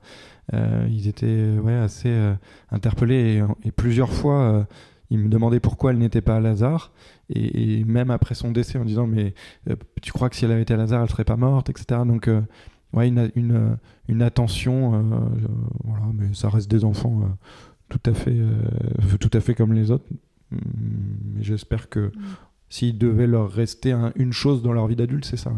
Euh, 0.52 0.86
ils 0.90 1.08
étaient 1.08 1.58
ouais, 1.62 1.74
assez 1.74 2.12
interpellés 2.70 3.42
et, 3.64 3.72
plusieurs 3.72 4.12
fois 4.12 4.66
ils 5.10 5.18
me 5.18 5.28
demandaient 5.28 5.60
pourquoi 5.60 5.90
elle 5.90 5.98
n'était 5.98 6.22
pas 6.22 6.36
à 6.36 6.40
Lazare. 6.40 6.92
Et, 7.28 7.84
même 7.84 8.10
après 8.10 8.34
son 8.34 8.50
décès, 8.50 8.78
en 8.78 8.84
disant 8.84 9.06
Mais 9.06 9.34
tu 10.00 10.12
crois 10.12 10.30
que 10.30 10.36
si 10.36 10.44
elle 10.44 10.52
avait 10.52 10.62
été 10.62 10.74
à 10.74 10.76
Lazare, 10.78 11.02
elle 11.02 11.10
serait 11.10 11.24
pas 11.24 11.36
morte, 11.36 11.68
etc. 11.70 12.00
Donc, 12.06 12.30
ouais, 12.94 13.08
une, 13.08 13.30
une, 13.36 13.76
une 14.08 14.22
attention, 14.22 14.90
voilà, 15.84 16.06
mais 16.14 16.32
ça 16.32 16.48
reste 16.48 16.70
des 16.70 16.84
enfants 16.84 17.22
tout, 17.88 18.00
à 18.06 18.14
fait, 18.14 18.38
tout 19.20 19.30
à 19.34 19.40
fait 19.40 19.54
comme 19.54 19.74
les 19.74 19.90
autres. 19.90 20.06
Hum, 20.52 20.58
mais 21.34 21.42
j'espère 21.42 21.88
que 21.88 22.08
mm. 22.08 22.12
S'il 22.72 22.96
devait 22.96 23.26
leur 23.26 23.50
rester 23.50 23.94
une 24.16 24.32
chose 24.32 24.62
dans 24.62 24.72
leur 24.72 24.86
vie 24.86 24.96
d'adulte, 24.96 25.26
c'est 25.26 25.36
ça. 25.36 25.52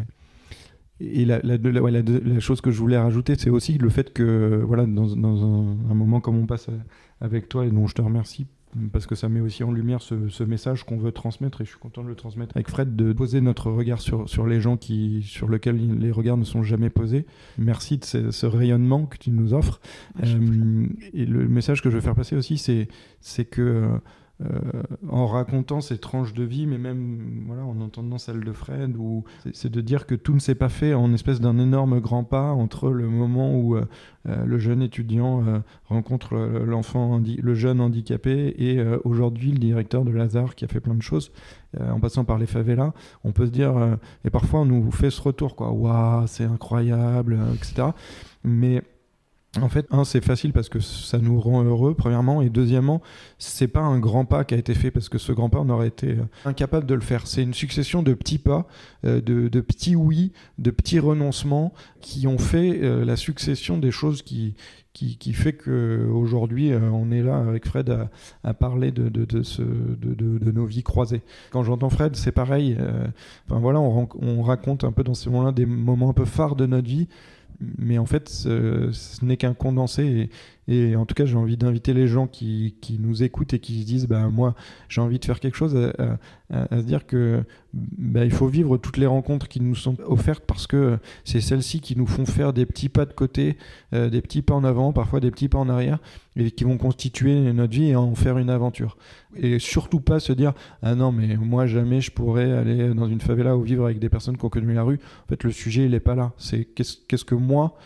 Et 0.99 1.25
la, 1.25 1.39
la, 1.45 2.41
chose 2.41 2.61
que 2.61 2.73
je 2.73 2.79
voulais 2.81 2.99
rajouter, 2.99 3.37
c'est 3.39 3.51
aussi 3.51 3.79
le 3.79 3.89
fait 3.89 4.13
que, 4.13 4.65
voilà, 4.67 4.85
dans, 4.85 5.15
un, 5.15 5.95
moment 5.95 6.21
comme 6.21 6.37
on 6.37 6.47
passe 6.47 6.67
avec 7.21 7.49
toi 7.49 7.67
et 7.67 7.71
dont 7.71 7.87
je 7.87 7.95
te 7.95 8.03
remercie 8.03 8.49
parce 8.93 9.07
que 9.07 9.15
ça 9.15 9.29
met 9.29 9.39
aussi 9.39 9.63
en 9.63 9.71
lumière 9.71 10.03
ce, 10.03 10.43
message 10.43 10.83
qu'on 10.83 10.97
veut 10.97 11.13
transmettre 11.13 11.61
et 11.61 11.65
je 11.65 11.71
suis 11.71 11.79
content 11.79 12.03
de 12.03 12.09
le 12.09 12.17
transmettre 12.17 12.57
avec 12.57 12.69
Fred 12.69 12.97
de 12.97 13.13
poser 13.13 13.41
notre 13.41 13.71
regard 13.71 14.01
sur, 14.01 14.29
sur 14.29 14.49
les 14.49 14.61
gens 14.61 14.77
qui, 14.77 15.23
sur 15.23 15.49
lesquels 15.49 16.01
les 16.01 16.11
regards 16.11 16.37
ne 16.37 16.43
sont 16.43 16.65
jamais 16.65 16.91
posés. 16.91 17.27
Merci 17.59 17.99
de 17.99 18.33
ce, 18.33 18.47
rayonnement 18.47 19.07
que 19.07 19.19
tu 19.19 19.31
nous 19.31 19.55
offres. 19.55 19.81
Euh, 20.25 20.89
et 21.13 21.27
le 21.27 21.47
message 21.47 21.81
que 21.81 21.91
je 21.91 21.95
veux 21.95 22.01
faire 22.01 22.17
passer 22.17 22.35
aussi, 22.35 22.59
c'est 22.59 23.45
que 23.45 24.01
euh, 24.43 24.83
en 25.09 25.27
racontant 25.27 25.81
ces 25.81 25.97
tranches 25.97 26.35
de 26.35 26.43
vie, 26.43 26.67
mais 26.67 26.77
même 26.77 27.45
voilà, 27.47 27.63
en 27.65 27.81
entendant 27.81 28.19
celle 28.19 28.41
de 28.41 28.51
Fred, 28.51 28.97
ou 28.97 29.23
c'est 29.53 29.71
de 29.71 29.81
dire 29.81 30.07
que 30.07 30.17
tout 30.17 30.35
ne 30.35 30.41
s'est 30.41 30.57
pas 30.57 30.69
fait 30.69 30.93
en 30.93 31.13
espèce 31.15 31.41
d'un 31.41 31.57
énorme 31.61 32.01
grand 32.01 32.25
pas 32.25 32.51
entre 32.51 32.91
le 32.91 33.09
moment 33.09 33.57
où 33.57 33.77
euh, 33.77 33.85
euh, 34.29 34.45
le 34.45 34.59
jeune 34.59 34.83
étudiant 34.83 35.63
rencontre 35.87 36.35
l'enfant, 36.35 37.21
le 37.25 37.55
jeune 37.55 37.81
handicapé, 37.81 38.55
et 38.59 38.83
aujourd'hui 39.05 39.53
le 39.53 39.59
directeur 39.59 40.05
de 40.05 40.11
Lazare 40.11 40.57
qui 40.57 40.65
a 40.65 40.69
fait 40.69 40.81
plein 40.81 40.95
de 40.95 41.03
choses, 41.03 41.31
en 41.79 42.01
passant 42.01 42.25
par 42.25 42.39
les 42.39 42.47
favelas. 42.47 42.93
On 43.23 43.33
peut 43.33 43.47
se 43.47 43.51
dire, 43.53 43.99
et 44.25 44.31
parfois 44.31 44.61
on 44.61 44.65
nous 44.65 44.91
fait 44.91 45.11
ce 45.11 45.21
retour, 45.21 45.55
quoi, 45.55 45.71
waouh, 45.71 46.27
c'est 46.27 46.45
incroyable, 46.45 47.39
etc. 47.55 47.89
Mais 48.43 48.83
en 49.61 49.69
fait, 49.69 49.87
un, 49.91 50.05
c'est 50.05 50.23
facile 50.23 50.53
parce 50.53 50.69
que 50.69 50.81
ça 50.81 51.19
nous 51.19 51.41
rend 51.41 51.63
heureux, 51.63 51.95
premièrement, 51.95 52.43
et 52.43 52.51
deuxièmement, 52.51 53.03
c'est 53.39 53.69
pas 53.69 53.81
un 53.81 53.99
grand 53.99 54.25
pas 54.25 54.45
qui 54.45 54.55
a 54.55 54.57
été 54.57 54.75
fait 54.75 54.91
parce 54.91 55.09
que 55.09 55.19
ce 55.19 55.33
grand 55.33 55.49
pas, 55.49 55.61
on 55.61 55.69
aurait 55.69 55.89
été 55.89 56.11
euh, 56.11 56.25
incapable 56.45 56.87
de 56.87 56.95
le 56.95 57.01
faire. 57.01 57.27
C'est 57.27 57.43
une 57.43 57.55
succession 57.55 58.03
de 58.03 58.15
petits 58.15 58.39
pas, 58.39 58.67
euh, 59.05 59.21
de, 59.21 59.61
petits 59.61 59.97
oui, 59.97 60.33
de 60.59 60.71
petits 60.71 60.99
renoncements 60.99 61.73
qui 62.01 62.27
ont 62.27 62.39
fait 62.39 62.81
euh, 62.83 63.05
la 63.05 63.17
succession 63.17 63.79
des 63.79 63.91
choses 63.91 64.23
qui, 64.23 64.55
qui, 64.93 65.33
fait 65.33 65.53
qu'aujourd'hui, 65.53 66.73
on 66.73 67.11
est 67.11 67.23
là 67.23 67.39
avec 67.39 67.67
Fred 67.67 68.09
à, 68.45 68.55
parler 68.55 68.93
de, 68.93 69.09
de, 69.09 69.43
ce, 69.43 69.63
de, 69.63 70.53
nos 70.53 70.67
vies 70.67 70.85
croisées. 70.85 71.23
Quand 71.51 71.65
j'entends 71.65 71.91
Fred, 71.91 72.15
c'est 72.15 72.31
pareil. 72.31 72.79
enfin 73.49 73.59
voilà, 73.59 73.81
on, 73.81 74.09
on, 74.21 74.43
raconte 74.43 74.85
un 74.85 74.93
peu 74.93 75.03
dans 75.03 75.15
ces 75.15 75.31
moments-là 75.31 75.51
des 75.51 75.67
moments 75.67 76.11
un 76.11 76.13
peu 76.13 76.25
phares 76.25 76.55
de 76.55 76.67
notre 76.67 76.87
vie 76.87 77.09
mais 77.79 77.99
en 77.99 78.07
fait, 78.07 78.29
ce, 78.29 78.91
n'est 79.23 79.37
qu'un 79.37 79.55
condensé. 79.55 80.31
Et, 80.69 80.97
en 80.97 81.05
tout 81.05 81.15
cas, 81.15 81.25
j'ai 81.27 81.37
envie 81.37 81.57
d'inviter 81.57 81.93
les 81.93 82.07
gens 82.07 82.27
qui, 82.27 82.75
nous 82.99 83.23
écoutent 83.23 83.55
et 83.55 83.59
qui 83.59 83.83
se 83.83 83.87
disent 83.87 84.07
bah, 84.07 84.29
Moi, 84.29 84.55
j'ai 84.89 85.01
envie 85.01 85.19
de 85.19 85.25
faire 85.25 85.41
quelque 85.41 85.57
chose, 85.57 85.77
à, 85.77 86.77
se 86.79 86.83
dire 86.83 87.07
que 87.07 87.43
bah, 87.73 88.25
il 88.25 88.31
faut 88.31 88.47
vivre 88.47 88.77
toutes 88.77 88.97
les 88.97 89.07
rencontres 89.07 89.49
qui 89.49 89.61
nous 89.61 89.75
sont 89.75 89.97
offertes 90.07 90.45
parce 90.47 90.67
que 90.67 90.99
c'est 91.25 91.41
celles-ci 91.41 91.81
qui 91.81 91.97
nous 91.97 92.07
font 92.07 92.27
faire 92.27 92.53
des 92.53 92.67
petits 92.67 92.89
pas 92.89 93.07
de 93.07 93.13
côté, 93.13 93.57
euh, 93.93 94.09
des 94.09 94.21
petits 94.21 94.43
pas 94.43 94.55
en 94.55 94.63
avant, 94.63 94.93
parfois 94.93 95.21
des 95.21 95.31
petits 95.31 95.49
pas 95.49 95.59
en 95.59 95.69
arrière, 95.69 95.99
et 96.37 96.51
qui 96.51 96.65
vont 96.65 96.79
constituer 96.79 97.53
notre 97.53 97.73
vie 97.73 97.89
et 97.89 97.97
en 97.97 98.15
faire 98.15 98.39
une 98.39 98.51
aventure. 98.51 98.97
Et 99.37 99.59
surtout 99.59 100.01
pas 100.01 100.21
se 100.21 100.33
dire 100.33 100.53
Ah 100.83 100.95
non, 100.95 101.13
mais 101.13 101.37
moi, 101.37 101.67
jamais 101.67 102.01
je 102.01 102.11
pourrais 102.11 102.53
aller 102.53 102.95
dans 102.95 103.09
une 103.09 103.21
favela 103.21 103.57
ou 103.57 103.63
vivre 103.63 103.85
avec 103.85 103.99
des 103.99 104.09
personnes 104.09 104.37
qui 104.37 104.45
ont 104.45 104.51
connu 104.51 104.73
la 104.73 104.83
rue. 104.83 105.01
En 105.25 105.29
fait, 105.29 105.43
le 105.45 105.51
sujet, 105.51 105.85
il 105.85 105.91
n'est 105.91 106.01
pas 106.01 106.15
là. 106.15 106.33
C'est 106.39 106.65
qu'est-ce 106.65 107.25
que 107.25 107.35
moi 107.35 107.77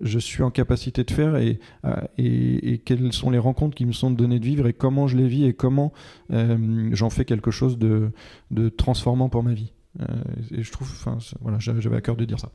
je 0.00 0.18
suis 0.18 0.42
en 0.42 0.50
capacité 0.50 1.04
de 1.04 1.10
faire 1.10 1.36
et, 1.36 1.58
euh, 1.84 1.94
et, 2.18 2.72
et, 2.72 2.78
quelles 2.78 3.12
sont 3.12 3.30
les 3.30 3.38
rencontres 3.38 3.74
qui 3.74 3.86
me 3.86 3.92
sont 3.92 4.10
données 4.10 4.38
de 4.38 4.44
vivre 4.44 4.66
et 4.66 4.72
comment 4.72 5.06
je 5.06 5.16
les 5.16 5.26
vis 5.26 5.44
et 5.44 5.54
comment 5.54 5.92
euh, 6.32 6.90
j'en 6.92 7.10
fais 7.10 7.24
quelque 7.24 7.50
chose 7.50 7.78
de, 7.78 8.10
de, 8.50 8.68
transformant 8.68 9.28
pour 9.28 9.42
ma 9.42 9.54
vie. 9.54 9.72
Euh, 10.00 10.06
et 10.50 10.62
je 10.62 10.72
trouve, 10.72 10.90
enfin, 10.90 11.18
voilà, 11.40 11.58
j'avais 11.58 11.96
à 11.96 12.00
cœur 12.00 12.16
de 12.16 12.24
dire 12.24 12.38
ça. 12.38 12.50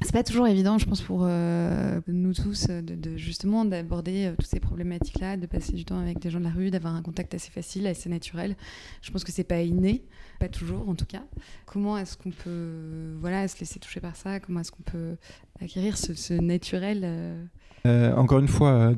C'est 0.00 0.12
pas 0.12 0.22
toujours 0.22 0.46
évident, 0.46 0.78
je 0.78 0.86
pense, 0.86 1.02
pour 1.02 1.26
nous 1.26 2.32
tous, 2.32 2.68
de, 2.68 3.16
justement 3.16 3.64
d'aborder 3.64 4.32
toutes 4.38 4.46
ces 4.46 4.60
problématiques-là, 4.60 5.36
de 5.36 5.46
passer 5.46 5.72
du 5.72 5.84
temps 5.84 5.98
avec 5.98 6.20
des 6.20 6.30
gens 6.30 6.38
de 6.38 6.44
la 6.44 6.50
rue, 6.50 6.70
d'avoir 6.70 6.94
un 6.94 7.02
contact 7.02 7.34
assez 7.34 7.50
facile, 7.50 7.86
assez 7.86 8.08
naturel. 8.08 8.56
Je 9.02 9.10
pense 9.10 9.24
que 9.24 9.32
c'est 9.32 9.42
pas 9.42 9.60
inné, 9.60 10.04
pas 10.38 10.48
toujours 10.48 10.88
en 10.88 10.94
tout 10.94 11.04
cas. 11.04 11.22
Comment 11.66 11.98
est-ce 11.98 12.16
qu'on 12.16 12.30
peut, 12.30 13.16
voilà, 13.20 13.48
se 13.48 13.58
laisser 13.58 13.80
toucher 13.80 14.00
par 14.00 14.14
ça? 14.14 14.38
Comment 14.38 14.60
est-ce 14.60 14.70
qu'on 14.70 14.84
peut 14.84 15.16
acquérir 15.60 15.96
ce, 15.96 16.32
naturel 16.34 17.02
euh? 17.04 17.44
Euh, 17.86 18.14
encore 18.16 18.40
une 18.40 18.48
fois, 18.48 18.70
euh, 18.70 18.94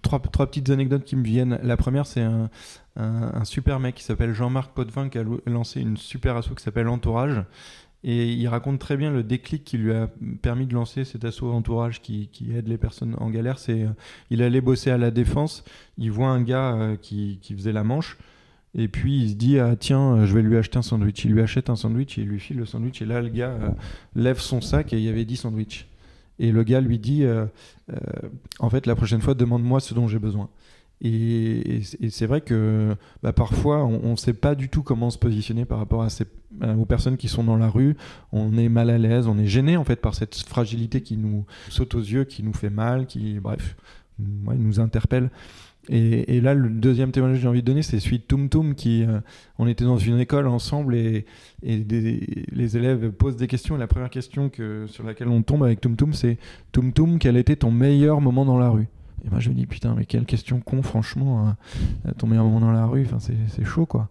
trois, 0.00 0.20
petites 0.20 0.70
anecdotes 0.70 1.04
qui 1.04 1.16
me 1.16 1.24
viennent. 1.24 1.58
La 1.62 1.76
première, 1.76 2.06
c'est 2.06 2.20
un, 2.22 2.50
un, 2.96 3.44
super 3.44 3.80
mec 3.80 3.96
qui 3.96 4.04
s'appelle 4.04 4.32
Jean-Marc 4.32 4.72
Potvin 4.72 5.08
qui 5.08 5.18
a 5.18 5.24
lancé 5.46 5.80
une 5.80 5.96
super 5.96 6.36
asso 6.36 6.50
qui 6.56 6.62
s'appelle 6.62 6.88
Entourage. 6.88 7.42
Et 8.04 8.32
il 8.32 8.48
raconte 8.48 8.80
très 8.80 8.96
bien 8.96 9.10
le 9.10 9.22
déclic 9.22 9.62
qui 9.62 9.78
lui 9.78 9.92
a 9.92 10.10
permis 10.42 10.66
de 10.66 10.74
lancer 10.74 11.04
cet 11.04 11.24
asso 11.24 11.44
Entourage 11.44 12.00
qui, 12.02 12.28
qui 12.32 12.52
aide 12.52 12.68
les 12.68 12.78
personnes 12.78 13.14
en 13.18 13.30
galère. 13.30 13.58
C'est 13.58 13.86
il 14.30 14.42
allait 14.42 14.60
bosser 14.60 14.90
à 14.90 14.98
la 14.98 15.10
défense, 15.10 15.62
il 15.98 16.10
voit 16.10 16.28
un 16.28 16.42
gars 16.42 16.96
qui, 17.00 17.38
qui 17.40 17.54
faisait 17.54 17.72
la 17.72 17.84
manche. 17.84 18.18
Et 18.74 18.88
puis 18.88 19.22
il 19.22 19.30
se 19.30 19.34
dit 19.34 19.58
ah 19.58 19.76
tiens 19.76 20.26
je 20.26 20.34
vais 20.34 20.42
lui 20.42 20.56
acheter 20.56 20.78
un 20.78 20.82
sandwich. 20.82 21.24
Il 21.24 21.32
lui 21.32 21.42
achète 21.42 21.70
un 21.70 21.76
sandwich 21.76 22.16
il 22.16 22.24
lui 22.24 22.40
file 22.40 22.56
le 22.56 22.66
sandwich 22.66 23.02
et 23.02 23.04
là 23.04 23.20
le 23.22 23.28
gars 23.28 23.56
lève 24.16 24.40
son 24.40 24.60
sac 24.60 24.92
et 24.92 24.96
il 24.96 25.04
y 25.04 25.08
avait 25.08 25.24
10 25.24 25.36
sandwichs. 25.36 25.86
Et 26.38 26.50
le 26.50 26.64
gars 26.64 26.80
lui 26.80 26.98
dit 26.98 27.24
euh, 27.24 27.46
euh, 27.92 27.96
En 28.58 28.70
fait, 28.70 28.86
la 28.86 28.96
prochaine 28.96 29.20
fois, 29.20 29.34
demande-moi 29.34 29.80
ce 29.80 29.94
dont 29.94 30.08
j'ai 30.08 30.18
besoin. 30.18 30.48
Et, 31.04 31.80
c'est 32.10 32.26
vrai 32.26 32.40
que 32.40 32.94
bah, 33.22 33.32
parfois, 33.32 33.84
on 33.84 34.12
ne 34.12 34.16
sait 34.16 34.34
pas 34.34 34.54
du 34.54 34.68
tout 34.68 34.82
comment 34.82 35.10
se 35.10 35.18
positionner 35.18 35.64
par 35.64 35.78
rapport 35.78 36.06
aux 36.62 36.84
personnes 36.86 37.16
qui 37.16 37.28
sont 37.28 37.42
dans 37.42 37.56
la 37.56 37.68
rue. 37.68 37.96
On 38.30 38.56
est 38.56 38.68
mal 38.68 38.88
à 38.88 38.98
l'aise, 38.98 39.26
on 39.26 39.36
est 39.38 39.46
gêné 39.46 39.76
en 39.76 39.84
fait 39.84 39.96
par 39.96 40.14
cette 40.14 40.36
fragilité 40.36 41.00
qui 41.00 41.16
nous 41.16 41.44
saute 41.68 41.96
aux 41.96 42.00
yeux, 42.00 42.24
qui 42.24 42.44
nous 42.44 42.52
fait 42.52 42.70
mal, 42.70 43.06
qui, 43.06 43.40
bref, 43.40 43.76
nous 44.18 44.78
interpelle. 44.78 45.30
Et, 45.88 46.40
là, 46.40 46.54
le 46.54 46.70
deuxième 46.70 47.10
témoignage 47.10 47.38
que 47.38 47.42
j'ai 47.42 47.48
envie 47.48 47.62
de 47.62 47.66
donner, 47.66 47.82
c'est 47.82 47.98
celui 47.98 48.20
de 48.20 48.22
Tum 48.22 48.48
Tum, 48.48 48.76
qui, 48.76 49.02
euh, 49.02 49.18
on 49.58 49.66
était 49.66 49.84
dans 49.84 49.98
une 49.98 50.20
école 50.20 50.46
ensemble 50.46 50.94
et, 50.94 51.26
les 51.62 52.76
élèves 52.76 53.10
posent 53.10 53.36
des 53.36 53.48
questions. 53.48 53.74
Et 53.74 53.78
la 53.80 53.88
première 53.88 54.10
question 54.10 54.48
que, 54.48 54.86
sur 54.86 55.02
laquelle 55.02 55.26
on 55.26 55.42
tombe 55.42 55.64
avec 55.64 55.80
Tum 55.80 55.96
Tum, 55.96 56.12
c'est 56.12 56.38
Tum 56.70 56.92
Tum, 56.92 57.18
quel 57.18 57.36
était 57.36 57.56
ton 57.56 57.72
meilleur 57.72 58.20
moment 58.20 58.44
dans 58.44 58.58
la 58.58 58.70
rue? 58.70 58.86
Et 59.24 59.30
moi, 59.30 59.40
je 59.40 59.50
me 59.50 59.54
dis, 59.54 59.66
putain, 59.66 59.94
mais 59.96 60.04
quelle 60.04 60.24
question 60.24 60.60
con, 60.60 60.82
franchement, 60.82 61.46
hein. 61.46 61.56
ton 62.18 62.26
meilleur 62.26 62.44
moment 62.44 62.60
dans 62.60 62.72
la 62.72 62.86
rue, 62.86 63.06
c'est 63.18 63.64
chaud, 63.64 63.86
quoi. 63.86 64.08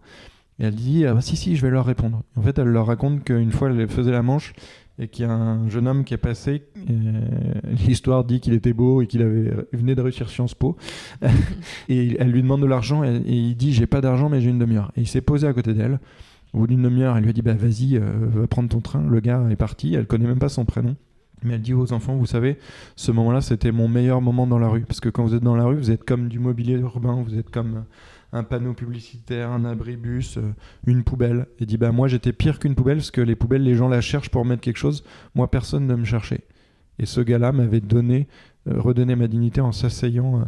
Et 0.58 0.64
elle 0.64 0.74
dit, 0.74 1.06
ah 1.06 1.14
bah 1.14 1.20
si, 1.20 1.36
si, 1.36 1.56
je 1.56 1.62
vais 1.62 1.70
leur 1.70 1.84
répondre. 1.84 2.22
En 2.36 2.42
fait, 2.42 2.58
elle 2.58 2.68
leur 2.68 2.86
raconte 2.86 3.24
qu'une 3.24 3.52
fois, 3.52 3.70
elle 3.70 3.88
faisait 3.88 4.12
la 4.12 4.22
manche 4.22 4.52
et 4.98 5.08
qu'il 5.08 5.24
y 5.24 5.28
a 5.28 5.32
un 5.32 5.68
jeune 5.68 5.88
homme 5.88 6.04
qui 6.04 6.14
est 6.14 6.18
passé. 6.18 6.62
L'histoire 7.86 8.24
dit 8.24 8.40
qu'il 8.40 8.52
était 8.52 8.72
beau 8.72 9.02
et 9.02 9.06
qu'il 9.06 9.22
avait 9.22 9.52
venait 9.72 9.94
de 9.94 10.02
réussir 10.02 10.28
Sciences 10.28 10.54
Po. 10.54 10.76
et 11.88 12.16
elle 12.20 12.30
lui 12.30 12.42
demande 12.42 12.60
de 12.60 12.66
l'argent 12.66 13.02
et, 13.02 13.22
il 13.26 13.56
dit 13.56 13.72
j'ai 13.72 13.86
pas 13.86 14.00
d'argent 14.00 14.28
mais 14.28 14.40
j'ai 14.40 14.50
une 14.50 14.58
demi-heure. 14.58 14.92
Et 14.96 15.02
il 15.02 15.08
s'est 15.08 15.20
posé 15.20 15.46
à 15.46 15.52
côté 15.52 15.74
d'elle. 15.74 15.98
Au 16.52 16.58
bout 16.58 16.66
d'une 16.66 16.82
demi-heure, 16.82 17.16
elle 17.16 17.22
lui 17.22 17.30
a 17.30 17.32
dit 17.32 17.42
bah 17.42 17.54
vas-y, 17.54 17.96
euh, 17.96 18.02
va 18.34 18.46
prendre 18.46 18.68
ton 18.68 18.80
train. 18.80 19.02
Le 19.08 19.20
gars 19.20 19.42
est 19.50 19.56
parti. 19.56 19.94
Elle 19.94 20.06
connaît 20.06 20.26
même 20.26 20.38
pas 20.38 20.50
son 20.50 20.64
prénom. 20.64 20.96
Mais 21.42 21.54
elle 21.54 21.62
dit 21.62 21.74
aux 21.74 21.92
enfants, 21.92 22.14
vous 22.14 22.26
savez, 22.26 22.58
ce 22.96 23.12
moment-là, 23.12 23.40
c'était 23.40 23.72
mon 23.72 23.88
meilleur 23.88 24.20
moment 24.20 24.46
dans 24.46 24.58
la 24.58 24.68
rue. 24.68 24.82
Parce 24.82 25.00
que 25.00 25.08
quand 25.08 25.24
vous 25.24 25.34
êtes 25.34 25.42
dans 25.42 25.56
la 25.56 25.64
rue, 25.64 25.76
vous 25.76 25.90
êtes 25.90 26.04
comme 26.04 26.28
du 26.28 26.38
mobilier 26.38 26.74
urbain, 26.74 27.22
vous 27.22 27.38
êtes 27.38 27.50
comme 27.50 27.84
un 28.32 28.44
panneau 28.44 28.72
publicitaire, 28.72 29.50
un 29.50 29.64
abribus, 29.64 30.38
euh, 30.38 30.54
une 30.86 31.04
poubelle. 31.04 31.46
Et 31.60 31.66
dit 31.66 31.76
bah 31.76 31.92
moi 31.92 32.08
j'étais 32.08 32.32
pire 32.32 32.58
qu'une 32.58 32.74
poubelle 32.74 32.98
parce 32.98 33.10
que 33.10 33.20
les 33.20 33.36
poubelles 33.36 33.62
les 33.62 33.74
gens 33.74 33.88
la 33.88 34.00
cherchent 34.00 34.30
pour 34.30 34.44
mettre 34.44 34.62
quelque 34.62 34.78
chose. 34.78 35.04
Moi 35.34 35.50
personne 35.50 35.86
ne 35.86 35.94
me 35.94 36.04
cherchait. 36.04 36.42
Et 36.98 37.06
ce 37.06 37.20
gars-là 37.20 37.52
m'avait 37.52 37.80
donné, 37.80 38.28
euh, 38.68 38.80
redonné 38.80 39.16
ma 39.16 39.28
dignité 39.28 39.60
en 39.60 39.72
s'asseyant 39.72 40.40
euh, 40.40 40.44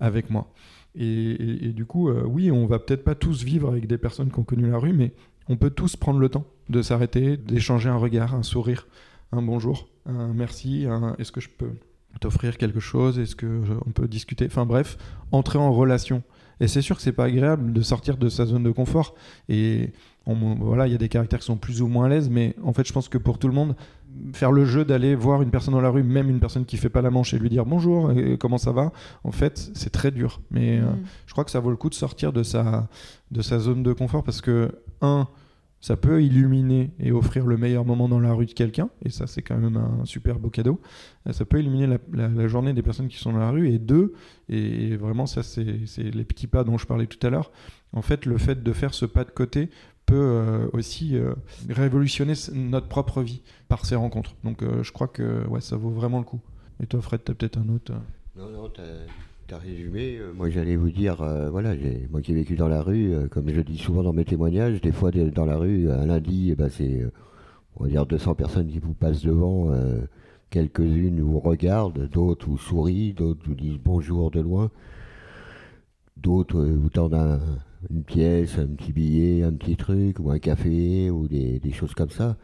avec 0.00 0.30
moi. 0.30 0.52
Et, 1.00 1.72
du 1.76 1.84
coup, 1.84 2.10
oui, 2.10 2.50
on 2.50 2.66
va 2.66 2.80
peut-être 2.80 3.04
pas 3.04 3.14
tous 3.14 3.44
vivre 3.44 3.68
avec 3.68 3.86
des 3.86 3.98
personnes 3.98 4.32
qui 4.32 4.38
ont 4.40 4.42
connu 4.42 4.68
la 4.68 4.78
rue, 4.78 4.92
mais 4.92 5.12
on 5.48 5.56
peut 5.56 5.70
tous 5.70 5.94
prendre 5.94 6.18
le 6.18 6.28
temps 6.28 6.44
de 6.70 6.82
s'arrêter, 6.82 7.36
d'échanger 7.36 7.88
un 7.88 7.96
regard, 7.96 8.34
un 8.34 8.42
sourire, 8.42 8.88
un 9.32 9.42
bonjour, 9.42 9.88
un 10.06 10.32
merci, 10.32 10.86
un 10.88 11.14
est-ce 11.18 11.32
que 11.32 11.40
je 11.40 11.48
peux 11.48 11.72
t'offrir 12.20 12.56
quelque 12.56 12.80
chose, 12.80 13.18
est-ce 13.18 13.36
que 13.36 13.62
on 13.86 13.90
peut 13.90 14.08
discuter, 14.08 14.46
enfin 14.46 14.66
bref, 14.66 14.96
entrer 15.30 15.58
en 15.58 15.72
relation 15.72 16.22
et 16.60 16.68
c'est 16.68 16.82
sûr 16.82 16.96
que 16.96 17.02
c'est 17.02 17.12
pas 17.12 17.24
agréable 17.24 17.72
de 17.72 17.80
sortir 17.82 18.16
de 18.16 18.28
sa 18.28 18.46
zone 18.46 18.64
de 18.64 18.70
confort. 18.70 19.14
Et 19.48 19.92
voilà, 20.26 20.86
il 20.86 20.92
y 20.92 20.94
a 20.94 20.98
des 20.98 21.08
caractères 21.08 21.38
qui 21.38 21.46
sont 21.46 21.56
plus 21.56 21.80
ou 21.80 21.88
moins 21.88 22.06
à 22.06 22.08
l'aise, 22.08 22.28
mais 22.28 22.54
en 22.62 22.72
fait, 22.72 22.86
je 22.86 22.92
pense 22.92 23.08
que 23.08 23.16
pour 23.16 23.38
tout 23.38 23.48
le 23.48 23.54
monde, 23.54 23.76
faire 24.32 24.52
le 24.52 24.64
jeu 24.64 24.84
d'aller 24.84 25.14
voir 25.14 25.40
une 25.42 25.50
personne 25.50 25.74
dans 25.74 25.80
la 25.80 25.90
rue, 25.90 26.02
même 26.02 26.28
une 26.28 26.40
personne 26.40 26.64
qui 26.64 26.76
fait 26.76 26.88
pas 26.88 27.00
la 27.00 27.10
manche, 27.10 27.32
et 27.32 27.38
lui 27.38 27.48
dire 27.48 27.64
bonjour, 27.64 28.12
comment 28.38 28.58
ça 28.58 28.72
va, 28.72 28.92
en 29.24 29.32
fait, 29.32 29.70
c'est 29.74 29.90
très 29.90 30.10
dur. 30.10 30.40
Mais 30.50 30.78
euh, 30.78 30.82
mm. 30.82 31.04
je 31.26 31.32
crois 31.32 31.44
que 31.44 31.50
ça 31.50 31.60
vaut 31.60 31.70
le 31.70 31.76
coup 31.76 31.88
de 31.88 31.94
sortir 31.94 32.32
de 32.32 32.42
sa, 32.42 32.88
de 33.30 33.40
sa 33.40 33.58
zone 33.58 33.82
de 33.82 33.92
confort 33.92 34.22
parce 34.22 34.40
que, 34.40 34.70
un, 35.00 35.28
ça 35.80 35.96
peut 35.96 36.22
illuminer 36.22 36.90
et 36.98 37.12
offrir 37.12 37.46
le 37.46 37.56
meilleur 37.56 37.84
moment 37.84 38.08
dans 38.08 38.18
la 38.18 38.32
rue 38.32 38.46
de 38.46 38.52
quelqu'un, 38.52 38.90
et 39.04 39.10
ça 39.10 39.26
c'est 39.26 39.42
quand 39.42 39.56
même 39.56 39.76
un 39.76 40.04
super 40.04 40.38
beau 40.38 40.50
cadeau. 40.50 40.80
Euh, 41.26 41.32
ça 41.32 41.44
peut 41.44 41.60
illuminer 41.60 41.98
la, 42.12 42.48
journée 42.48 42.72
des 42.72 42.82
personnes 42.82 43.08
qui 43.08 43.18
sont 43.18 43.32
dans 43.32 43.38
la 43.38 43.50
rue, 43.50 43.68
et 43.68 43.78
deux, 43.78 44.14
et 44.48 44.96
vraiment 44.96 45.26
ça 45.26 45.42
c'est 45.42 45.62
les 45.62 46.24
petits 46.24 46.46
pas 46.46 46.64
dont 46.64 46.78
je 46.78 46.86
parlais 46.86 47.06
tout 47.06 47.24
à 47.26 47.30
l'heure, 47.30 47.52
en 47.92 48.02
fait 48.02 48.26
le 48.26 48.38
fait 48.38 48.62
de 48.62 48.72
faire 48.72 48.94
ce 48.94 49.06
pas 49.06 49.24
de 49.24 49.30
côté 49.30 49.70
peut 50.06 50.16
euh, 50.16 50.68
aussi 50.72 51.16
euh, 51.16 51.34
révolutionner 51.68 52.32
notre 52.54 52.88
propre 52.88 53.22
vie 53.22 53.42
par 53.68 53.84
ces 53.84 53.94
rencontres. 53.94 54.34
Donc 54.42 54.64
je 54.82 54.92
crois 54.92 55.08
que 55.08 55.46
ouais, 55.48 55.60
ça 55.60 55.76
vaut 55.76 55.90
vraiment 55.90 56.18
le 56.18 56.24
coup. 56.24 56.40
Et 56.82 56.86
toi 56.86 57.00
Fred, 57.02 57.22
tu 57.24 57.32
as 57.32 57.34
peut-être 57.34 57.58
un 57.58 57.68
autre... 57.68 57.92
Non, 58.36 58.48
non, 58.50 58.70
Tu 59.48 59.54
as 59.54 59.58
résumé. 59.58 60.18
moi, 60.34 60.50
j'allais 60.50 60.76
vous 60.76 60.90
dire, 60.90 61.24
voilà, 61.50 61.74
moi 62.10 62.20
qui 62.20 62.32
ai 62.32 62.34
vécu 62.34 62.54
dans 62.54 62.68
la 62.68 62.82
rue, 62.82 63.14
comme 63.30 63.48
je 63.48 63.62
dis 63.62 63.78
souvent 63.78 64.02
dans 64.02 64.12
mes 64.12 64.26
témoignages, 64.26 64.82
des 64.82 64.92
fois 64.92 65.10
dans 65.10 65.46
la 65.46 65.56
rue, 65.56 65.90
un 65.90 66.04
lundi, 66.04 66.50
eh 66.52 66.54
ben, 66.54 66.68
c'est, 66.68 67.02
on 67.76 67.84
va 67.84 67.88
dire, 67.90 68.04
200 68.04 68.34
personnes 68.34 68.68
qui 68.68 68.78
vous 68.78 68.92
passent 68.92 69.22
devant. 69.22 69.72
Quelques-unes 70.50 71.20
vous 71.22 71.40
regardent, 71.40 72.10
d'autres 72.10 72.46
vous 72.46 72.58
sourient, 72.58 73.14
d'autres 73.14 73.40
vous 73.46 73.54
disent 73.54 73.78
bonjour 73.82 74.30
de 74.30 74.40
loin. 74.40 74.70
D'autres 76.18 76.62
vous 76.62 76.90
tendent 76.90 77.40
une 77.90 78.02
pièce, 78.02 78.58
un 78.58 78.66
petit 78.66 78.92
billet, 78.92 79.44
un 79.44 79.52
petit 79.52 79.76
truc, 79.76 80.18
ou 80.20 80.30
un 80.30 80.38
café, 80.38 81.10
ou 81.10 81.26
des, 81.26 81.60
choses 81.72 81.94
comme 81.94 82.10
ça. 82.10 82.36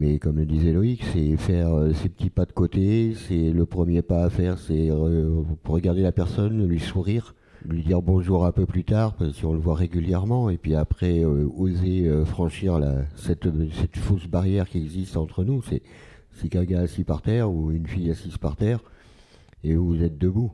Mais 0.00 0.18
comme 0.18 0.38
le 0.38 0.46
disait 0.46 0.72
Loïc, 0.72 1.04
c'est 1.12 1.36
faire 1.36 1.74
euh, 1.74 1.92
ces 1.92 2.08
petits 2.08 2.30
pas 2.30 2.46
de 2.46 2.52
côté, 2.52 3.12
c'est 3.28 3.52
le 3.52 3.66
premier 3.66 4.00
pas 4.00 4.24
à 4.24 4.30
faire, 4.30 4.58
c'est 4.58 4.88
regarder 5.62 6.00
la 6.00 6.10
personne, 6.10 6.66
lui 6.66 6.80
sourire, 6.80 7.34
lui 7.68 7.82
dire 7.82 8.00
bonjour 8.00 8.46
un 8.46 8.52
peu 8.52 8.64
plus 8.64 8.84
tard, 8.84 9.12
parce 9.12 9.32
si 9.32 9.44
on 9.44 9.52
le 9.52 9.58
voit 9.58 9.74
régulièrement, 9.74 10.48
et 10.48 10.56
puis 10.56 10.74
après 10.74 11.22
euh, 11.22 11.46
oser 11.54 12.08
euh, 12.08 12.24
franchir 12.24 12.80
cette, 13.14 13.46
fausse 13.98 14.26
barrière 14.26 14.70
qui 14.70 14.78
existe 14.78 15.18
entre 15.18 15.44
nous. 15.44 15.60
C'est 15.60 15.82
c'est 16.32 16.48
qu'un 16.48 16.64
gars 16.64 16.80
assis 16.80 17.04
par 17.04 17.20
terre 17.20 17.52
ou 17.52 17.70
une 17.70 17.86
fille 17.86 18.10
assise 18.10 18.38
par 18.38 18.56
terre, 18.56 18.80
et 19.64 19.74
vous 19.74 20.02
êtes 20.02 20.16
debout. 20.16 20.52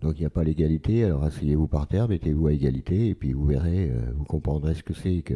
Donc 0.00 0.14
il 0.16 0.20
n'y 0.20 0.26
a 0.26 0.30
pas 0.30 0.42
l'égalité, 0.42 1.04
alors 1.04 1.22
asseyez-vous 1.22 1.68
par 1.68 1.86
terre, 1.86 2.08
mettez-vous 2.08 2.46
à 2.46 2.52
égalité, 2.54 3.08
et 3.08 3.14
puis 3.14 3.34
vous 3.34 3.44
verrez, 3.44 3.90
euh, 3.90 4.00
vous 4.16 4.24
comprendrez 4.24 4.74
ce 4.74 4.82
que 4.82 4.94
c'est 4.94 5.20
que, 5.20 5.34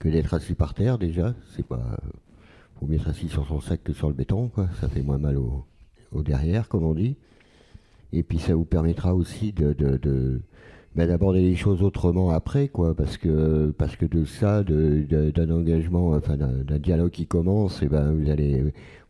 que 0.00 0.08
d'être 0.08 0.34
assis 0.34 0.54
par 0.54 0.74
terre 0.74 0.98
déjà. 0.98 1.36
C'est 1.54 1.64
pas 1.64 1.96
vous 2.80 2.86
mettre 2.86 3.08
assis 3.08 3.28
sur 3.28 3.46
son 3.46 3.60
sac 3.60 3.82
que 3.82 3.92
sur 3.92 4.08
le 4.08 4.14
béton, 4.14 4.48
quoi. 4.48 4.68
Ça 4.80 4.88
fait 4.88 5.02
moins 5.02 5.18
mal 5.18 5.36
au, 5.36 5.64
au 6.12 6.22
derrière, 6.22 6.68
comme 6.68 6.84
on 6.84 6.94
dit. 6.94 7.16
Et 8.12 8.22
puis 8.22 8.38
ça 8.38 8.54
vous 8.54 8.64
permettra 8.64 9.14
aussi 9.14 9.52
de, 9.52 9.72
de, 9.72 10.40
ben, 10.96 11.06
d'aborder 11.06 11.40
les 11.40 11.54
choses 11.54 11.82
autrement 11.82 12.30
après, 12.30 12.68
quoi, 12.68 12.94
parce 12.94 13.16
que 13.16 13.72
parce 13.78 13.94
que 13.94 14.06
de 14.06 14.24
ça, 14.24 14.64
d'un 14.64 15.50
engagement, 15.50 16.10
enfin 16.10 16.36
d'un 16.36 16.78
dialogue 16.78 17.12
qui 17.12 17.26
commence, 17.26 17.82
et 17.82 17.88
ben 17.88 18.12
vous 18.12 18.28
allez 18.30 18.62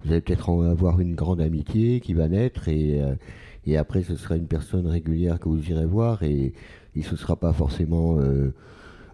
vous 0.05 0.13
allez 0.13 0.21
peut-être 0.21 0.51
avoir 0.65 1.01
une 1.01 1.15
grande 1.15 1.41
amitié 1.41 2.01
qui 2.01 2.13
va 2.13 2.29
naître 2.29 2.69
et 2.69 3.01
euh, 3.03 3.15
et 3.67 3.77
après 3.79 4.03
ce 4.03 4.17
sera 4.17 4.37
une 4.37 4.47
personne 4.47 4.87
régulière 4.87 5.39
que 5.39 5.49
vous 5.49 5.71
irez 5.71 5.87
voir 5.87 6.23
et 6.23 6.53
il 6.95 7.05
ne 7.11 7.17
sera 7.17 7.37
pas 7.37 7.53
forcément 7.53 8.19
euh, 8.19 8.53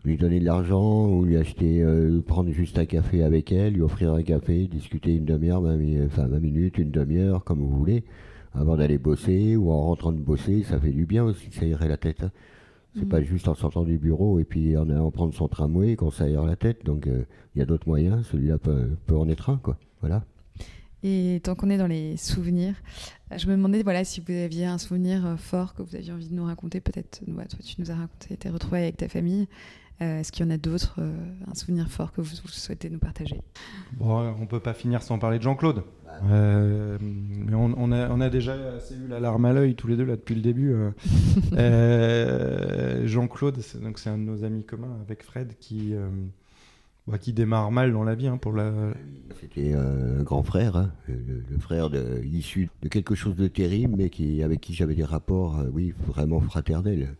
lui 0.07 0.16
donner 0.16 0.38
de 0.38 0.44
l'argent 0.44 1.09
ou 1.09 1.24
lui 1.24 1.36
acheter, 1.36 1.82
euh, 1.82 2.20
prendre 2.20 2.50
juste 2.52 2.78
un 2.78 2.86
café 2.86 3.24
avec 3.24 3.50
elle, 3.50 3.74
lui 3.74 3.82
offrir 3.82 4.12
un 4.12 4.22
café, 4.22 4.68
discuter 4.68 5.14
une 5.16 5.24
demi-heure, 5.24 5.62
enfin 6.07 6.28
20 6.28 6.38
minutes, 6.38 6.78
une 6.78 6.92
demi-heure, 6.92 7.42
comme 7.42 7.59
vous 7.59 7.76
voulez, 7.76 8.04
avant 8.54 8.76
d'aller 8.76 8.98
bosser 8.98 9.57
ou 9.57 9.72
en 9.72 9.82
rentrant 9.82 10.12
de 10.12 10.20
bosser, 10.20 10.62
ça 10.62 10.78
fait 10.78 10.92
du 10.92 11.07
bien 11.07 11.24
aussi, 11.24 11.50
ça 11.50 11.66
irait 11.66 11.88
la 11.88 11.96
tête. 11.96 12.22
Hein. 12.22 12.30
C'est 12.94 13.04
mm. 13.04 13.09
pas 13.09 13.20
juste 13.20 13.48
en 13.48 13.54
sortant 13.54 13.82
du 13.82 13.98
bureau 13.98 14.38
et 14.38 14.44
puis 14.44 14.76
en 14.76 14.88
allant 14.88 15.11
prendre 15.11 15.34
son 15.34 15.48
tramway 15.48 15.96
qu'on 15.96 16.12
s'aère 16.12 16.44
la 16.44 16.54
tête. 16.54 16.84
Donc 16.84 17.09
euh, 17.09 17.24
il 17.54 17.59
y 17.59 17.62
a 17.62 17.66
d'autres 17.66 17.88
moyens, 17.88 18.26
celui-là 18.30 18.59
peut, 18.59 18.88
peut 19.07 19.16
en 19.16 19.28
être 19.28 19.50
un, 19.50 19.57
quoi. 19.57 19.76
Voilà. 20.00 20.24
Et 21.02 21.40
tant 21.42 21.54
qu'on 21.54 21.68
est 21.68 21.78
dans 21.78 21.86
les 21.86 22.16
souvenirs, 22.16 22.74
je 23.36 23.46
me 23.48 23.57
demandais 23.57 23.82
voilà, 23.82 24.04
si 24.04 24.20
vous 24.20 24.32
aviez 24.32 24.66
un 24.66 24.78
souvenir 24.78 25.26
euh, 25.26 25.36
fort 25.36 25.74
que 25.74 25.82
vous 25.82 25.94
aviez 25.96 26.12
envie 26.12 26.28
de 26.28 26.34
nous 26.34 26.44
raconter. 26.44 26.80
Peut-être, 26.80 27.24
toi, 27.24 27.59
tu 27.64 27.80
nous 27.80 27.90
as 27.90 27.96
raconté 27.96 28.36
tes 28.36 28.48
retrouvailles 28.48 28.84
avec 28.84 28.96
ta 28.96 29.09
famille. 29.09 29.48
Euh, 30.03 30.20
est-ce 30.20 30.30
qu'il 30.30 30.44
y 30.44 30.49
en 30.49 30.51
a 30.51 30.59
d'autres, 30.59 30.97
euh, 30.99 31.11
un 31.51 31.55
souvenir 31.55 31.88
fort 31.88 32.12
que 32.12 32.20
vous, 32.20 32.36
souhaitez 32.47 32.90
nous 32.90 32.99
partager? 32.99 33.40
Bon, 33.92 34.18
On 34.18 34.40
ne 34.40 34.47
peut 34.47 34.61
pas 34.61 34.74
finir 34.74 35.03
sans 35.03 35.18
parler 35.18 35.38
de 35.38 35.42
Jean-Claude. 35.42 35.84
mais 36.22 37.55
on, 37.55 37.92
a, 37.92 38.09
on, 38.11 38.20
a, 38.20 38.28
déjà 38.28 38.55
assez 38.76 38.94
eu 38.94 39.09
la 39.09 39.20
larme 39.20 39.44
à 39.47 39.53
l'œil 39.53 39.74
tous 39.74 39.86
les 39.86 39.97
deux 39.97 40.05
là 40.05 40.16
depuis 40.16 40.34
le 40.34 40.42
début. 40.42 40.74
Jean-Claude, 43.07 43.61
c'est 43.61 44.09
un 44.09 44.18
de 44.18 44.22
nos 44.22 44.44
amis 44.44 44.64
communs 44.64 44.99
avec 45.03 45.22
Fred 45.22 45.55
qui 45.59 45.94
bah, 47.07 47.18
qui 47.18 47.32
démarre 47.32 47.70
mal 47.70 47.92
dans 47.92 48.03
la 48.03 48.16
vie 48.16 48.26
hein, 48.26 48.36
pour 48.36 48.53
la. 48.53 48.72
C'était 49.40 49.74
un 49.74 50.22
grand 50.24 50.42
frère, 50.42 50.76
hein, 50.76 50.90
le, 51.07 51.59
frère 51.59 51.88
de, 51.88 52.20
issu 52.24 52.68
de 52.82 52.88
quelque 52.88 53.14
chose 53.14 53.36
de 53.36 53.47
terrible, 53.47 53.94
mais 53.97 54.11
qui, 54.11 54.42
avec 54.42 54.61
qui 54.61 54.74
j'avais 54.74 54.97
des 54.97 55.05
rapports, 55.05 55.57
euh, 55.59 55.68
oui, 55.72 55.94
vraiment 56.05 56.40
fraternels. 56.40 57.14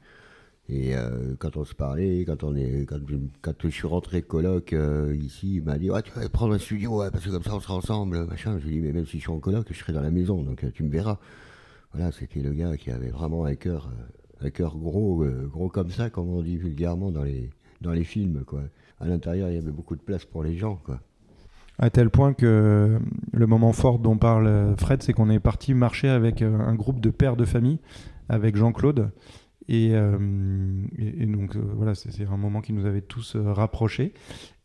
Et 0.69 0.97
euh, 0.97 1.35
quand 1.39 1.57
on 1.57 1.65
se 1.65 1.75
parlait, 1.75 2.25
quand 2.25 2.43
on 2.43 2.57
est, 2.57 2.87
quand, 2.87 3.55
je 3.63 3.69
suis 3.69 3.87
rentré 3.87 4.23
coloc 4.23 4.73
euh, 4.73 5.17
ici, 5.17 5.57
il 5.57 5.63
m'a 5.63 5.79
dit 5.79 5.89
tu 6.05 6.11
vas 6.19 6.29
prendre 6.29 6.55
un 6.55 6.59
studio, 6.59 7.03
parce 7.13 7.25
que 7.25 7.31
comme 7.31 7.43
ça 7.43 7.55
on 7.55 7.61
sera 7.61 7.75
ensemble, 7.75 8.25
machin. 8.27 8.59
Je 8.59 8.67
lui 8.67 8.77
ai 8.77 8.81
dit 8.81 8.87
mais 8.87 8.93
même 8.93 9.07
si 9.07 9.19
je 9.19 9.23
suis 9.23 9.31
en 9.31 9.39
coloc, 9.39 9.67
je 9.71 9.79
serai 9.79 9.93
dans 9.93 10.01
la 10.01 10.11
maison, 10.11 10.43
donc 10.43 10.65
tu 10.75 10.83
me 10.83 10.91
verras. 10.91 11.19
Voilà, 11.93 12.11
c'était 12.11 12.41
le 12.41 12.53
gars 12.53 12.77
qui 12.77 12.91
avait 12.91 13.11
vraiment 13.11 13.45
un 13.45 13.55
cœur, 13.55 13.91
un 14.41 14.51
cœur 14.51 14.77
gros, 14.77 15.25
gros 15.45 15.69
comme 15.69 15.91
ça, 15.91 16.11
comme 16.11 16.29
on 16.29 16.43
dit 16.43 16.57
vulgairement 16.57 17.11
dans 17.11 17.23
les, 17.23 17.51
dans 17.81 17.93
les 17.93 18.05
films, 18.05 18.43
quoi 18.45 18.63
à 19.01 19.07
l'intérieur, 19.07 19.49
il 19.51 19.55
y 19.55 19.59
avait 19.59 19.71
beaucoup 19.71 19.97
de 19.97 20.01
place 20.01 20.25
pour 20.25 20.43
les 20.43 20.57
gens. 20.57 20.77
Quoi. 20.85 21.01
À 21.79 21.91
tel 21.91 22.11
point 22.11 22.33
que 22.33 22.99
le 23.33 23.47
moment 23.47 23.73
fort 23.73 23.99
dont 23.99 24.17
parle 24.17 24.75
Fred, 24.79 25.03
c'est 25.03 25.13
qu'on 25.13 25.29
est 25.29 25.41
parti 25.41 25.75
marcher 25.75 26.09
avec 26.09 26.43
euh, 26.43 26.59
un 26.59 26.75
groupe 26.75 27.01
de 27.01 27.11
pères 27.11 27.37
de 27.37 27.45
famille, 27.45 27.79
avec 28.29 28.57
Jean-Claude. 28.57 29.11
Et, 29.69 29.91
euh, 29.95 30.17
donc 31.27 31.57
euh, 31.57 31.61
voilà, 31.75 31.95
c'est 31.95 32.25
un 32.25 32.37
moment 32.37 32.61
qui 32.61 32.73
nous 32.73 32.87
avait 32.87 33.03
tous 33.03 33.37
rapprochés. 33.37 34.15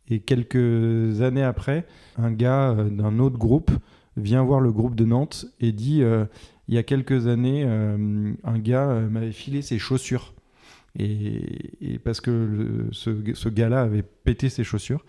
Et 0.08 0.20
quelques 0.20 1.22
années 1.22 1.42
après, 1.42 1.86
un 2.16 2.32
gars 2.32 2.74
d'un 2.74 3.18
autre 3.18 3.38
groupe 3.38 3.70
vient 4.16 4.42
voir 4.42 4.60
le 4.60 4.72
groupe 4.72 4.94
de 4.94 5.04
Nantes 5.04 5.46
et 5.60 5.72
dit 5.72 6.02
il 6.68 6.74
y 6.74 6.78
a 6.78 6.82
quelques 6.82 7.28
années, 7.28 7.62
un 7.64 8.58
gars 8.58 9.00
m'avait 9.08 9.32
filé 9.32 9.62
ses 9.62 9.78
chaussures. 9.78 10.34
Et, 10.98 11.98
parce 12.04 12.20
que 12.20 12.88
ce, 12.92 13.48
gars-là 13.48 13.82
avait 13.82 14.02
pété 14.02 14.48
ses 14.48 14.64
chaussures. 14.64 15.04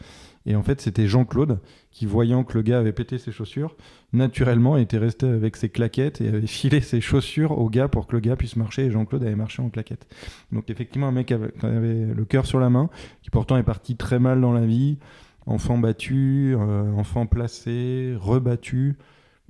Et 0.46 0.56
en 0.56 0.64
fait, 0.64 0.80
c'était 0.82 1.08
Jean-Claude 1.08 1.60
qui, 1.94 2.06
voyant 2.06 2.44
que 2.44 2.58
le 2.58 2.64
gars 2.64 2.80
avait 2.80 2.91
pété 2.91 3.18
ses 3.18 3.32
chaussures, 3.32 3.76
naturellement 4.12 4.78
était 4.78 4.98
resté 4.98 5.28
avec 5.28 5.56
ses 5.56 5.70
claquettes 5.70 6.22
et 6.22 6.28
avait 6.28 6.48
filé 6.48 6.82
ses 6.82 7.02
chaussures 7.02 7.58
au 7.58 7.70
gars 7.70 7.88
pour 7.88 8.08
que 8.08 8.16
le 8.16 8.20
gars 8.20 8.36
puisse 8.36 8.56
marcher. 8.56 8.86
Et 8.86 8.91
Jean-Claude 8.91 9.24
avait 9.24 9.36
marché 9.36 9.62
en 9.62 9.70
claquettes. 9.70 10.08
Donc, 10.52 10.70
effectivement, 10.70 11.08
un 11.08 11.12
mec 11.12 11.32
avait, 11.32 11.54
avait 11.62 12.06
le 12.14 12.26
cœur 12.26 12.46
sur 12.46 12.60
la 12.60 12.70
main, 12.70 12.89
qui 13.22 13.30
pourtant 13.30 13.58
est 13.58 13.64
parti 13.64 13.96
très 13.96 14.20
mal 14.20 14.41
dans 14.41 14.54
la 14.54 14.66
vie. 14.66 14.98
Enfant 15.46 15.78
battu, 15.78 16.56
euh, 16.58 16.91
enfant 16.94 17.26
placé, 17.26 18.16
rebattu, 18.20 18.98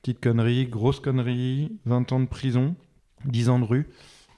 petite 0.01 0.19
connerie, 0.19 0.65
grosse 0.65 0.99
connerie, 0.99 1.77
20 1.85 2.11
ans 2.11 2.19
de 2.19 2.25
prison, 2.25 2.75
10 3.25 3.49
ans 3.49 3.59
de 3.59 3.65
rue. 3.65 3.87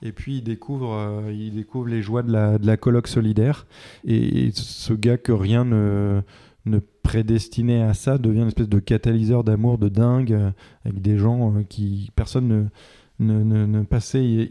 Et 0.02 0.12
puis 0.12 0.38
il 0.38 0.44
découvre, 0.44 0.94
euh, 0.94 1.32
il 1.34 1.56
découvre 1.56 1.88
les 1.88 2.02
joies 2.02 2.24
de 2.24 2.32
la, 2.32 2.58
de 2.58 2.68
la 2.68 2.78
colloque 2.78 3.08
solidaire. 3.08 3.66
Et, 4.06 4.52
ce 4.54 4.94
gars 4.94 5.18
que 5.18 5.32
rien 5.32 5.66
ne, 5.66 6.22
ne, 6.66 6.80
prédestinait 7.06 7.84
à 7.84 7.94
ça 7.94 8.18
devient 8.18 8.42
une 8.42 8.48
espèce 8.48 8.68
de 8.68 8.80
catalyseur 8.80 9.44
d'amour 9.44 9.78
de 9.78 9.90
dingue 9.90 10.34
euh, 10.34 10.50
avec 10.86 11.04
des 11.04 11.20
gens 11.20 11.56
euh, 11.56 11.62
qui 11.62 12.10
personne 12.16 12.72
ne, 13.20 13.44
ne, 13.44 13.84
passait, 13.84 14.50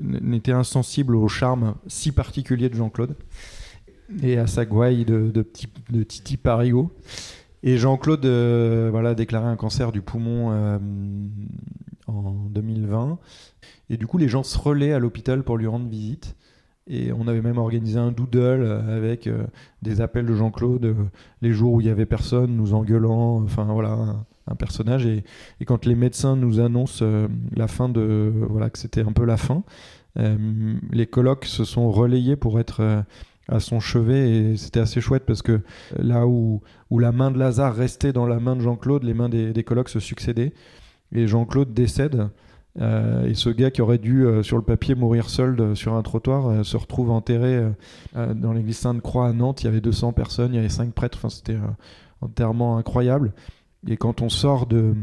n'était 0.00 0.52
insensible 0.52 1.16
au 1.16 1.26
charme 1.26 1.74
si 1.88 2.12
particulier 2.12 2.68
de 2.68 2.76
Jean-Claude 2.76 3.16
et 4.22 4.38
à 4.38 4.46
sa 4.46 4.64
gouaille 4.64 5.04
de, 5.04 5.32
de, 5.32 5.44
de 5.90 6.02
Titi 6.04 6.36
Parigo. 6.36 6.92
Et 7.64 7.76
Jean-Claude 7.76 8.24
voilà, 8.90 9.10
a 9.10 9.14
déclaré 9.14 9.48
un 9.48 9.56
cancer 9.56 9.90
du 9.90 10.00
poumon 10.00 10.78
en 12.06 12.32
2020. 12.50 13.18
Et 13.90 13.96
du 13.96 14.06
coup, 14.06 14.18
les 14.18 14.28
gens 14.28 14.44
se 14.44 14.56
relaient 14.56 14.92
à 14.92 15.00
l'hôpital 15.00 15.42
pour 15.42 15.56
lui 15.56 15.66
rendre 15.66 15.88
visite. 15.88 16.36
Et 16.88 17.12
on 17.12 17.26
avait 17.26 17.42
même 17.42 17.58
organisé 17.58 17.98
un 17.98 18.12
doodle 18.12 18.64
avec 18.88 19.26
euh, 19.26 19.44
des 19.82 20.00
appels 20.00 20.24
de 20.24 20.34
Jean-Claude 20.34 20.84
euh, 20.84 20.94
les 21.42 21.52
jours 21.52 21.72
où 21.72 21.80
il 21.80 21.88
y 21.88 21.90
avait 21.90 22.06
personne, 22.06 22.56
nous 22.56 22.74
engueulant. 22.74 23.42
Enfin 23.42 23.64
voilà, 23.64 24.16
un, 24.46 24.54
personnage. 24.54 25.04
Et, 25.04 25.24
quand 25.66 25.84
les 25.84 25.96
médecins 25.96 26.36
nous 26.36 26.60
annoncent 26.60 27.04
euh, 27.04 27.26
la 27.56 27.66
fin 27.66 27.88
de 27.88 28.32
voilà 28.48 28.70
que 28.70 28.78
c'était 28.78 29.02
un 29.02 29.12
peu 29.12 29.24
la 29.24 29.36
fin, 29.36 29.62
les 30.92 31.06
colloques 31.06 31.44
se 31.44 31.64
sont 31.64 31.90
relayés 31.90 32.36
pour 32.36 32.58
être 32.58 33.04
à 33.48 33.60
son 33.60 33.80
chevet 33.80 34.30
et 34.30 34.56
c'était 34.56 34.80
assez 34.80 35.02
chouette 35.02 35.24
parce 35.26 35.42
que 35.42 35.60
là 35.98 36.26
où, 36.26 36.62
où 36.88 36.98
la 36.98 37.12
main 37.12 37.30
de 37.30 37.38
Lazare 37.38 37.74
restait 37.74 38.14
dans 38.14 38.24
la 38.24 38.40
main 38.40 38.56
de 38.56 38.62
Jean-Claude, 38.62 39.02
les 39.04 39.12
mains 39.12 39.28
des, 39.28 39.52
des 39.52 39.62
colloques 39.62 39.90
se 39.90 40.00
succédaient 40.00 40.54
et 41.12 41.26
Jean-Claude 41.26 41.74
décède. 41.74 42.30
Euh, 42.80 43.26
et 43.26 43.34
ce 43.34 43.48
gars 43.48 43.70
qui 43.70 43.80
aurait 43.80 43.98
dû, 43.98 44.26
euh, 44.26 44.42
sur 44.42 44.56
le 44.56 44.62
papier, 44.62 44.94
mourir 44.94 45.30
seul 45.30 45.58
euh, 45.60 45.74
sur 45.74 45.94
un 45.94 46.02
trottoir, 46.02 46.64
se 46.64 46.76
retrouve 46.76 47.10
enterré 47.10 47.62
dans 48.14 48.52
l'église 48.52 48.78
Sainte-Croix 48.78 49.28
à 49.28 49.32
Nantes. 49.32 49.62
Il 49.62 49.66
y 49.66 49.68
avait 49.68 49.80
200 49.80 50.12
personnes, 50.12 50.52
il 50.52 50.56
y 50.56 50.58
avait 50.58 50.68
5 50.68 50.92
prêtres. 50.92 51.18
Enfin, 51.18 51.30
c'était 51.30 51.58
enterrement 52.20 52.76
incroyable. 52.76 53.32
Et 53.88 53.96
quand 53.96 54.22
on 54.22 54.28
sort 54.28 54.66
de, 54.66 54.94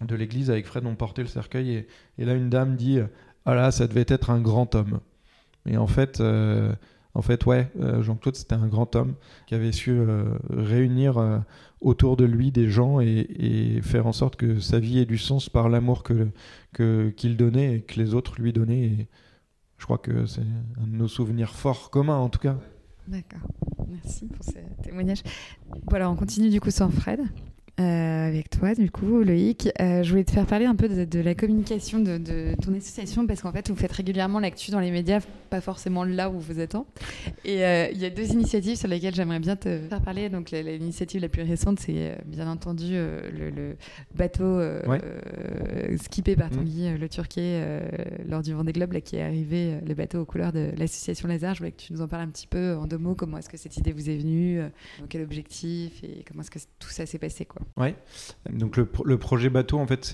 de 0.00 0.14
l'église 0.14 0.50
avec 0.50 0.66
Fred, 0.66 0.84
on 0.86 0.94
portait 0.94 1.22
le 1.22 1.28
cercueil. 1.28 1.70
Et, 1.72 1.88
et, 2.18 2.24
là, 2.24 2.34
une 2.34 2.50
dame 2.50 2.76
dit 2.76 2.98
Ah 3.44 3.54
là, 3.54 3.70
ça 3.70 3.86
devait 3.86 4.06
être 4.08 4.30
un 4.30 4.40
grand 4.40 4.74
homme. 4.74 5.00
Et 5.66 5.76
en 5.76 5.86
fait, 5.86 6.22
en 7.14 7.22
fait, 7.22 7.46
ouais, 7.46 7.70
Jean-Claude, 8.00 8.36
c'était 8.36 8.54
un 8.54 8.66
grand 8.66 8.94
homme 8.96 9.14
qui 9.46 9.54
avait 9.54 9.72
su 9.72 10.00
réunir 10.50 11.42
autour 11.80 12.16
de 12.16 12.24
lui 12.24 12.50
des 12.50 12.68
gens 12.68 13.00
et, 13.00 13.80
faire 13.82 14.06
en 14.06 14.12
sorte 14.12 14.36
que 14.36 14.60
sa 14.60 14.78
vie 14.78 14.98
ait 14.98 15.06
du 15.06 15.18
sens 15.18 15.48
par 15.48 15.68
l'amour 15.68 16.02
que, 16.02 17.10
qu'il 17.10 17.36
donnait 17.36 17.76
et 17.76 17.80
que 17.82 18.00
les 18.00 18.14
autres 18.14 18.40
lui 18.40 18.52
donnaient. 18.52 19.08
je 19.78 19.84
crois 19.84 19.98
que 19.98 20.26
c'est 20.26 20.42
un 20.80 20.86
de 20.86 20.96
nos 20.96 21.08
souvenirs 21.08 21.54
forts 21.54 21.90
communs 21.90 22.18
en 22.18 22.28
tout 22.28 22.40
cas. 22.40 22.58
D'accord, 23.06 23.48
merci 23.88 24.26
pour 24.26 24.44
ce 24.44 24.58
témoignage. 24.82 25.22
Voilà, 25.88 26.10
on 26.10 26.16
continue 26.16 26.50
du 26.50 26.60
coup 26.60 26.70
sans 26.70 26.90
Fred. 26.90 27.20
Euh, 27.80 28.26
avec 28.26 28.50
toi, 28.50 28.74
du 28.74 28.90
coup, 28.90 29.22
Loïc. 29.22 29.68
Euh, 29.80 30.02
je 30.02 30.10
voulais 30.10 30.24
te 30.24 30.32
faire 30.32 30.46
parler 30.46 30.64
un 30.64 30.74
peu 30.74 30.88
de, 30.88 31.20
la 31.20 31.34
communication 31.36 32.00
de, 32.00 32.54
ton 32.60 32.74
association 32.74 33.24
parce 33.26 33.40
qu'en 33.40 33.52
fait, 33.52 33.68
vous 33.70 33.76
faites 33.76 33.92
régulièrement 33.92 34.40
l'actu 34.40 34.72
dans 34.72 34.80
les 34.80 34.90
médias, 34.90 35.20
pas 35.48 35.60
forcément 35.60 36.02
là 36.02 36.28
où 36.28 36.40
vous 36.40 36.58
êtes. 36.58 36.76
Et 37.44 37.64
euh, 37.64 37.88
il 37.92 37.98
y 37.98 38.04
a 38.04 38.10
deux 38.10 38.32
initiatives 38.32 38.76
sur 38.76 38.88
lesquelles 38.88 39.14
j'aimerais 39.14 39.38
bien 39.38 39.54
te 39.54 39.78
faire 39.78 40.02
parler. 40.02 40.28
Donc, 40.28 40.50
l'initiative 40.50 41.20
la 41.20 41.28
plus 41.28 41.42
récente, 41.42 41.78
c'est 41.78 42.18
bien 42.26 42.50
entendu 42.50 42.94
le, 42.94 43.76
bateau 44.14 44.60
skippé 46.02 46.34
par 46.34 46.50
Tanguy 46.50 46.90
mmh. 46.90 46.96
le 46.96 47.08
Turquet 47.08 47.80
lors 48.28 48.42
du 48.42 48.52
Vendée 48.52 48.72
Globe, 48.72 48.92
là, 48.92 49.00
qui 49.00 49.16
est 49.16 49.22
arrivé, 49.22 49.74
le 49.86 49.94
bateau 49.94 50.20
aux 50.20 50.24
couleurs 50.24 50.52
de 50.52 50.72
l'association 50.76 51.28
Lazare. 51.28 51.54
Je 51.54 51.60
voulais 51.60 51.72
que 51.72 51.80
tu 51.80 51.92
nous 51.92 52.02
en 52.02 52.08
parles 52.08 52.22
un 52.22 52.28
petit 52.28 52.48
peu 52.48 52.74
en 52.74 52.86
deux 52.86 52.98
mots. 52.98 53.14
Comment 53.14 53.38
est-ce 53.38 53.48
que 53.48 53.56
cette 53.56 53.76
idée 53.76 53.92
vous 53.92 54.10
est 54.10 54.16
venue 54.16 54.60
Quel 55.08 55.22
objectif 55.22 56.02
Et 56.02 56.24
comment 56.26 56.42
est-ce 56.42 56.50
que 56.50 56.58
tout 56.80 56.90
ça 56.90 57.06
s'est 57.06 57.18
passé 57.18 57.44
quoi 57.44 57.62
Ouais. 57.76 57.94
Donc 58.50 58.76
le, 58.76 59.18
projet 59.18 59.50
bateau, 59.50 59.78
en 59.78 59.86
fait, 59.86 60.04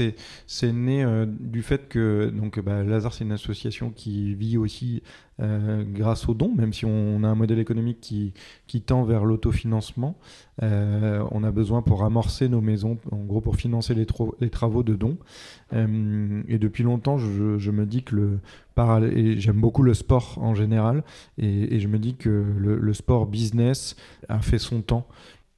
c'est 0.47 0.73
né 0.73 1.03
euh, 1.03 1.25
du 1.27 1.63
fait 1.63 1.89
que 1.89 2.31
donc 2.35 2.61
bah, 2.61 2.83
Lazare, 2.83 3.15
c'est 3.15 3.25
une 3.25 3.33
association 3.33 3.91
qui 3.91 4.35
vit 4.35 4.59
aussi 4.59 5.03
euh, 5.41 5.83
grâce 5.87 6.29
aux 6.29 6.35
dons, 6.35 6.53
même 6.55 6.73
si 6.73 6.85
on, 6.85 7.25
a 7.25 7.29
un 7.29 7.35
modèle 7.35 7.59
économique 7.59 8.01
qui, 8.01 8.83
tend 8.83 9.05
vers 9.05 9.25
l'autofinancement. 9.25 10.19
Euh, 10.63 11.25
on 11.31 11.43
a 11.43 11.51
besoin 11.51 11.81
pour 11.81 12.05
amorcer 12.05 12.49
nos 12.49 12.61
maisons, 12.61 12.99
en 13.11 13.25
gros 13.25 13.41
pour 13.41 13.57
financer 13.57 13.95
les, 13.95 14.51
travaux 14.51 14.83
de 14.83 14.95
dons. 14.95 15.17
et 15.73 16.59
depuis 16.59 16.83
longtemps, 16.83 17.17
je, 17.17 17.71
me 17.71 17.87
dis 17.87 18.03
que 18.03 18.17
le 18.17 18.39
j'aime 19.39 19.61
beaucoup 19.61 19.83
le 19.83 19.95
sport 19.95 20.39
en 20.39 20.55
général, 20.55 21.03
et, 21.39 21.79
je 21.81 21.89
me 21.89 21.99
dis 21.99 22.15
que 22.17 22.45
le, 22.59 22.79
le 22.79 22.93
sport 22.93 23.27
business 23.27 23.97
a 24.29 24.41
fait 24.41 24.59
son 24.59 24.83
temps 24.83 25.07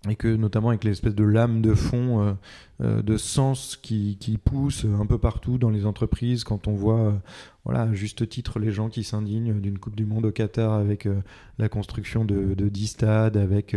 et 0.08 0.16
que 0.16 0.28
notamment 0.28 0.68
avec 0.68 0.84
l'espèce 0.84 1.14
de 1.14 1.24
lame 1.24 1.62
de 1.62 1.74
fond 1.74 2.22
euh, 2.22 2.32
de 2.80 3.16
sens 3.16 3.76
qui, 3.80 4.18
qui, 4.20 4.36
pousse 4.36 4.84
un 4.84 5.06
peu 5.06 5.16
partout 5.16 5.56
dans 5.56 5.70
les 5.70 5.86
entreprises 5.86 6.44
quand 6.44 6.68
on 6.68 6.74
voit 6.74 7.00
euh, 7.00 7.12
voilà, 7.64 7.82
à 7.82 7.94
juste 7.94 8.28
titre 8.28 8.58
les 8.58 8.70
gens 8.70 8.90
qui 8.90 9.02
s'indignent 9.02 9.58
d'une 9.60 9.78
Coupe 9.78 9.96
du 9.96 10.04
Monde 10.04 10.26
au 10.26 10.30
Qatar 10.30 10.74
avec 10.74 11.08
la 11.58 11.68
construction 11.68 12.24
de, 12.24 12.54
de 12.54 12.68
10 12.68 12.86
stades, 12.86 13.36
avec 13.36 13.74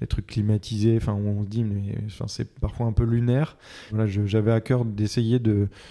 des 0.00 0.06
trucs 0.06 0.26
climatisés, 0.26 0.98
enfin 0.98 1.14
on 1.14 1.42
se 1.42 1.48
dit 1.48 1.64
mais 1.64 1.94
c'est 2.26 2.52
parfois 2.60 2.86
un 2.86 2.92
peu 2.92 3.04
lunaire. 3.04 3.56
Voilà, 3.90 4.06
J'avais 4.06 4.52
à 4.52 4.60
cœur 4.60 4.84
d'essayer 4.84 5.40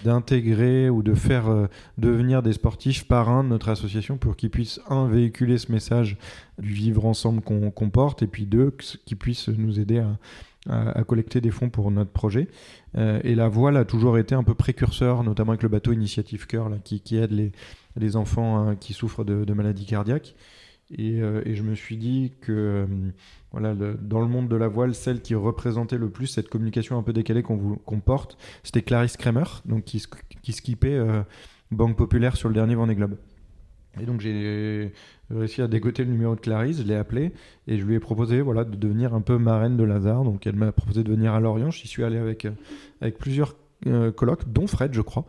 d'intégrer 0.04 0.88
ou 0.88 1.02
de 1.02 1.14
faire 1.14 1.68
devenir 1.98 2.44
des 2.44 2.52
sportifs 2.52 3.08
parrains 3.08 3.42
de 3.42 3.48
notre 3.48 3.70
association 3.70 4.18
pour 4.18 4.36
qu'ils 4.36 4.50
puissent, 4.50 4.80
un, 4.88 5.08
véhiculer 5.08 5.58
ce 5.58 5.72
message 5.72 6.18
du 6.60 6.72
vivre 6.72 7.06
ensemble 7.06 7.40
qu'on 7.40 7.90
porte, 7.90 8.22
et 8.22 8.26
puis 8.26 8.46
deux, 8.46 8.70
qu'ils 9.04 9.16
puissent 9.16 9.48
nous 9.48 9.80
aider 9.80 9.98
à 9.98 10.16
à, 10.68 11.02
collecter 11.04 11.40
des 11.40 11.50
fonds 11.50 11.70
pour 11.70 11.90
notre 11.90 12.10
projet. 12.10 12.48
Euh, 12.96 13.20
et 13.24 13.34
la 13.34 13.48
voile 13.48 13.76
a 13.76 13.84
toujours 13.84 14.18
été 14.18 14.34
un 14.34 14.44
peu 14.44 14.54
précurseur, 14.54 15.24
notamment 15.24 15.52
avec 15.52 15.62
le 15.62 15.68
bateau 15.68 15.92
Initiative 15.92 16.46
Cœur, 16.46 16.70
qui, 16.84 17.16
aide 17.16 17.32
les, 17.32 17.52
les 17.96 18.16
enfants 18.16 18.58
hein, 18.58 18.76
qui 18.76 18.92
souffrent 18.92 19.24
de, 19.24 19.52
maladies 19.52 19.86
cardiaques. 19.86 20.34
Et, 20.90 21.22
euh, 21.22 21.40
et, 21.46 21.54
je 21.54 21.62
me 21.62 21.74
suis 21.74 21.96
dit 21.96 22.34
que 22.42 22.52
euh, 22.52 22.86
voilà, 23.50 23.74
dans 23.74 24.20
le 24.20 24.26
monde 24.26 24.48
de 24.48 24.56
la 24.56 24.68
voile, 24.68 24.94
celle 24.94 25.22
qui 25.22 25.34
représentait 25.34 25.96
le 25.96 26.10
plus 26.10 26.26
cette 26.26 26.48
communication 26.48 26.98
un 26.98 27.02
peu 27.02 27.14
décalée 27.14 27.42
qu'on 27.42 27.76
qu'on 27.76 28.00
porte, 28.00 28.36
c'était 28.62 28.82
Clarisse 28.82 29.16
Kramer, 29.16 29.44
donc 29.64 29.84
qui, 29.84 30.04
qui 30.42 30.52
skippait 30.52 31.00
Banque 31.70 31.96
Populaire 31.96 32.36
sur 32.36 32.48
le 32.48 32.54
dernier 32.54 32.74
Vendée 32.74 32.94
Globe. 32.94 33.16
Et 34.00 34.06
donc 34.06 34.20
j'ai 34.20 34.92
réussi 35.30 35.62
à 35.62 35.68
dégoter 35.68 36.04
le 36.04 36.10
numéro 36.10 36.34
de 36.34 36.40
Clarisse, 36.40 36.78
je 36.78 36.82
l'ai 36.82 36.96
appelé 36.96 37.32
et 37.66 37.78
je 37.78 37.84
lui 37.84 37.94
ai 37.94 38.00
proposé 38.00 38.40
voilà, 38.40 38.64
de 38.64 38.76
devenir 38.76 39.14
un 39.14 39.20
peu 39.20 39.38
marraine 39.38 39.76
de 39.76 39.84
Lazare. 39.84 40.24
Donc 40.24 40.46
elle 40.46 40.56
m'a 40.56 40.72
proposé 40.72 41.02
de 41.02 41.10
venir 41.10 41.34
à 41.34 41.40
Lorient. 41.40 41.70
J'y 41.70 41.88
suis 41.88 42.04
allé 42.04 42.16
avec, 42.16 42.44
euh, 42.44 42.52
avec 43.00 43.18
plusieurs 43.18 43.54
euh, 43.86 44.12
colloques, 44.12 44.50
dont 44.50 44.66
Fred, 44.66 44.94
je 44.94 45.02
crois. 45.02 45.24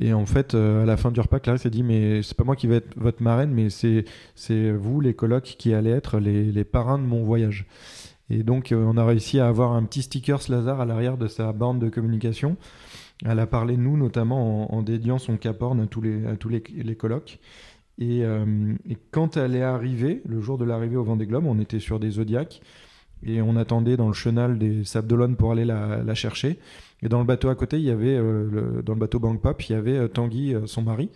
Et 0.00 0.12
en 0.12 0.26
fait, 0.26 0.54
euh, 0.54 0.84
à 0.84 0.86
la 0.86 0.96
fin 0.96 1.10
du 1.10 1.20
repas, 1.20 1.40
Clarisse 1.40 1.66
a 1.66 1.70
dit 1.70 1.82
Mais 1.82 2.22
c'est 2.22 2.36
pas 2.36 2.44
moi 2.44 2.56
qui 2.56 2.66
vais 2.66 2.76
être 2.76 2.96
votre 2.96 3.22
marraine, 3.22 3.50
mais 3.50 3.68
c'est 3.70 4.04
vous, 4.72 5.00
les 5.00 5.14
colloques, 5.14 5.56
qui 5.58 5.74
allez 5.74 5.90
être 5.90 6.18
les, 6.18 6.44
les 6.44 6.64
parrains 6.64 6.98
de 6.98 7.04
mon 7.04 7.24
voyage. 7.24 7.66
Et 8.30 8.42
donc, 8.42 8.74
on 8.76 8.96
a 8.98 9.04
réussi 9.04 9.40
à 9.40 9.48
avoir 9.48 9.72
un 9.72 9.82
petit 9.84 10.02
sticker 10.02 10.38
Lazare 10.50 10.82
à 10.82 10.84
l'arrière 10.84 11.16
de 11.16 11.28
sa 11.28 11.52
bande 11.52 11.80
de 11.80 11.88
communication. 11.88 12.56
Elle 13.24 13.40
a 13.40 13.46
parlé 13.46 13.76
nous, 13.76 13.96
notamment 13.96 14.72
en, 14.72 14.82
dédiant 14.82 15.18
son 15.18 15.36
caporne 15.36 15.80
à 15.80 15.86
tous 15.86 16.02
les, 16.02 16.26
à 16.26 16.36
tous 16.36 16.48
les, 16.48 16.62
les 16.76 16.94
colloques. 16.94 17.38
Euh, 18.00 18.74
et, 18.88 18.96
quand 19.10 19.36
elle 19.36 19.56
est 19.56 19.62
arrivée, 19.62 20.22
le 20.26 20.40
jour 20.40 20.58
de 20.58 20.64
l'arrivée 20.64 20.96
au 20.96 21.04
Vendée 21.04 21.26
Globe, 21.26 21.46
on 21.46 21.58
était 21.58 21.80
sur 21.80 21.98
des 21.98 22.10
Zodiacs 22.10 22.60
et 23.24 23.42
on 23.42 23.56
attendait 23.56 23.96
dans 23.96 24.06
le 24.06 24.14
chenal 24.14 24.58
des 24.58 24.84
Sables 24.84 25.08
d'Olonne 25.08 25.36
pour 25.36 25.52
aller 25.52 25.64
la, 25.64 26.14
chercher. 26.14 26.58
Et 27.02 27.08
dans 27.08 27.18
le 27.18 27.24
bateau 27.24 27.48
à 27.48 27.54
côté, 27.54 27.78
il 27.78 27.84
y 27.84 27.90
avait, 27.90 28.16
euh, 28.16 28.82
dans 28.82 28.94
le 28.94 28.98
bateau 28.98 29.18
Bank 29.18 29.40
Pop, 29.40 29.60
il 29.68 29.72
y 29.72 29.74
avait 29.74 29.96
euh, 29.96 30.08
Tanguy, 30.08 30.54
son 30.66 30.82
mari, 30.82 31.10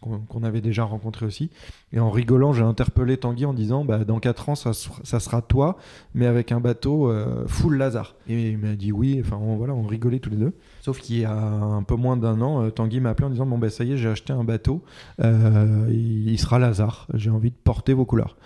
qu'on 0.00 0.42
avait 0.42 0.60
déjà 0.60 0.84
rencontré 0.84 1.26
aussi. 1.26 1.50
Et 1.92 2.00
en 2.00 2.10
rigolant, 2.10 2.52
j'ai 2.52 2.62
interpellé 2.62 3.16
Tanguy 3.16 3.44
en 3.44 3.54
disant 3.54 3.84
bah, 3.84 4.04
Dans 4.04 4.20
4 4.20 4.50
ans, 4.50 4.54
ça, 4.54 4.72
sera 4.72 5.42
toi, 5.42 5.76
mais 6.14 6.26
avec 6.26 6.52
un 6.52 6.60
bateau 6.60 7.12
full 7.46 7.76
Lazare. 7.76 8.14
Et 8.28 8.50
il 8.50 8.58
m'a 8.58 8.74
dit 8.74 8.92
oui, 8.92 9.20
enfin 9.24 9.38
voilà, 9.56 9.74
on 9.74 9.86
rigolait 9.86 10.18
tous 10.20 10.30
les 10.30 10.36
deux. 10.36 10.52
Sauf 10.88 11.00
qu'il 11.00 11.18
y 11.18 11.24
a 11.24 11.34
un 11.34 11.82
peu 11.82 11.96
moins 11.96 12.16
d'un 12.16 12.40
an, 12.40 12.62
euh, 12.64 12.70
Tanguy 12.70 13.00
m'a 13.00 13.10
appelé 13.10 13.26
en 13.26 13.30
disant 13.30 13.46
Bon, 13.46 13.58
ben 13.58 13.68
ça 13.70 13.84
y 13.84 13.92
est, 13.92 13.96
j'ai 13.96 14.08
acheté 14.08 14.32
un 14.32 14.44
bateau, 14.44 14.82
euh, 15.20 15.86
il, 15.90 16.38
sera 16.38 16.58
Lazare, 16.58 17.06
j'ai 17.14 17.30
envie 17.30 17.50
de 17.50 17.56
porter 17.62 17.92
vos 17.92 18.04
couleurs. 18.04 18.36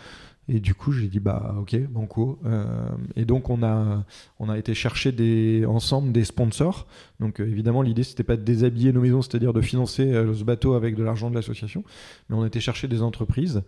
Et 0.49 0.59
du 0.59 0.75
coup, 0.75 0.93
j'ai 0.93 1.07
dit 1.07 1.21
bah 1.21 1.55
ok, 1.61 1.77
banco. 1.89 2.39
Euh, 2.45 2.65
et 3.17 3.25
donc 3.25 3.49
on 3.49 3.63
a 3.63 4.05
on 4.39 4.49
a 4.49 4.59
été 4.59 4.75
chercher 4.75 5.65
ensemble 5.67 6.13
des 6.13 6.25
sponsors. 6.25 6.87
Donc 7.21 7.41
évidemment 7.41 7.83
l'idée 7.83 8.03
c'était 8.03 8.25
pas 8.25 8.37
de 8.37 8.43
déshabiller 8.43 8.93
nos 8.93 9.01
maisons, 9.01 9.23
c'est-à-dire 9.23 9.53
de 9.53 9.61
financer 9.61 10.13
ce 10.13 10.43
bateau 10.43 10.75
avec 10.75 10.97
de 10.97 11.05
l'argent 11.05 11.31
de 11.31 11.37
l'association, 11.37 11.85
mais 12.29 12.37
on 12.37 12.43
a 12.43 12.49
été 12.49 12.59
chercher 12.59 12.89
des 12.89 13.03
entreprises 13.03 13.63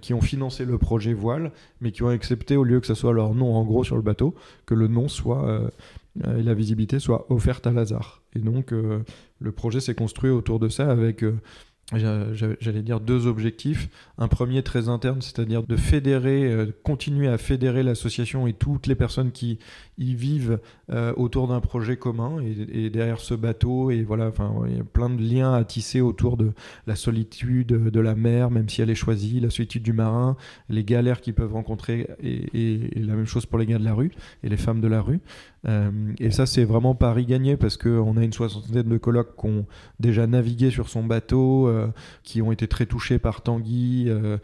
qui 0.00 0.14
ont 0.14 0.20
financé 0.20 0.64
le 0.64 0.78
projet 0.78 1.12
voile, 1.12 1.50
mais 1.80 1.90
qui 1.90 2.04
ont 2.04 2.08
accepté 2.08 2.56
au 2.56 2.62
lieu 2.62 2.78
que 2.78 2.86
ce 2.86 2.94
soit 2.94 3.12
leur 3.12 3.34
nom 3.34 3.56
en 3.56 3.64
gros 3.64 3.82
sur 3.82 3.96
le 3.96 4.02
bateau, 4.02 4.36
que 4.66 4.74
le 4.74 4.86
nom 4.86 5.08
soit 5.08 5.70
euh, 6.24 6.38
et 6.38 6.42
la 6.42 6.54
visibilité 6.54 6.98
soit 6.98 7.26
offerte 7.30 7.66
à 7.66 7.72
Lazare. 7.72 8.22
Et 8.36 8.38
donc 8.38 8.72
euh, 8.72 9.00
le 9.40 9.52
projet 9.52 9.80
s'est 9.80 9.94
construit 9.94 10.30
autour 10.30 10.60
de 10.60 10.68
ça 10.68 10.90
avec 10.90 11.24
euh, 11.24 11.34
j'allais 11.92 12.82
dire 12.82 13.00
deux 13.00 13.26
objectifs. 13.26 13.88
Un 14.18 14.28
premier 14.28 14.62
très 14.62 14.88
interne, 14.88 15.20
c'est-à-dire 15.20 15.62
de 15.62 15.76
fédérer, 15.76 16.68
continuer 16.82 17.28
à 17.28 17.38
fédérer 17.38 17.82
l'association 17.82 18.46
et 18.46 18.52
toutes 18.52 18.86
les 18.86 18.94
personnes 18.94 19.32
qui 19.32 19.58
y 19.98 20.14
vivent 20.14 20.60
autour 21.16 21.48
d'un 21.48 21.60
projet 21.60 21.96
commun 21.96 22.38
et, 22.42 22.90
derrière 22.90 23.20
ce 23.20 23.34
bateau. 23.34 23.90
Et 23.90 24.02
voilà, 24.02 24.28
enfin, 24.28 24.54
il 24.66 24.76
y 24.76 24.80
a 24.80 24.84
plein 24.84 25.10
de 25.10 25.22
liens 25.22 25.52
à 25.52 25.64
tisser 25.64 26.00
autour 26.00 26.36
de 26.36 26.52
la 26.86 26.96
solitude 26.96 27.66
de 27.66 28.00
la 28.00 28.14
mer, 28.14 28.50
même 28.50 28.68
si 28.68 28.82
elle 28.82 28.90
est 28.90 28.94
choisie, 28.94 29.40
la 29.40 29.50
solitude 29.50 29.82
du 29.82 29.92
marin, 29.92 30.36
les 30.68 30.84
galères 30.84 31.20
qu'ils 31.20 31.34
peuvent 31.34 31.52
rencontrer 31.52 32.08
et, 32.22 32.90
la 32.96 33.14
même 33.14 33.26
chose 33.26 33.46
pour 33.46 33.58
les 33.58 33.66
gars 33.66 33.78
de 33.78 33.84
la 33.84 33.94
rue 33.94 34.10
et 34.42 34.48
les 34.48 34.56
femmes 34.56 34.80
de 34.80 34.88
la 34.88 35.00
rue. 35.00 35.20
Euh, 35.66 35.90
et 36.18 36.30
ça, 36.30 36.46
c'est 36.46 36.64
vraiment 36.64 36.94
Paris 36.94 37.24
gagné 37.24 37.56
parce 37.56 37.76
qu'on 37.76 38.16
a 38.16 38.24
une 38.24 38.32
soixantaine 38.32 38.88
de 38.88 38.98
colocs 38.98 39.36
qui 39.36 39.46
ont 39.46 39.66
déjà 39.98 40.26
navigué 40.26 40.70
sur 40.70 40.88
son 40.88 41.04
bateau, 41.04 41.68
euh, 41.68 41.88
qui 42.22 42.42
ont 42.42 42.52
été 42.52 42.68
très 42.68 42.86
touchés 42.86 43.18
par 43.18 43.42
Tanguy. 43.42 44.06
Euh, 44.08 44.38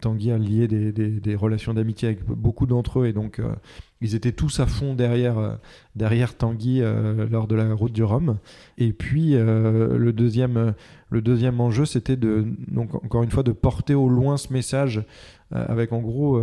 Tanguy 0.00 0.30
a 0.30 0.38
lié 0.38 0.68
des, 0.68 1.34
relations 1.34 1.74
d'amitié 1.74 2.08
avec 2.08 2.24
beaucoup 2.24 2.66
d'entre 2.66 3.00
eux 3.00 3.06
et 3.06 3.12
donc 3.12 3.40
ils 4.02 4.14
étaient 4.14 4.32
tous 4.32 4.60
à 4.60 4.66
fond 4.66 4.94
derrière, 4.94 5.58
Tanguy 6.36 6.82
lors 7.30 7.46
de 7.46 7.54
la 7.54 7.72
route 7.72 7.92
du 7.92 8.02
Rhum. 8.02 8.36
Et 8.76 8.92
puis 8.92 9.32
le, 9.32 10.10
deuxième, 10.12 10.74
le 11.08 11.22
deuxième 11.22 11.60
enjeu, 11.60 11.86
c'était 11.86 12.16
donc, 12.16 12.94
encore 12.94 13.22
une 13.22 13.30
fois 13.30 13.42
de 13.42 13.52
porter 13.52 13.94
au 13.94 14.10
loin 14.10 14.36
ce 14.36 14.52
message 14.52 15.02
avec 15.50 15.92
en 15.94 16.00
gros 16.00 16.42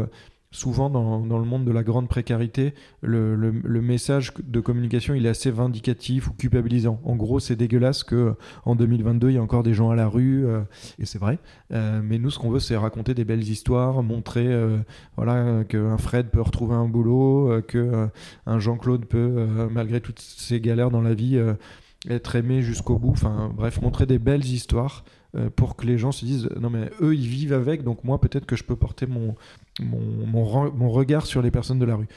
souvent 0.51 0.89
dans, 0.89 1.19
dans, 1.25 1.39
le 1.39 1.45
monde 1.45 1.65
de 1.65 1.71
la 1.71 1.83
grande 1.83 2.07
précarité, 2.07 2.73
le, 3.01 3.35
le, 3.35 3.81
message 3.81 4.33
de 4.41 4.59
communication 4.59 5.13
il 5.13 5.25
est 5.25 5.29
assez 5.29 5.51
vindicatif 5.51 6.29
ou 6.29 6.33
culpabilisant. 6.33 6.99
En 7.03 7.15
gros, 7.15 7.39
c'est 7.39 7.55
dégueulasse 7.55 8.03
que 8.03 8.35
en 8.65 8.75
2022 8.75 9.29
il 9.29 9.35
y 9.35 9.37
a 9.37 9.41
encore 9.41 9.63
des 9.63 9.73
gens 9.73 9.89
à 9.89 9.95
la 9.95 10.07
rue, 10.07 10.45
euh, 10.45 10.61
et 10.99 11.05
c'est 11.05 11.19
vrai. 11.19 11.39
Euh, 11.73 12.01
mais 12.03 12.17
nous, 12.17 12.29
ce 12.29 12.39
qu'on 12.39 12.49
veut, 12.49 12.59
c'est 12.59 12.77
raconter 12.77 13.13
des 13.13 13.25
belles 13.25 13.47
histoires, 13.47 14.01
montrer 14.03 14.47
euh, 14.47 14.77
voilà 15.17 15.63
qu'un 15.65 15.97
Fred 15.97 16.29
peut 16.29 16.41
retrouver 16.41 16.75
un 16.75 16.87
boulot, 16.87 17.61
que 17.67 18.07
un 18.45 18.59
Jean-Claude 18.59 19.05
peut, 19.05 19.67
malgré 19.69 19.99
toutes 20.01 20.19
ces 20.19 20.61
galères 20.61 20.91
dans 20.91 21.01
la 21.01 21.13
vie, 21.13 21.39
être 22.09 22.35
aimé 22.35 22.61
jusqu'au 22.61 22.97
bout. 22.97 23.11
Enfin, 23.11 23.51
bref, 23.53 23.81
montrer 23.81 24.05
des 24.05 24.19
belles 24.19 24.45
histoires 24.45 25.03
pour 25.55 25.75
que 25.75 25.85
les 25.85 25.97
gens 25.97 26.11
se 26.11 26.25
disent 26.25 26.49
non 26.59 26.69
mais 26.69 26.89
eux 27.01 27.13
ils 27.13 27.27
vivent 27.27 27.53
avec 27.53 27.83
donc 27.83 28.03
moi 28.03 28.19
peut-être 28.19 28.45
que 28.45 28.55
je 28.55 28.63
peux 28.63 28.77
porter 28.77 29.05
mon, 29.05 29.35
mon, 29.79 30.89
regard 30.89 31.25
sur 31.25 31.41
les 31.41 31.51
personnes 31.51 31.79
de 31.79 31.85
la 31.85 31.95
rue. 31.95 32.07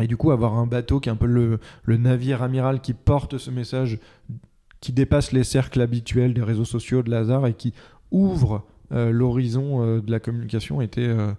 Et 0.00 0.06
du 0.06 0.16
coup, 0.16 0.30
avoir 0.30 0.54
un 0.54 0.66
bateau 0.66 1.00
qui 1.00 1.08
est 1.08 1.12
un 1.12 1.16
peu 1.16 1.26
le, 1.26 1.58
navire 1.86 2.42
amiral 2.42 2.80
qui 2.80 2.94
porte 2.94 3.38
ce 3.38 3.50
message 3.50 3.98
qui 4.80 4.92
dépasse 4.92 5.32
les 5.32 5.42
cercles 5.42 5.80
habituels 5.80 6.34
des 6.34 6.42
réseaux 6.42 6.64
sociaux 6.64 7.02
de 7.02 7.10
Lazare 7.10 7.46
et 7.48 7.54
qui 7.54 7.74
ouvre 8.12 8.64
euh, 8.92 9.10
l'horizon 9.10 9.82
euh, 9.82 10.00
de 10.00 10.10
la 10.10 10.20
communication 10.20 10.80
était, 10.80 11.00
euh, 11.00 11.32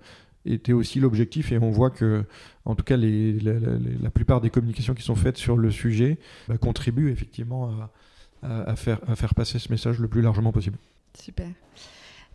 était 0.45 0.73
aussi 0.73 0.99
l'objectif. 0.99 1.53
Et 1.53 1.57
on 1.57 1.71
voit 1.71 1.89
que, 1.89 2.25
en 2.65 2.75
tout 2.75 2.83
cas, 2.83 2.97
la, 2.97 4.09
plupart 4.09 4.41
des 4.41 4.49
communications 4.49 4.93
qui 4.93 5.03
sont 5.03 5.15
faites 5.15 5.37
sur 5.37 5.55
le 5.55 5.71
sujet 5.71 6.17
bah, 6.49 6.57
contribuent 6.57 7.11
effectivement 7.11 7.71
à 8.41 8.75
faire, 8.75 8.99
à 9.07 9.15
faire 9.15 9.33
passer 9.33 9.57
ce 9.59 9.71
message 9.71 9.99
le 9.99 10.09
plus 10.09 10.21
largement 10.21 10.51
possible. 10.51 10.77
Super. 11.17 11.47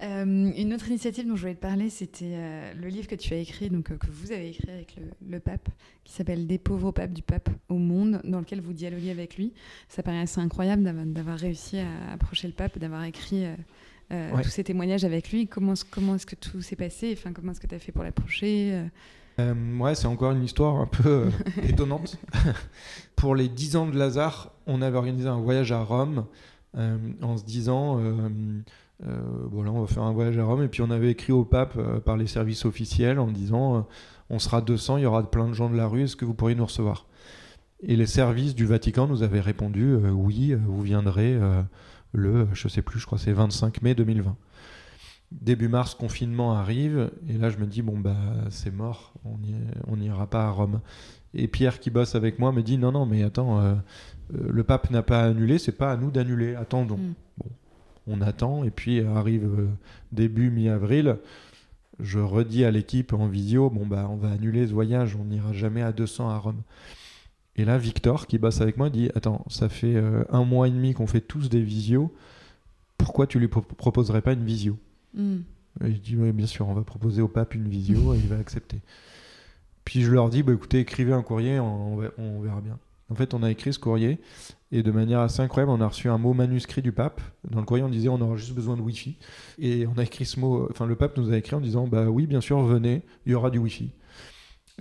Euh, 0.02 0.24
une 0.56 0.74
autre 0.74 0.88
initiative 0.88 1.26
dont 1.26 1.36
je 1.36 1.42
voulais 1.42 1.54
te 1.54 1.60
parler, 1.60 1.88
c'était 1.88 2.32
euh, 2.34 2.74
le 2.74 2.88
livre 2.88 3.06
que 3.06 3.14
tu 3.14 3.32
as 3.32 3.36
écrit, 3.38 3.70
donc 3.70 3.90
euh, 3.90 3.96
que 3.96 4.08
vous 4.10 4.32
avez 4.32 4.50
écrit 4.50 4.70
avec 4.70 4.96
le, 4.96 5.04
le 5.30 5.40
pape, 5.40 5.68
qui 6.02 6.12
s'appelle 6.12 6.46
Des 6.46 6.58
pauvres 6.58 6.90
papes 6.90 7.12
du 7.12 7.22
pape 7.22 7.48
au 7.68 7.78
monde, 7.78 8.20
dans 8.24 8.40
lequel 8.40 8.60
vous 8.60 8.72
dialoguez 8.72 9.10
avec 9.10 9.36
lui. 9.36 9.52
Ça 9.88 10.02
paraît 10.02 10.20
assez 10.20 10.40
incroyable 10.40 10.82
d'avoir- 11.12 11.38
réussi 11.38 11.78
à 11.78 12.12
approcher 12.12 12.48
le 12.48 12.54
pape, 12.54 12.78
d'avoir 12.78 13.04
écrit 13.04 13.44
Ouais. 14.10 14.42
tous 14.42 14.50
ces 14.50 14.62
témoignages 14.62 15.04
avec 15.04 15.32
lui. 15.32 15.48
Comment, 15.48 15.74
comment 15.90 16.14
est-ce 16.16 16.26
que 16.26 16.36
tout 16.36 16.60
s'est 16.60 16.76
passé? 16.76 17.14
Enfin, 17.16 17.32
comment 17.32 17.50
est-ce 17.52 17.60
que 17.60 17.66
tu 17.66 17.74
as 17.74 17.78
fait 17.80 17.90
pour 17.90 18.04
l'approcher 18.04 18.84
ouais, 19.38 19.94
c'est 19.96 20.06
encore 20.06 20.30
une 20.32 20.44
histoire 20.44 20.76
un 20.76 20.86
peu 20.86 21.30
étonnante. 21.68 22.18
Pour 23.16 23.34
les 23.34 23.48
10 23.48 23.74
ans 23.76 23.86
de 23.88 23.98
Lazare, 23.98 24.52
on 24.66 24.82
avait 24.82 24.98
organisé 24.98 25.26
un 25.28 25.40
voyage 25.40 25.72
à 25.72 25.82
Rome 25.82 26.26
en 26.76 27.36
se 27.36 27.44
disant 27.44 27.98
voilà, 29.00 29.72
on 29.72 29.80
va 29.80 29.86
faire 29.86 30.02
un 30.02 30.12
voyage 30.12 30.38
à 30.38 30.44
Rome. 30.44 30.62
Et 30.62 30.68
puis 30.68 30.82
on 30.82 30.90
avait 30.90 31.10
écrit 31.10 31.32
au 31.32 31.44
pape 31.44 31.74
euh, 31.76 32.00
par 32.00 32.16
les 32.16 32.26
services 32.26 32.64
officiels 32.64 33.18
en 33.18 33.28
disant 33.28 33.76
euh, 33.76 33.80
on 34.30 34.38
sera 34.38 34.60
200, 34.60 34.98
il 34.98 35.02
y 35.02 35.06
aura 35.06 35.28
plein 35.30 35.48
de 35.48 35.54
gens 35.54 35.68
de 35.68 35.76
la 35.76 35.86
rue, 35.86 36.02
est-ce 36.02 36.16
que 36.16 36.24
vous 36.24 36.34
pourriez 36.34 36.56
nous 36.56 36.64
recevoir? 36.64 37.06
Et 37.80 37.96
les 37.96 38.06
services 38.06 38.54
du 38.54 38.66
Vatican 38.66 39.06
nous 39.06 39.22
avaient 39.22 39.40
répondu 39.40 39.92
euh, 39.92 40.10
oui, 40.10 40.52
euh, 40.52 40.58
vous 40.64 40.82
viendrez 40.82 41.34
euh, 41.34 41.62
le, 42.12 42.48
je 42.52 42.68
sais 42.68 42.82
plus, 42.82 42.98
je 42.98 43.06
crois 43.06 43.18
c'est 43.18 43.32
25 43.32 43.82
mai 43.82 43.94
2020. 43.94 44.36
Début 45.32 45.68
mars, 45.68 45.94
confinement 45.94 46.52
arrive, 46.52 47.10
et 47.28 47.32
là 47.32 47.50
je 47.50 47.58
me 47.58 47.66
dis, 47.66 47.82
bon 47.82 47.98
bah 47.98 48.16
c'est 48.50 48.70
mort, 48.70 49.14
on 49.24 49.96
n'ira 49.96 50.28
pas 50.28 50.44
à 50.44 50.50
Rome. 50.50 50.80
Et 51.34 51.48
Pierre 51.48 51.80
qui 51.80 51.90
bosse 51.90 52.14
avec 52.14 52.38
moi 52.38 52.52
me 52.52 52.62
dit, 52.62 52.78
non, 52.78 52.92
non, 52.92 53.06
mais 53.06 53.22
attends, 53.24 53.60
euh, 53.60 53.74
euh, 54.34 54.48
le 54.48 54.64
pape 54.64 54.90
n'a 54.90 55.02
pas 55.02 55.24
annulé, 55.24 55.58
c'est 55.58 55.76
pas 55.76 55.92
à 55.92 55.96
nous 55.96 56.10
d'annuler, 56.10 56.54
attendons. 56.54 56.96
Mm. 56.96 57.14
Bon, 57.38 57.50
on 58.06 58.20
attend, 58.20 58.64
et 58.64 58.70
puis 58.70 59.00
arrive 59.00 59.44
euh, 59.44 59.68
début 60.12 60.50
mi-avril, 60.50 61.16
je 62.00 62.18
redis 62.18 62.64
à 62.64 62.70
l'équipe 62.70 63.12
en 63.12 63.26
visio, 63.26 63.70
bon 63.70 63.86
bah 63.86 64.08
on 64.10 64.16
va 64.16 64.30
annuler 64.32 64.66
ce 64.66 64.72
voyage, 64.72 65.16
on 65.16 65.24
n'ira 65.24 65.52
jamais 65.52 65.82
à 65.82 65.92
200 65.92 66.28
à 66.28 66.38
Rome. 66.38 66.62
Et 67.56 67.64
là, 67.64 67.78
Victor, 67.78 68.26
qui 68.26 68.38
bosse 68.38 68.60
avec 68.60 68.76
moi, 68.78 68.90
dit 68.90 69.10
Attends, 69.14 69.44
ça 69.48 69.68
fait 69.68 69.94
euh, 69.94 70.24
un 70.30 70.44
mois 70.44 70.66
et 70.66 70.72
demi 70.72 70.92
qu'on 70.92 71.06
fait 71.06 71.20
tous 71.20 71.48
des 71.48 71.62
visios. 71.62 72.12
Pourquoi 72.98 73.26
tu 73.28 73.38
lui 73.38 73.46
pro- 73.48 73.60
proposerais 73.62 74.22
pas 74.22 74.32
une 74.32 74.44
visio? 74.44 74.76
Hmm. 75.14 75.38
et 75.84 75.92
je 75.92 75.98
dis, 76.00 76.16
oui, 76.16 76.32
bien 76.32 76.46
sûr, 76.46 76.66
on 76.68 76.74
va 76.74 76.82
proposer 76.82 77.22
au 77.22 77.28
pape 77.28 77.54
une 77.54 77.68
visio 77.68 78.12
et 78.14 78.18
il 78.18 78.26
va 78.26 78.38
accepter. 78.38 78.80
Puis 79.84 80.02
je 80.02 80.10
leur 80.10 80.30
dis, 80.30 80.42
bah, 80.42 80.52
écoutez, 80.52 80.80
écrivez 80.80 81.12
un 81.12 81.22
courrier, 81.22 81.60
on 81.60 81.96
verra 82.40 82.60
bien. 82.60 82.76
En 83.10 83.14
fait, 83.14 83.34
on 83.34 83.42
a 83.42 83.50
écrit 83.50 83.72
ce 83.72 83.78
courrier 83.78 84.20
et 84.74 84.82
de 84.82 84.90
manière 84.90 85.20
assez 85.20 85.40
incroyable, 85.40 85.70
on 85.70 85.80
a 85.80 85.86
reçu 85.86 86.08
un 86.08 86.18
mot 86.18 86.34
manuscrit 86.34 86.82
du 86.82 86.90
pape. 86.90 87.20
Dans 87.48 87.60
le 87.60 87.64
courrier, 87.64 87.84
on 87.84 87.88
disait, 87.88 88.08
on 88.08 88.20
aura 88.20 88.36
juste 88.36 88.54
besoin 88.54 88.76
de 88.76 88.82
Wi-Fi. 88.82 89.16
Et 89.58 89.86
on 89.86 89.96
a 89.98 90.02
écrit 90.02 90.24
ce 90.24 90.40
mot, 90.40 90.66
enfin, 90.68 90.84
le 90.84 90.96
pape 90.96 91.16
nous 91.16 91.32
a 91.32 91.36
écrit 91.36 91.54
en 91.54 91.60
disant, 91.60 91.86
bah 91.86 92.06
oui, 92.06 92.26
bien 92.26 92.40
sûr, 92.40 92.60
venez, 92.64 93.02
il 93.24 93.30
y 93.30 93.34
aura 93.36 93.50
du 93.50 93.58
Wi-Fi. 93.58 93.92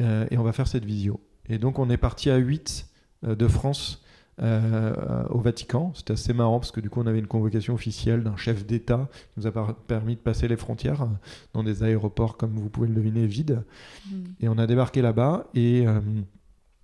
Euh, 0.02 0.26
et 0.32 0.38
on 0.40 0.44
va 0.44 0.52
faire 0.52 0.68
cette 0.68 0.84
visio. 0.84 1.20
Et 1.48 1.60
donc, 1.60 1.78
on 1.78 1.92
est 1.92 1.98
parti 1.98 2.32
à 2.32 2.38
8 2.38 2.88
euh, 3.26 3.36
de 3.36 3.48
France 3.48 4.02
euh, 4.42 5.26
au 5.30 5.40
Vatican. 5.40 5.92
C'était 5.94 6.14
assez 6.14 6.34
marrant 6.34 6.60
parce 6.60 6.72
que 6.72 6.82
du 6.82 6.90
coup, 6.90 7.00
on 7.02 7.06
avait 7.06 7.20
une 7.20 7.28
convocation 7.28 7.76
officielle 7.76 8.24
d'un 8.24 8.36
chef 8.36 8.66
d'État 8.66 9.10
qui 9.36 9.42
nous 9.42 9.48
a 9.48 9.76
permis 9.88 10.16
de 10.16 10.22
passer 10.22 10.48
les 10.48 10.58
frontières 10.58 11.08
dans 11.54 11.64
des 11.64 11.84
aéroports, 11.84 12.38
comme 12.38 12.56
vous 12.56 12.70
pouvez 12.70 12.88
le 12.88 12.96
deviner, 12.96 13.28
vides. 13.28 13.64
Hmm. 14.10 14.24
Et 14.40 14.50
on 14.50 14.58
a 14.58 14.66
débarqué 14.66 15.04
là-bas 15.04 15.46
et, 15.54 15.86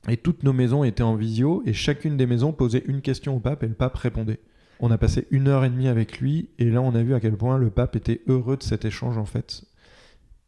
et 0.07 0.17
toutes 0.17 0.43
nos 0.43 0.53
maisons 0.53 0.83
étaient 0.83 1.03
en 1.03 1.15
visio 1.15 1.61
et 1.65 1.73
chacune 1.73 2.17
des 2.17 2.25
maisons 2.25 2.53
posait 2.53 2.83
une 2.87 3.01
question 3.01 3.35
au 3.35 3.39
pape 3.39 3.63
et 3.63 3.67
le 3.67 3.73
pape 3.73 3.95
répondait. 3.95 4.39
On 4.79 4.91
a 4.91 4.97
passé 4.97 5.27
une 5.29 5.49
heure 5.49 5.65
et 5.65 5.69
demie 5.69 5.89
avec 5.89 6.19
lui 6.19 6.49
et 6.57 6.65
là 6.65 6.81
on 6.81 6.95
a 6.95 7.03
vu 7.03 7.13
à 7.13 7.19
quel 7.19 7.35
point 7.35 7.57
le 7.57 7.69
pape 7.69 7.95
était 7.95 8.21
heureux 8.27 8.55
de 8.55 8.63
cet 8.63 8.85
échange 8.85 9.17
en 9.17 9.25
fait. 9.25 9.65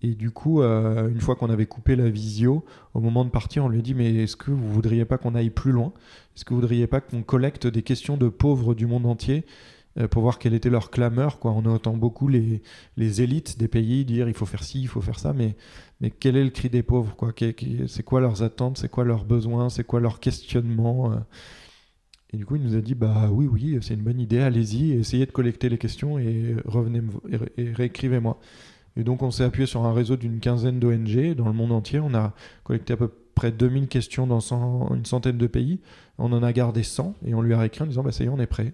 Et 0.04 0.16
du 0.16 0.32
coup, 0.32 0.62
euh, 0.62 1.10
une 1.10 1.22
fois 1.22 1.36
qu'on 1.36 1.50
avait 1.50 1.68
coupé 1.68 1.96
la 1.96 2.10
visio, 2.10 2.66
au 2.96 3.00
moment 3.00 3.24
de 3.24 3.30
partir, 3.30 3.66
on 3.66 3.70
lui 3.70 3.80
a 3.80 3.82
dit 3.82 3.94
Mais 3.94 4.16
est-ce 4.16 4.36
que 4.36 4.50
vous 4.50 4.72
voudriez 4.72 5.06
pas 5.06 5.18
qu'on 5.18 5.36
aille 5.36 5.52
plus 5.52 5.72
loin? 5.72 5.94
Est-ce 6.36 6.44
que 6.44 6.54
vous 6.54 6.62
voudriez 6.62 6.88
pas 6.88 7.02
qu'on 7.02 7.22
collecte 7.22 7.68
des 7.68 7.84
questions 7.84 8.18
de 8.18 8.28
pauvres 8.28 8.74
du 8.74 8.88
monde 8.88 9.06
entier 9.06 9.46
euh, 10.00 10.08
pour 10.08 10.24
voir 10.24 10.40
quelle 10.40 10.56
était 10.56 10.72
leur 10.72 10.90
clameur 10.90 11.38
quoi? 11.38 11.52
On 11.52 11.66
entend 11.66 11.96
beaucoup 11.96 12.28
les, 12.30 12.64
les 12.98 13.22
élites 13.22 13.60
des 13.60 13.68
pays 13.68 14.04
dire 14.04 14.28
il 14.28 14.34
faut 14.34 14.48
faire 14.48 14.64
ci, 14.64 14.82
il 14.82 14.88
faut 14.88 15.02
faire 15.02 15.20
ça, 15.20 15.34
mais, 15.34 15.56
mais 16.02 16.10
quel 16.12 16.36
est 16.36 16.44
le 16.44 16.50
cri 16.50 16.70
des 16.70 16.84
pauvres 16.84 17.16
quoi? 17.16 17.32
C'est 17.88 18.04
quoi 18.04 18.20
leurs 18.20 18.44
attentes? 18.44 18.78
C'est 18.78 18.90
quoi 18.90 19.06
leurs 19.06 19.24
besoins? 19.24 19.70
C'est 19.70 19.84
quoi 19.84 20.00
leurs 20.00 20.20
questionnements 20.20 21.14
euh? 21.14 21.18
Et 22.34 22.38
du 22.38 22.46
coup, 22.46 22.56
il 22.56 22.64
nous 22.64 22.76
a 22.76 22.82
dit 22.82 22.96
bah 22.96 23.30
oui, 23.32 23.46
oui, 23.46 23.78
c'est 23.82 23.94
une 23.94 24.04
bonne 24.04 24.20
idée, 24.20 24.40
allez-y, 24.40 24.94
essayez 24.94 25.26
de 25.26 25.32
collecter 25.32 25.70
les 25.70 25.78
questions 25.78 26.18
et 26.18 26.56
revenez 26.66 27.02
réécrivez-moi. 27.58 28.40
Et 28.98 29.04
donc, 29.04 29.22
on 29.22 29.32
s'est 29.32 29.44
appuyé 29.44 29.66
sur 29.66 29.86
un 29.86 29.94
réseau 29.94 30.18
d'une 30.18 30.40
quinzaine 30.40 30.80
d'ONG 30.80 31.36
dans 31.36 31.48
le 31.48 31.54
monde 31.54 31.72
entier. 31.72 32.00
On 32.00 32.14
a 32.14 32.34
collecté 32.64 32.94
à 32.94 32.98
peu 32.98 33.10
près 33.36 33.52
2000 33.52 33.88
questions 33.88 34.28
dans 34.28 34.40
une 34.94 35.06
centaine 35.06 35.38
de 35.38 35.48
pays. 35.48 35.82
On 36.18 36.32
en 36.34 36.44
a 36.44 36.54
gardé 36.54 36.84
100 36.84 37.16
et 37.26 37.34
on 37.34 37.42
lui 37.42 37.54
a 37.54 37.60
réécrit 37.60 37.84
en 37.84 37.88
disant 37.88 38.04
bah 38.04 38.12
ça 38.12 38.24
y 38.24 38.28
est, 38.28 38.30
on 38.30 38.40
est 38.40 38.48
prêt. 38.48 38.74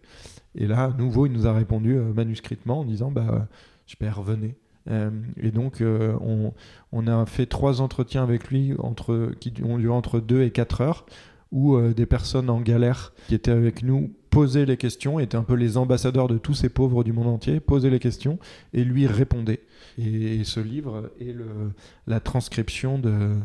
Et 0.55 0.67
là, 0.67 0.85
à 0.85 0.93
nouveau, 0.93 1.25
il 1.25 1.33
nous 1.33 1.47
a 1.47 1.53
répondu 1.53 1.95
euh, 1.97 2.13
manuscritement 2.13 2.79
en 2.79 2.85
disant 2.85 3.11
bah 3.11 3.47
super, 3.85 4.21
venez. 4.21 4.55
Euh, 4.89 5.09
et 5.41 5.51
donc, 5.51 5.81
euh, 5.81 6.17
on, 6.21 6.53
on 6.91 7.07
a 7.07 7.25
fait 7.25 7.45
trois 7.45 7.81
entretiens 7.81 8.23
avec 8.23 8.49
lui 8.49 8.73
entre, 8.79 9.33
qui 9.39 9.53
ont 9.63 9.77
duré 9.77 9.93
entre 9.93 10.19
2 10.19 10.43
et 10.43 10.51
4 10.51 10.81
heures, 10.81 11.05
où 11.51 11.75
euh, 11.75 11.93
des 11.93 12.05
personnes 12.05 12.49
en 12.49 12.61
galère 12.61 13.13
qui 13.27 13.35
étaient 13.35 13.51
avec 13.51 13.83
nous 13.83 14.13
posaient 14.29 14.65
les 14.65 14.77
questions, 14.77 15.19
étaient 15.19 15.37
un 15.37 15.43
peu 15.43 15.55
les 15.55 15.77
ambassadeurs 15.77 16.27
de 16.27 16.37
tous 16.37 16.53
ces 16.53 16.69
pauvres 16.69 17.03
du 17.03 17.13
monde 17.13 17.27
entier, 17.27 17.59
posaient 17.59 17.89
les 17.89 17.99
questions 17.99 18.39
et 18.73 18.83
lui 18.83 19.07
répondaient. 19.07 19.61
Et, 19.97 20.43
ce 20.43 20.59
livre 20.59 21.11
est 21.19 21.33
le, 21.33 21.73
la 22.05 22.19
transcription 22.19 22.99
de, 22.99 23.35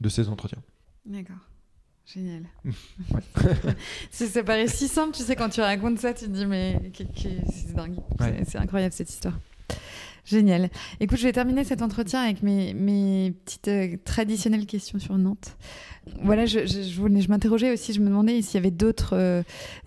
de 0.00 0.08
ces 0.08 0.28
entretiens. 0.28 0.62
D'accord. 1.06 1.36
Génial. 2.04 2.42
ça, 4.10 4.42
paraît 4.42 4.66
si 4.66 4.88
simple, 4.88 5.16
tu 5.16 5.22
sais, 5.22 5.36
quand 5.36 5.48
tu 5.48 5.60
racontes 5.60 5.98
ça, 5.98 6.12
tu 6.12 6.26
te 6.26 6.30
dis, 6.30 6.46
mais 6.46 6.80
c'est 7.16 7.74
dingue. 7.74 7.96
Ouais. 8.20 8.42
C'est 8.46 8.58
incroyable 8.58 8.92
cette 8.92 9.10
histoire. 9.10 9.38
Génial. 10.24 10.70
Écoute, 11.00 11.18
je 11.18 11.24
vais 11.24 11.32
terminer 11.32 11.64
cet 11.64 11.82
entretien 11.82 12.20
avec 12.20 12.42
mes, 12.42 13.34
petites 13.44 13.68
euh, 13.68 13.96
traditionnelles 14.04 14.66
questions 14.66 14.98
sur 14.98 15.18
Nantes. 15.18 15.56
Voilà, 16.24 16.46
je, 16.46 16.60
je, 16.66 16.82
je 16.82 17.00
voulais- 17.00 17.20
je 17.20 17.28
m'interrogeais 17.28 17.72
aussi, 17.72 17.92
je 17.92 18.00
me 18.00 18.06
demandais 18.06 18.42
s'il 18.42 18.56
y 18.56 18.58
avait 18.58 18.72
d'autres 18.72 19.14
euh, 19.16 19.42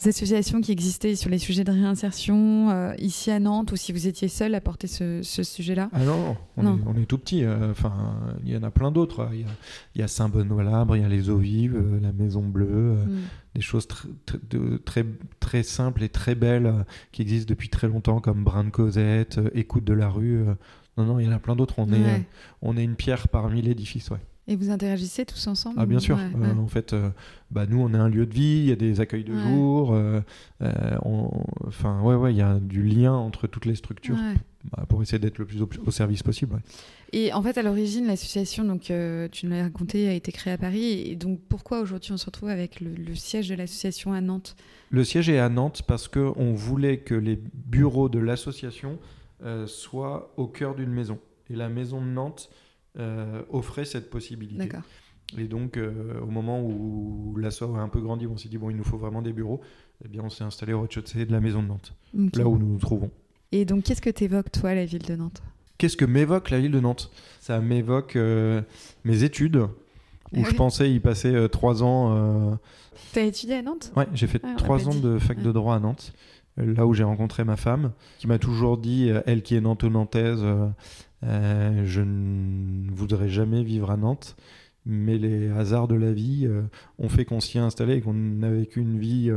associations 0.06 0.62
qui 0.62 0.72
existaient 0.72 1.16
sur 1.16 1.30
les 1.30 1.38
sujets 1.38 1.66
de 1.66 1.72
réinsertion 1.72 2.70
euh, 2.70 2.94
ici 3.00 3.32
à 3.32 3.40
Nantes 3.40 3.74
ou 3.74 3.76
si 3.76 3.92
vous 3.92 4.08
étiez 4.08 4.30
seul 4.30 4.56
à 4.56 4.62
porter 4.62 4.88
ce, 4.88 5.22
ce 5.24 5.44
sujet-là. 5.44 5.90
Ah 5.92 6.00
non, 6.06 6.18
non, 6.18 6.38
on, 6.58 6.64
Non. 6.64 6.78
Est, 6.78 6.82
on 6.88 7.02
est 7.02 7.06
tout 7.06 7.18
petit. 7.18 7.44
euh, 7.44 7.72
Enfin, 7.72 7.94
il 8.46 8.52
y 8.54 8.58
en 8.58 8.64
a 8.64 8.72
plein 8.72 8.92
d'autres. 8.92 9.28
Il 9.34 9.42
y 9.42 9.44
a, 9.44 9.48
il 9.96 10.02
y 10.02 10.04
a 10.04 10.08
Saint-Benoît-Labre, 10.08 10.96
il 10.96 11.02
y 11.02 11.06
a 11.06 11.10
les 11.10 11.30
eaux 11.30 11.38
vives, 11.38 11.82
la 12.02 12.14
Maison 12.14 12.44
Bleue, 12.44 12.96
Mm. 12.96 13.20
des 13.56 13.62
choses 13.62 13.86
tr- 13.88 14.08
tr- 14.26 14.40
de- 14.50 14.78
très, 14.78 15.06
très 15.42 15.64
simples 15.64 16.02
et 16.04 16.10
très 16.10 16.36
belles 16.36 16.86
qui 17.12 17.24
existent 17.24 17.50
depuis 17.50 17.68
très 17.70 17.88
longtemps, 17.88 18.22
comme 18.22 18.44
Brin 18.44 18.64
de 18.64 18.70
Cosette, 18.70 19.40
Écoute 19.54 19.84
de 19.84 19.94
la 19.94 20.10
rue. 20.10 20.44
Non, 20.98 21.04
non, 21.04 21.20
il 21.20 21.26
y 21.26 21.30
en 21.30 21.34
a 21.34 21.40
plein 21.40 21.58
d'autres. 21.58 21.76
On, 21.78 21.92
est, 21.92 21.98
Ouais. 21.98 22.24
on 22.62 22.78
est 22.78 22.84
une 22.86 22.96
pierre 22.96 23.28
parmi 23.28 23.62
l'édifice, 23.62 24.10
ouais. 24.12 24.20
Et 24.48 24.56
vous 24.56 24.70
interagissez 24.70 25.26
tous 25.26 25.48
ensemble 25.48 25.76
Ah 25.80 25.88
bien 25.88 25.98
sûr. 26.00 26.18
Ouais, 26.18 26.24
Euh, 26.36 26.54
ouais. 26.54 26.60
en 26.60 26.68
fait, 26.68 26.94
euh, 26.94 27.10
bah, 27.50 27.66
nous 27.68 27.80
on 27.82 27.92
est 27.96 27.98
un 27.98 28.10
lieu 28.10 28.28
de 28.28 28.34
vie, 28.34 28.60
il 28.60 28.66
y 28.66 28.72
a 28.72 28.76
des 28.76 29.00
accueils 29.02 29.24
de 29.24 29.34
Ouais. 29.34 29.42
jour. 29.42 29.92
euh, 29.94 30.22
on- 31.04 31.32
Enfin 31.68 32.00
ouais 32.04 32.14
ouais, 32.16 32.32
il 32.32 32.38
y 32.38 32.42
a 32.44 32.60
du 32.60 32.84
lien 32.84 33.14
entre 33.14 33.48
toutes 33.48 33.66
les 33.66 33.74
structures 33.76 34.18
bah, 34.72 34.86
pour 34.88 35.02
essayer 35.02 35.18
d'être 35.18 35.40
le 35.40 35.46
plus 35.46 35.62
au, 35.64 35.70
au 35.86 35.92
service 35.92 36.22
possible. 36.22 36.60
Et 37.12 37.34
en 37.34 37.42
fait, 37.42 37.58
à 37.58 37.64
l'origine, 37.64 38.06
l'association, 38.08 38.64
donc 38.66 38.82
tu 38.82 39.46
nous 39.46 39.52
l'as 39.52 39.64
raconté, 39.64 40.08
a 40.10 40.14
été 40.14 40.32
créée 40.32 40.54
à 40.54 40.58
Paris. 40.60 41.10
Et 41.10 41.16
donc, 41.16 41.40
pourquoi 41.50 41.80
aujourd'hui 41.82 42.12
on 42.12 42.18
se 42.18 42.26
retrouve 42.28 42.50
avec 42.50 42.82
le, 42.82 42.94
le 42.94 43.16
siège 43.16 43.50
de 43.50 43.56
l'association 43.56 44.14
à 44.14 44.22
Nantes? 44.22 44.56
Le 44.92 45.04
siège 45.04 45.28
est 45.30 45.40
à 45.40 45.50
Nantes 45.50 45.82
parce 45.88 46.08
que 46.08 46.32
on 46.36 46.54
voulait 46.54 47.00
que 47.00 47.16
les 47.16 47.40
bureaux 47.54 48.10
de 48.10 48.20
l'association 48.20 49.00
soient 49.66 50.32
au 50.38 50.48
cœur 50.48 50.76
d'une 50.76 50.92
maison. 50.92 51.20
Et 51.50 51.56
la 51.56 51.70
maison 51.70 52.02
de 52.02 52.08
Nantes 52.08 52.50
euh, 53.00 53.42
offrait 53.50 53.86
cette 53.86 54.10
possibilité. 54.10 54.70
Et 55.38 55.46
donc, 55.46 55.78
euh, 55.78 56.20
au 56.22 56.28
moment 56.28 56.62
où 56.62 57.36
l'asso 57.38 57.64
a 57.64 57.80
un 57.80 57.90
peu 57.90 58.00
grandi, 58.00 58.28
on 58.28 58.38
s'est 58.38 58.48
dit 58.50 58.58
bon, 58.58 58.70
il 58.70 58.76
nous 58.78 58.84
faut 58.84 58.98
vraiment 58.98 59.22
des 59.22 59.34
bureaux. 59.34 59.60
Eh 60.04 60.08
bien, 60.08 60.22
on 60.24 60.30
s'est 60.30 60.44
installé 60.44 60.74
au 60.74 60.82
rez-de-chaussée 60.82 61.26
de 61.26 61.32
la 61.32 61.40
maison 61.40 61.64
de 61.64 61.68
Nantes, 61.68 61.94
là 62.36 62.48
où 62.48 62.58
nous 62.58 62.68
nous 62.68 62.78
trouvons. 62.80 63.10
Et 63.52 63.66
donc, 63.66 63.84
qu'est-ce 63.84 64.02
que 64.02 64.10
t'évoques, 64.10 64.52
toi, 64.52 64.76
la 64.76 64.86
ville 64.86 65.04
de 65.04 65.16
Nantes? 65.16 65.42
Qu'est-ce 65.78 65.98
que 65.98 66.06
m'évoque 66.06 66.50
la 66.52 66.60
ville 66.60 66.72
de 66.72 66.80
Nantes? 66.80 67.12
Ça 67.40 67.60
m'évoque 67.60 68.16
euh, 68.18 68.62
mes 69.04 69.24
études, 69.24 69.58
où 69.58 70.42
Ah 70.44 70.48
je 70.50 70.54
pensais 70.56 70.92
y 70.92 71.00
passer 71.00 71.34
euh, 71.34 71.48
trois 71.48 71.82
ans. 71.84 72.14
euh, 72.16 72.56
T'as 73.14 73.24
étudié 73.24 73.56
à 73.56 73.62
Nantes? 73.62 73.92
Ouais, 73.96 74.08
j'ai 74.14 74.28
fait 74.28 74.42
Ah, 74.44 74.50
l'a 74.50 74.56
trois 74.56 74.88
ans 74.88 74.92
dit. 74.92 75.02
de 75.02 75.18
fac 75.18 75.42
de 75.42 75.52
droit 75.52 75.76
à 75.76 75.80
Nantes. 75.80 76.14
là 76.58 76.86
où 76.86 76.94
j'ai 76.94 77.04
rencontré 77.04 77.44
ma 77.44 77.56
femme, 77.58 77.92
qui 78.20 78.28
m'a 78.28 78.38
toujours 78.40 78.78
dit, 78.78 79.10
elle 79.26 79.42
qui 79.44 79.56
est 79.56 79.62
nanto-nantaise, 79.62 80.44
je 81.26 82.02
ne 82.02 82.92
voudrais 82.92 83.30
jamais 83.30 83.64
vivre 83.64 83.92
à 83.92 83.98
Nantes 83.98 84.36
mais 84.86 85.18
les 85.18 85.50
hasards 85.50 85.88
de 85.88 85.96
la 85.96 86.14
vie 86.14 86.48
ont 87.00 87.10
fait 87.10 87.26
qu'on 87.26 87.40
s'y 87.40 87.58
est 87.58 87.62
installé 87.62 87.96
et 87.96 88.02
qu'on 88.02 88.44
a 88.44 88.50
vécu 88.50 88.82
une 88.82 89.00
vie 89.00 89.32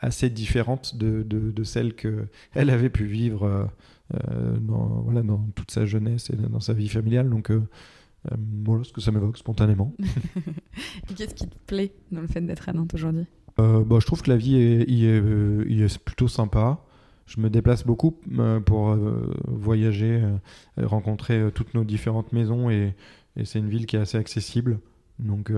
assez 0.00 0.30
différente 0.30 0.96
de, 0.96 1.22
de, 1.22 1.64
celle 1.64 1.94
qu'elle 1.94 2.70
avait 2.70 2.90
pu 2.90 3.04
vivre 3.04 3.68
dans, 4.12 5.02
voilà, 5.04 5.22
dans 5.22 5.46
toute 5.54 5.70
sa 5.70 5.86
jeunesse 5.86 6.30
et 6.30 6.36
dans 6.36 6.58
sa 6.58 6.72
vie 6.72 6.88
familiale. 6.88 7.30
Donc 7.30 7.52
voilà 8.64 8.82
ce 8.82 8.92
que 8.92 9.00
ça 9.00 9.12
m'évoque 9.12 9.38
spontanément. 9.38 9.94
Qu'est-ce 11.16 11.34
qui 11.34 11.46
te 11.46 11.56
plaît 11.66 11.92
dans 12.10 12.20
le 12.20 12.26
fait 12.26 12.40
d'être 12.40 12.68
à 12.68 12.72
Nantes 12.72 12.94
aujourd'hui? 12.94 13.26
Euh, 13.58 13.84
bah, 13.84 13.98
Je 14.00 14.06
trouve 14.06 14.22
que 14.22 14.30
la 14.30 14.36
vie 14.36 14.56
est, 14.56 14.82
est, 14.82 15.20
euh, 15.20 15.64
est, 15.68 15.98
plutôt 15.98 16.28
sympa. 16.28 16.84
Je 17.28 17.40
me 17.40 17.48
déplace 17.50 17.84
beaucoup 17.84 18.18
euh, 18.38 18.58
pour 18.58 18.96
voyager, 19.46 20.20
rencontrer 20.76 21.50
toutes 21.54 21.74
nos 21.74 21.84
différentes 21.84 22.32
maisons 22.32 22.70
et, 22.70 22.94
c'est 23.44 23.60
une 23.60 23.68
ville 23.68 23.86
qui 23.86 23.94
est 23.94 24.00
assez 24.00 24.18
accessible. 24.18 24.80
Donc 25.20 25.52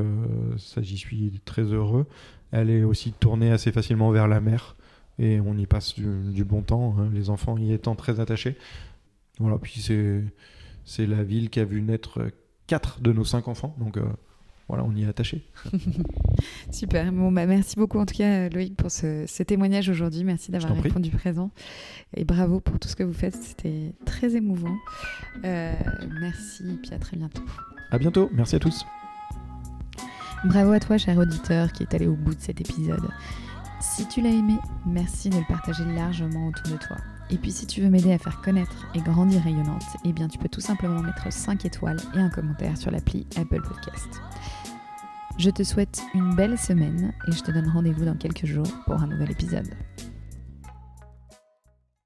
ça, 0.58 0.82
j'y 0.82 0.98
suis 0.98 1.40
très 1.46 1.62
heureux. 1.62 2.06
Elle 2.52 2.68
est 2.68 2.82
aussi 2.82 3.12
tournée 3.12 3.50
assez 3.50 3.72
facilement 3.72 4.10
vers 4.10 4.28
la 4.28 4.42
mer 4.42 4.76
et 5.18 5.40
on 5.40 5.56
y 5.56 5.64
passe 5.64 5.94
du, 5.98 6.44
bon 6.44 6.60
temps, 6.60 6.96
hein, 6.98 7.08
les 7.14 7.30
enfants 7.30 7.56
y 7.56 7.72
étant 7.72 7.94
très 7.94 8.20
attachés. 8.20 8.58
Voilà, 9.38 9.56
puis 9.56 9.80
c'est, 9.80 10.22
c'est 10.84 11.06
la 11.06 11.22
ville 11.22 11.48
qui 11.48 11.60
a 11.60 11.64
vu 11.64 11.80
naître 11.80 12.20
quatre 12.66 13.00
de 13.00 13.12
nos 13.12 13.24
cinq 13.24 13.48
enfants. 13.48 13.74
Donc 13.78 13.96
voilà, 14.70 14.84
on 14.84 14.94
y 14.94 15.02
est 15.02 15.08
attaché. 15.08 15.42
Super. 16.70 17.10
Bon, 17.10 17.32
bah, 17.32 17.44
merci 17.44 17.74
beaucoup 17.74 17.98
en 17.98 18.06
tout 18.06 18.14
cas, 18.14 18.48
Loïc, 18.48 18.76
pour 18.76 18.92
ce, 18.92 19.42
témoignage 19.42 19.88
aujourd'hui. 19.88 20.22
Merci 20.22 20.52
d'avoir 20.52 20.80
répondu 20.80 21.10
présent. 21.10 21.50
Et 22.16 22.24
bravo 22.24 22.60
pour 22.60 22.78
tout 22.78 22.88
ce 22.88 22.94
que 22.94 23.02
vous 23.02 23.12
faites. 23.12 23.34
C'était 23.34 23.92
très 24.04 24.36
émouvant. 24.36 24.76
Euh, 25.44 25.72
merci, 26.20 26.62
et 26.70 26.76
puis 26.76 26.94
à 26.94 26.98
très 26.98 27.16
bientôt. 27.16 27.42
À 27.90 27.98
bientôt. 27.98 28.30
Merci 28.32 28.54
à 28.54 28.58
tous. 28.60 28.86
Bravo 30.44 30.70
à 30.70 30.78
toi, 30.78 30.98
cher 30.98 31.18
auditeur, 31.18 31.72
qui 31.72 31.82
est 31.82 31.92
allé 31.92 32.06
au 32.06 32.14
bout 32.14 32.36
de 32.36 32.40
cet 32.40 32.60
épisode. 32.60 33.08
Si 33.80 34.06
tu 34.06 34.20
l'as 34.20 34.30
aimé, 34.30 34.54
merci 34.86 35.30
de 35.30 35.36
le 35.36 35.44
partager 35.48 35.84
largement 35.84 36.46
autour 36.46 36.72
de 36.72 36.78
toi. 36.78 36.96
Et 37.30 37.38
puis 37.38 37.50
si 37.50 37.66
tu 37.66 37.80
veux 37.80 37.90
m'aider 37.90 38.12
à 38.12 38.18
faire 38.18 38.40
connaître 38.40 38.86
et 38.94 39.00
grandir 39.00 39.42
rayonnante, 39.42 39.82
eh 40.04 40.12
bien 40.12 40.28
tu 40.28 40.38
peux 40.38 40.48
tout 40.48 40.60
simplement 40.60 41.02
mettre 41.02 41.32
5 41.32 41.64
étoiles 41.64 42.00
et 42.14 42.18
un 42.18 42.30
commentaire 42.30 42.76
sur 42.76 42.90
l'appli 42.90 43.26
Apple 43.36 43.62
Podcast. 43.62 44.20
Je 45.40 45.48
te 45.48 45.62
souhaite 45.62 46.02
une 46.12 46.34
belle 46.34 46.58
semaine 46.58 47.14
et 47.26 47.32
je 47.32 47.40
te 47.42 47.50
donne 47.50 47.66
rendez-vous 47.66 48.04
dans 48.04 48.14
quelques 48.14 48.44
jours 48.44 48.66
pour 48.84 48.96
un 48.96 49.06
nouvel 49.06 49.30
épisode. 49.30 49.70